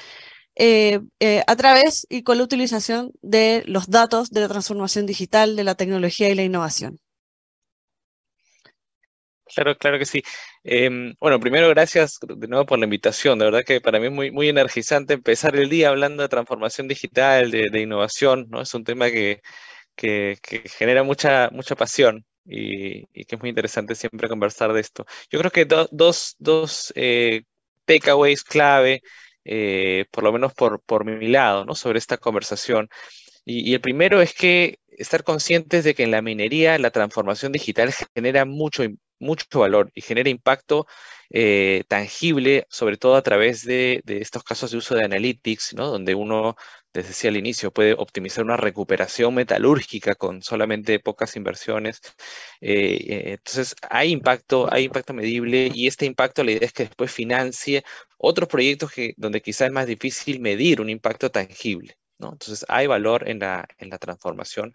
a 1.46 1.56
través 1.56 2.06
y 2.08 2.22
con 2.22 2.38
la 2.38 2.44
utilización 2.44 3.12
de 3.22 3.62
los 3.66 3.88
datos 3.90 4.30
de 4.30 4.40
la 4.40 4.48
transformación 4.48 5.06
digital, 5.06 5.56
de 5.56 5.64
la 5.64 5.74
tecnología 5.74 6.30
y 6.30 6.34
la 6.34 6.44
innovación. 6.44 6.98
Claro, 9.56 9.74
claro 9.78 9.98
que 9.98 10.04
sí. 10.04 10.22
Em, 10.64 11.14
bueno, 11.18 11.40
primero 11.40 11.70
gracias 11.70 12.18
de 12.20 12.46
nuevo 12.46 12.66
por 12.66 12.78
la 12.78 12.84
invitación. 12.84 13.38
De 13.38 13.46
verdad 13.46 13.64
que 13.64 13.80
para 13.80 13.98
mí 13.98 14.06
es 14.06 14.12
muy, 14.12 14.30
muy 14.30 14.50
energizante 14.50 15.14
empezar 15.14 15.56
el 15.56 15.70
día 15.70 15.88
hablando 15.88 16.22
de 16.22 16.28
transformación 16.28 16.88
digital, 16.88 17.50
de, 17.50 17.80
innovación, 17.80 18.48
¿no? 18.50 18.60
Es 18.60 18.74
un 18.74 18.84
tema 18.84 19.10
que, 19.10 19.40
que, 19.94 20.38
genera 20.78 21.02
mucha, 21.04 21.48
mucha 21.52 21.74
pasión 21.74 22.26
y, 22.44 23.06
que 23.24 23.36
es 23.36 23.40
muy 23.40 23.48
interesante 23.48 23.94
siempre 23.94 24.28
conversar 24.28 24.74
de 24.74 24.80
esto. 24.80 25.06
Yo 25.30 25.38
creo 25.38 25.50
que 25.50 25.64
dos, 25.64 26.36
dos 26.38 26.92
eh, 26.94 27.44
takeaways 27.86 28.44
clave, 28.44 29.00
eh, 29.44 30.04
por 30.10 30.24
lo 30.24 30.32
menos 30.32 30.52
por, 30.54 30.82
por 30.82 31.04
mi 31.06 31.28
lado, 31.28 31.64
¿no? 31.64 31.74
Sobre 31.74 31.98
esta 31.98 32.18
conversación. 32.18 32.88
Y, 33.46 33.70
y 33.70 33.74
el 33.74 33.80
primero 33.80 34.20
es 34.22 34.34
que 34.34 34.80
estar 34.98 35.24
conscientes 35.24 35.84
de 35.84 35.94
que 35.94 36.02
en 36.04 36.10
la 36.10 36.22
minería 36.22 36.78
la 36.78 36.90
transformación 36.90 37.52
digital 37.52 37.92
genera 38.14 38.44
mucho, 38.44 38.84
mucho 39.18 39.60
valor 39.60 39.90
y 39.94 40.00
genera 40.00 40.28
impacto 40.28 40.86
eh, 41.30 41.84
tangible, 41.88 42.66
sobre 42.70 42.96
todo 42.96 43.16
a 43.16 43.22
través 43.22 43.64
de, 43.64 44.02
estos 44.06 44.44
casos 44.44 44.70
de 44.70 44.78
uso 44.78 44.94
de 44.94 45.04
analytics, 45.04 45.74
¿no? 45.74 45.88
donde 45.88 46.14
uno, 46.14 46.56
les 46.92 47.08
decía 47.08 47.30
al 47.30 47.36
inicio, 47.36 47.72
puede 47.72 47.94
optimizar 47.94 48.44
una 48.44 48.56
recuperación 48.56 49.34
metalúrgica 49.34 50.14
con 50.14 50.42
solamente 50.42 51.00
pocas 51.00 51.36
inversiones. 51.36 52.00
Eh, 52.60 53.32
entonces, 53.32 53.74
hay 53.90 54.12
impacto, 54.12 54.72
hay 54.72 54.84
impacto 54.84 55.14
medible 55.14 55.70
y 55.74 55.86
este 55.86 56.06
impacto 56.06 56.44
la 56.44 56.52
idea 56.52 56.66
es 56.66 56.72
que 56.72 56.84
después 56.84 57.10
financie 57.12 57.84
otros 58.18 58.48
proyectos 58.48 58.92
que, 58.92 59.14
donde 59.16 59.42
quizás 59.42 59.66
es 59.68 59.72
más 59.72 59.86
difícil 59.86 60.40
medir 60.40 60.80
un 60.80 60.90
impacto 60.90 61.30
tangible. 61.30 61.98
¿no? 62.18 62.32
Entonces, 62.32 62.64
hay 62.68 62.86
valor 62.86 63.28
en 63.28 63.40
la, 63.40 63.66
en 63.78 63.90
la 63.90 63.98
transformación. 63.98 64.72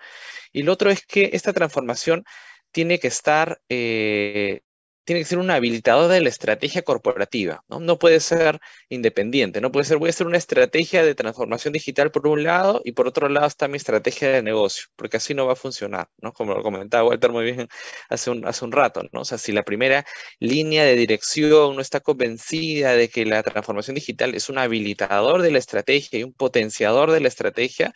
Y 0.51 0.63
lo 0.63 0.73
otro 0.73 0.91
es 0.91 1.05
que 1.05 1.31
esta 1.33 1.53
transformación 1.53 2.23
tiene 2.71 2.99
que 2.99 3.07
estar, 3.07 3.61
eh, 3.69 4.61
tiene 5.03 5.21
que 5.21 5.25
ser 5.25 5.39
un 5.39 5.49
habilitador 5.51 6.09
de 6.11 6.21
la 6.21 6.29
estrategia 6.29 6.83
corporativa, 6.83 7.63
¿no? 7.67 7.79
No 7.79 7.97
puede 7.99 8.19
ser 8.19 8.59
independiente, 8.89 9.59
no 9.59 9.71
puede 9.71 9.85
ser, 9.85 9.97
voy 9.97 10.09
a 10.09 10.11
hacer 10.11 10.27
una 10.27 10.37
estrategia 10.37 11.03
de 11.03 11.15
transformación 11.15 11.73
digital 11.73 12.11
por 12.11 12.27
un 12.27 12.43
lado 12.43 12.81
y 12.85 12.91
por 12.93 13.07
otro 13.07 13.27
lado 13.29 13.47
está 13.47 13.67
mi 13.67 13.77
estrategia 13.77 14.29
de 14.31 14.43
negocio, 14.43 14.85
porque 14.95 15.17
así 15.17 15.33
no 15.33 15.47
va 15.47 15.53
a 15.53 15.55
funcionar, 15.55 16.07
¿no? 16.21 16.33
Como 16.33 16.53
lo 16.53 16.63
comentaba 16.63 17.07
Walter 17.09 17.31
muy 17.31 17.45
bien 17.45 17.67
hace 18.09 18.29
un, 18.31 18.45
hace 18.45 18.63
un 18.65 18.71
rato, 18.71 19.03
¿no? 19.11 19.21
O 19.21 19.25
sea, 19.25 19.37
si 19.37 19.51
la 19.51 19.63
primera 19.63 20.05
línea 20.39 20.83
de 20.85 20.95
dirección 20.95 21.75
no 21.75 21.81
está 21.81 21.99
convencida 21.99 22.95
de 22.95 23.09
que 23.09 23.25
la 23.25 23.43
transformación 23.43 23.95
digital 23.95 24.35
es 24.35 24.49
un 24.49 24.57
habilitador 24.59 25.41
de 25.41 25.51
la 25.51 25.59
estrategia 25.59 26.19
y 26.19 26.23
un 26.23 26.33
potenciador 26.33 27.11
de 27.11 27.21
la 27.21 27.27
estrategia, 27.27 27.93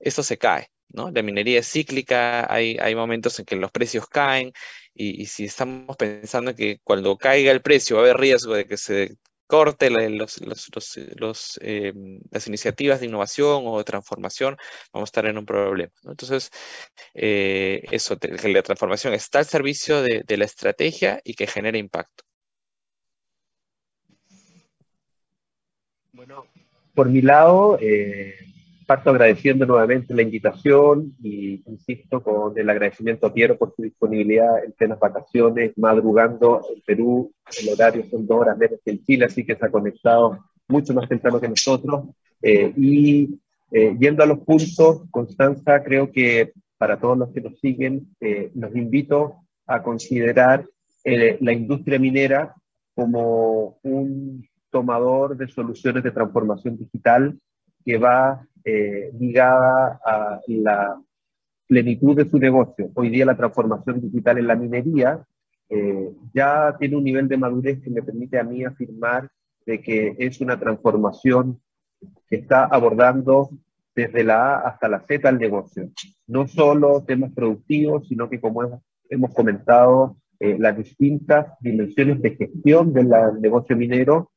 esto 0.00 0.22
se 0.22 0.38
cae. 0.38 0.68
La 0.90 1.22
minería 1.22 1.60
es 1.60 1.70
cíclica, 1.70 2.52
hay, 2.52 2.76
hay 2.80 2.94
momentos 2.94 3.38
en 3.38 3.44
que 3.44 3.56
los 3.56 3.70
precios 3.70 4.06
caen 4.08 4.52
y, 4.94 5.26
si 5.26 5.44
estamos 5.44 5.96
pensando 5.96 6.54
que 6.54 6.80
cuando 6.82 7.16
caiga 7.16 7.52
el 7.52 7.62
precio 7.62 7.96
va 7.96 8.02
a 8.02 8.04
haber 8.06 8.18
riesgo 8.18 8.54
de 8.54 8.66
que 8.66 8.76
se 8.76 9.16
corte 9.46 9.86
eh, 9.86 11.92
las 12.30 12.46
iniciativas 12.46 13.00
de 13.00 13.06
innovación 13.06 13.62
o 13.66 13.78
de 13.78 13.84
transformación, 13.84 14.56
vamos 14.92 15.08
a 15.08 15.10
estar 15.10 15.26
en 15.26 15.38
un 15.38 15.46
problema. 15.46 15.92
Entonces, 16.04 16.50
eh, 17.14 17.82
eso, 17.90 18.18
la 18.20 18.62
transformación 18.62 19.14
está 19.14 19.38
al 19.38 19.46
servicio 19.46 20.02
de, 20.02 20.36
la 20.36 20.44
estrategia 20.44 21.20
y 21.24 21.34
que 21.34 21.46
genera 21.46 21.78
impacto. 21.78 22.24
Bueno, 26.12 26.46
por 26.94 27.08
mi 27.08 27.22
lado, 27.22 27.78
eh, 27.80 28.37
parto 28.88 29.10
agradeciendo 29.10 29.66
nuevamente 29.66 30.14
la 30.14 30.22
invitación 30.22 31.14
y 31.22 31.62
insisto 31.66 32.22
con 32.22 32.58
el 32.58 32.70
agradecimiento 32.70 33.26
a 33.26 33.34
Piero 33.34 33.58
por 33.58 33.74
su 33.76 33.82
disponibilidad 33.82 34.64
en 34.64 34.72
plenas 34.72 34.98
vacaciones, 34.98 35.76
madrugando 35.76 36.62
en 36.74 36.80
Perú, 36.86 37.30
el 37.60 37.68
horario 37.68 38.06
son 38.10 38.26
dos 38.26 38.40
horas 38.40 38.56
menos 38.56 38.80
que 38.82 38.92
en 38.92 39.04
Chile, 39.04 39.26
así 39.26 39.44
que 39.44 39.56
se 39.56 39.66
ha 39.66 39.70
conectado 39.70 40.42
mucho 40.68 40.94
más 40.94 41.06
temprano 41.06 41.38
que 41.38 41.50
nosotros. 41.50 42.06
Eh, 42.40 42.72
y 42.78 43.38
eh, 43.72 43.94
yendo 44.00 44.22
a 44.22 44.26
los 44.26 44.38
puntos, 44.38 45.02
Constanza, 45.10 45.84
creo 45.84 46.10
que 46.10 46.54
para 46.78 46.98
todos 46.98 47.18
los 47.18 47.30
que 47.34 47.42
nos 47.42 47.60
siguen, 47.60 48.16
eh, 48.20 48.50
los 48.54 48.74
invito 48.74 49.34
a 49.66 49.82
considerar 49.82 50.64
la 51.04 51.52
industria 51.52 51.98
minera 51.98 52.54
como 52.94 53.78
un 53.82 54.46
tomador 54.70 55.36
de 55.36 55.48
soluciones 55.48 56.02
de 56.02 56.10
transformación 56.10 56.78
digital 56.78 57.38
que 57.84 57.96
va 57.96 58.46
eh, 58.64 59.10
ligada 59.18 60.00
a 60.04 60.40
la 60.48 61.00
plenitud 61.66 62.16
de 62.16 62.28
su 62.28 62.38
negocio. 62.38 62.90
Hoy 62.94 63.10
día 63.10 63.26
la 63.26 63.36
transformación 63.36 64.00
digital 64.00 64.38
en 64.38 64.46
la 64.46 64.56
minería 64.56 65.24
eh, 65.68 66.10
ya 66.32 66.74
tiene 66.78 66.96
un 66.96 67.04
nivel 67.04 67.28
de 67.28 67.36
madurez 67.36 67.80
que 67.82 67.90
me 67.90 68.02
permite 68.02 68.38
a 68.38 68.44
mí 68.44 68.64
afirmar 68.64 69.30
de 69.66 69.80
que 69.80 70.16
es 70.18 70.40
una 70.40 70.58
transformación 70.58 71.60
que 72.28 72.36
está 72.36 72.64
abordando 72.64 73.50
desde 73.94 74.24
la 74.24 74.54
A 74.54 74.68
hasta 74.68 74.88
la 74.88 75.00
Z 75.00 75.28
al 75.28 75.38
negocio. 75.38 75.90
No 76.26 76.48
solo 76.48 77.04
temas 77.04 77.32
productivos, 77.32 78.08
sino 78.08 78.30
que 78.30 78.40
como 78.40 78.82
hemos, 79.10 79.34
comentado, 79.34 80.16
eh, 80.40 80.56
las 80.58 80.76
distintas 80.76 81.58
dimensiones 81.60 82.22
de 82.22 82.36
gestión 82.36 82.92
del 82.92 83.10
negocio 83.40 83.76
minero 83.76 84.30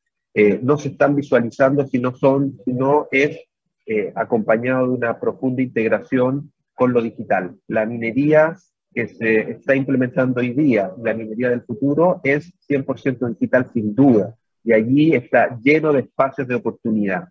no 0.61 0.77
se 0.77 0.87
están 0.87 1.13
visualizando 1.13 1.85
si 1.85 1.99
no, 1.99 2.15
son, 2.15 2.57
si 2.63 2.71
no 2.71 3.09
es 3.11 3.37
eh, 3.85 4.11
acompañado 4.15 4.87
de 4.87 4.93
una 4.93 5.19
profunda 5.19 5.61
integración 5.61 6.51
con 6.73 6.93
lo 6.93 7.01
digital. 7.01 7.55
La 7.67 7.85
minería 7.85 8.55
que 8.93 9.07
se 9.07 9.51
está 9.51 9.75
implementando 9.75 10.41
hoy 10.41 10.53
día, 10.53 10.91
la 11.01 11.13
minería 11.13 11.49
del 11.49 11.61
futuro, 11.61 12.19
es 12.23 12.53
100% 12.67 13.29
digital 13.29 13.69
sin 13.73 13.95
duda, 13.95 14.35
y 14.63 14.73
allí 14.73 15.13
está 15.15 15.57
lleno 15.61 15.93
de 15.93 16.01
espacios 16.01 16.47
de 16.47 16.55
oportunidad. 16.55 17.29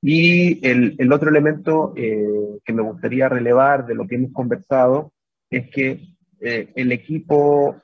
Y 0.00 0.64
el, 0.66 0.94
el 0.98 1.12
otro 1.12 1.28
elemento 1.28 1.92
eh, 1.96 2.58
que 2.64 2.72
me 2.72 2.82
gustaría 2.82 3.28
relevar 3.28 3.86
de 3.86 3.94
lo 3.94 4.06
que 4.06 4.14
hemos 4.14 4.32
conversado 4.32 5.12
es 5.50 5.68
que 5.70 6.00
eh, 6.40 6.72
el 6.76 6.92
equipo 6.92 7.76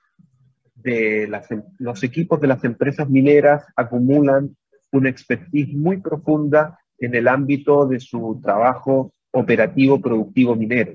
de 0.76 1.26
las, 1.26 1.50
em, 1.50 1.62
los 1.78 2.04
equipos 2.04 2.40
de 2.40 2.46
las 2.46 2.62
empresas 2.62 3.08
mineras 3.08 3.64
acumulan 3.74 4.56
una 4.92 5.08
expertise 5.08 5.74
muy 5.74 5.96
profunda 5.96 6.78
en 6.98 7.14
el 7.14 7.28
ámbito 7.28 7.86
de 7.86 8.00
su 8.00 8.40
trabajo 8.42 9.12
operativo 9.32 10.00
productivo 10.00 10.54
minero 10.54 10.94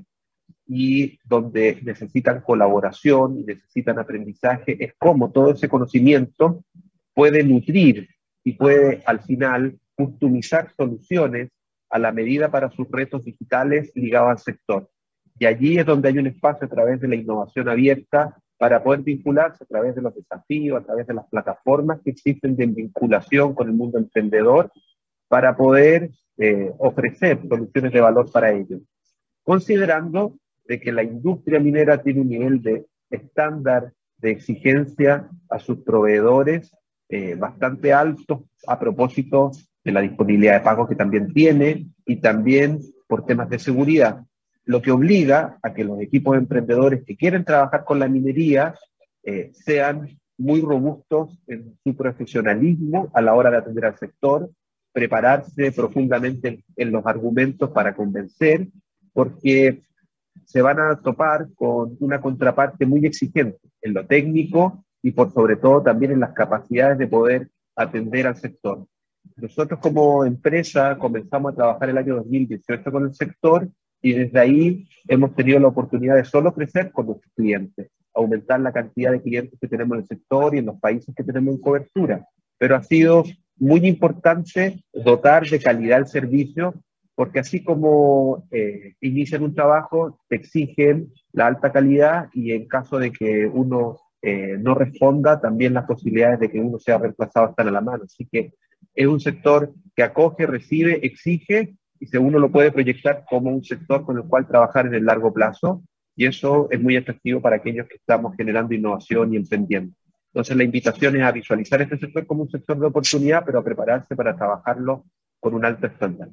y 0.66 1.18
donde 1.24 1.80
necesitan 1.82 2.42
colaboración 2.42 3.40
y 3.40 3.44
necesitan 3.44 3.98
aprendizaje, 3.98 4.82
es 4.82 4.94
como 4.98 5.32
todo 5.32 5.52
ese 5.52 5.68
conocimiento 5.68 6.64
puede 7.12 7.42
nutrir 7.42 8.08
y 8.44 8.52
puede 8.52 9.02
al 9.04 9.20
final 9.20 9.78
customizar 9.96 10.72
soluciones 10.76 11.50
a 11.90 11.98
la 11.98 12.12
medida 12.12 12.50
para 12.50 12.70
sus 12.70 12.88
retos 12.90 13.24
digitales 13.24 13.90
ligados 13.94 14.30
al 14.30 14.38
sector. 14.38 14.90
Y 15.38 15.46
allí 15.46 15.78
es 15.78 15.86
donde 15.86 16.08
hay 16.08 16.18
un 16.18 16.28
espacio 16.28 16.66
a 16.66 16.70
través 16.70 17.00
de 17.00 17.08
la 17.08 17.16
innovación 17.16 17.68
abierta 17.68 18.36
para 18.56 18.82
poder 18.82 19.00
vincularse 19.00 19.64
a 19.64 19.66
través 19.66 19.94
de 19.94 20.02
los 20.02 20.14
desafíos, 20.14 20.80
a 20.80 20.84
través 20.84 21.06
de 21.06 21.14
las 21.14 21.26
plataformas 21.28 22.00
que 22.04 22.10
existen 22.10 22.56
de 22.56 22.66
vinculación 22.66 23.54
con 23.54 23.68
el 23.68 23.74
mundo 23.74 23.98
emprendedor, 23.98 24.70
para 25.30 25.56
poder 25.56 26.10
eh, 26.38 26.72
ofrecer 26.78 27.38
soluciones 27.48 27.92
de 27.92 28.00
valor 28.00 28.32
para 28.32 28.50
ellos. 28.50 28.80
Considerando 29.44 30.34
de 30.66 30.80
que 30.80 30.90
la 30.90 31.04
industria 31.04 31.60
minera 31.60 32.02
tiene 32.02 32.22
un 32.22 32.28
nivel 32.28 32.60
de 32.60 32.86
estándar 33.10 33.92
de 34.18 34.32
exigencia 34.32 35.28
a 35.48 35.60
sus 35.60 35.78
proveedores 35.84 36.72
eh, 37.08 37.36
bastante 37.36 37.92
alto 37.92 38.44
a 38.66 38.78
propósito 38.80 39.52
de 39.84 39.92
la 39.92 40.00
disponibilidad 40.00 40.54
de 40.54 40.64
pago 40.64 40.88
que 40.88 40.96
también 40.96 41.32
tiene 41.32 41.86
y 42.04 42.16
también 42.16 42.80
por 43.06 43.24
temas 43.24 43.48
de 43.48 43.60
seguridad, 43.60 44.24
lo 44.64 44.82
que 44.82 44.90
obliga 44.90 45.58
a 45.62 45.72
que 45.72 45.84
los 45.84 46.00
equipos 46.00 46.36
emprendedores 46.36 47.04
que 47.04 47.16
quieren 47.16 47.44
trabajar 47.44 47.84
con 47.84 48.00
la 48.00 48.08
minería 48.08 48.74
eh, 49.22 49.50
sean 49.52 50.08
muy 50.36 50.60
robustos 50.60 51.38
en 51.46 51.78
su 51.84 51.94
profesionalismo 51.94 53.10
a 53.14 53.20
la 53.20 53.34
hora 53.34 53.50
de 53.50 53.58
atender 53.58 53.84
al 53.84 53.98
sector, 53.98 54.50
prepararse 54.92 55.72
profundamente 55.72 56.64
en 56.76 56.92
los 56.92 57.04
argumentos 57.06 57.70
para 57.70 57.94
convencer, 57.94 58.68
porque 59.12 59.82
se 60.44 60.62
van 60.62 60.80
a 60.80 61.00
topar 61.00 61.48
con 61.54 61.96
una 62.00 62.20
contraparte 62.20 62.86
muy 62.86 63.06
exigente 63.06 63.58
en 63.82 63.94
lo 63.94 64.06
técnico 64.06 64.84
y 65.02 65.12
por 65.12 65.32
sobre 65.32 65.56
todo 65.56 65.82
también 65.82 66.12
en 66.12 66.20
las 66.20 66.32
capacidades 66.32 66.98
de 66.98 67.06
poder 67.06 67.48
atender 67.76 68.26
al 68.26 68.36
sector. 68.36 68.86
Nosotros 69.36 69.80
como 69.80 70.24
empresa 70.24 70.98
comenzamos 70.98 71.52
a 71.52 71.56
trabajar 71.56 71.90
el 71.90 71.98
año 71.98 72.16
2018 72.16 72.90
con 72.90 73.04
el 73.04 73.14
sector 73.14 73.68
y 74.02 74.12
desde 74.12 74.38
ahí 74.38 74.88
hemos 75.08 75.34
tenido 75.34 75.58
la 75.58 75.68
oportunidad 75.68 76.16
de 76.16 76.24
solo 76.24 76.52
crecer 76.52 76.90
con 76.90 77.06
nuestros 77.06 77.32
clientes, 77.34 77.90
aumentar 78.14 78.60
la 78.60 78.72
cantidad 78.72 79.12
de 79.12 79.22
clientes 79.22 79.58
que 79.60 79.68
tenemos 79.68 79.96
en 79.96 80.02
el 80.02 80.06
sector 80.06 80.54
y 80.54 80.58
en 80.58 80.66
los 80.66 80.80
países 80.80 81.14
que 81.14 81.24
tenemos 81.24 81.54
en 81.54 81.60
cobertura. 81.60 82.26
Pero 82.58 82.76
ha 82.76 82.82
sido 82.82 83.24
muy 83.60 83.86
importante 83.86 84.82
dotar 84.92 85.46
de 85.46 85.60
calidad 85.60 85.98
el 85.98 86.06
servicio 86.06 86.74
porque 87.20 87.40
así 87.40 87.62
como 87.62 88.48
eh, 88.50 88.94
inician 89.02 89.42
un 89.42 89.54
trabajo, 89.54 90.18
te 90.26 90.36
exigen 90.36 91.12
la 91.32 91.48
alta 91.48 91.70
calidad 91.70 92.30
y 92.32 92.52
en 92.52 92.66
caso 92.66 92.98
de 92.98 93.12
que 93.12 93.46
uno 93.46 93.98
eh, 94.22 94.56
no 94.58 94.74
responda, 94.74 95.38
también 95.38 95.74
las 95.74 95.84
posibilidades 95.84 96.40
de 96.40 96.50
que 96.50 96.58
uno 96.58 96.78
sea 96.78 96.96
reemplazado 96.96 97.50
están 97.50 97.68
a 97.68 97.72
la 97.72 97.82
mano. 97.82 98.04
Así 98.04 98.26
que 98.32 98.54
es 98.94 99.06
un 99.06 99.20
sector 99.20 99.74
que 99.94 100.02
acoge, 100.02 100.46
recibe, 100.46 101.04
exige 101.04 101.76
y 101.98 102.06
si 102.06 102.16
uno 102.16 102.38
lo 102.38 102.50
puede 102.50 102.72
proyectar 102.72 103.24
como 103.28 103.50
un 103.50 103.62
sector 103.62 104.02
con 104.06 104.16
el 104.16 104.24
cual 104.24 104.48
trabajar 104.48 104.86
en 104.86 104.94
el 104.94 105.04
largo 105.04 105.30
plazo 105.30 105.82
y 106.16 106.24
eso 106.24 106.68
es 106.70 106.80
muy 106.80 106.96
atractivo 106.96 107.42
para 107.42 107.56
aquellos 107.56 107.86
que 107.86 107.96
estamos 107.96 108.34
generando 108.34 108.74
innovación 108.74 109.34
y 109.34 109.36
emprendiendo. 109.36 109.94
Entonces 110.32 110.56
la 110.56 110.64
invitación 110.64 111.16
es 111.16 111.22
a 111.22 111.32
visualizar 111.32 111.82
este 111.82 111.98
sector 111.98 112.26
como 112.26 112.42
un 112.42 112.50
sector 112.50 112.78
de 112.78 112.86
oportunidad, 112.86 113.42
pero 113.44 113.58
a 113.58 113.64
prepararse 113.64 114.14
para 114.14 114.36
trabajarlo 114.36 115.04
con 115.40 115.54
un 115.54 115.64
alto 115.64 115.86
estándar. 115.86 116.28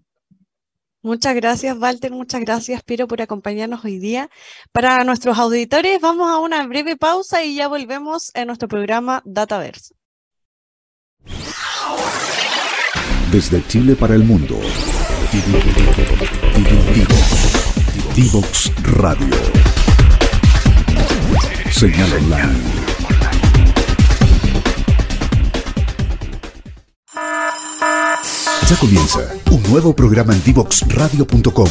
Muchas 1.02 1.36
gracias, 1.36 1.78
Walter. 1.78 2.12
Muchas 2.12 2.42
gracias, 2.42 2.84
Piero, 2.84 3.08
por 3.08 3.22
acompañarnos 3.22 3.84
hoy 3.86 3.98
día. 3.98 4.30
Para 4.72 5.04
nuestros 5.04 5.38
auditores, 5.40 6.00
vamos 6.02 6.30
a 6.30 6.40
una 6.40 6.66
breve 6.68 6.96
pausa 6.96 7.44
y 7.44 7.56
ya 7.56 7.68
volvemos 7.68 8.32
a 8.36 8.46
nuestro 8.46 8.68
programa 8.68 9.22
Dataverse. 9.26 9.96
Desde 13.32 13.66
Chile 13.68 13.96
para 13.96 14.16
el 14.16 14.24
mundo. 14.24 14.60
Divox 18.16 18.72
Radio. 18.84 19.36
Señal 21.72 22.12
online 22.14 22.97
Ya 28.70 28.76
comienza 28.76 29.20
un 29.50 29.64
nuevo 29.64 29.96
programa 29.96 30.34
en 30.34 30.44
divoxradio.com. 30.44 31.70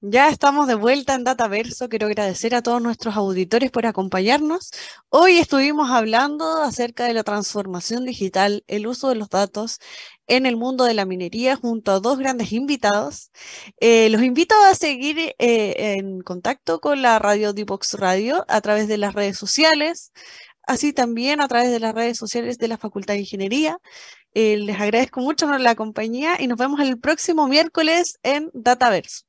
Ya 0.00 0.28
estamos 0.28 0.66
de 0.66 0.74
vuelta 0.74 1.14
en 1.14 1.24
Dataverso. 1.24 1.90
Quiero 1.90 2.06
agradecer 2.06 2.54
a 2.54 2.62
todos 2.62 2.80
nuestros 2.80 3.14
auditores 3.16 3.70
por 3.70 3.84
acompañarnos. 3.84 4.70
Hoy 5.10 5.36
estuvimos 5.36 5.90
hablando 5.90 6.62
acerca 6.62 7.04
de 7.04 7.12
la 7.12 7.24
transformación 7.24 8.06
digital, 8.06 8.64
el 8.68 8.86
uso 8.86 9.10
de 9.10 9.16
los 9.16 9.28
datos 9.28 9.78
en 10.26 10.46
el 10.46 10.56
mundo 10.56 10.84
de 10.84 10.94
la 10.94 11.04
minería 11.04 11.56
junto 11.56 11.92
a 11.92 12.00
dos 12.00 12.18
grandes 12.18 12.52
invitados. 12.52 13.32
Eh, 13.80 14.08
los 14.08 14.22
invito 14.22 14.54
a 14.64 14.74
seguir 14.74 15.18
eh, 15.18 15.34
en 15.98 16.20
contacto 16.22 16.80
con 16.80 17.02
la 17.02 17.18
radio 17.18 17.52
Divox 17.52 17.94
Radio 17.94 18.44
a 18.48 18.62
través 18.62 18.88
de 18.88 18.96
las 18.98 19.14
redes 19.14 19.36
sociales, 19.36 20.12
así 20.66 20.92
también 20.92 21.40
a 21.40 21.48
través 21.48 21.70
de 21.70 21.80
las 21.80 21.94
redes 21.94 22.18
sociales 22.18 22.58
de 22.58 22.68
la 22.68 22.78
Facultad 22.78 23.14
de 23.14 23.20
Ingeniería. 23.20 23.78
Eh, 24.34 24.56
les 24.56 24.80
agradezco 24.80 25.20
mucho 25.20 25.46
la 25.58 25.74
compañía 25.74 26.36
y 26.40 26.46
nos 26.46 26.58
vemos 26.58 26.80
el 26.80 26.98
próximo 26.98 27.46
miércoles 27.48 28.18
en 28.22 28.50
Dataverse. 28.52 29.24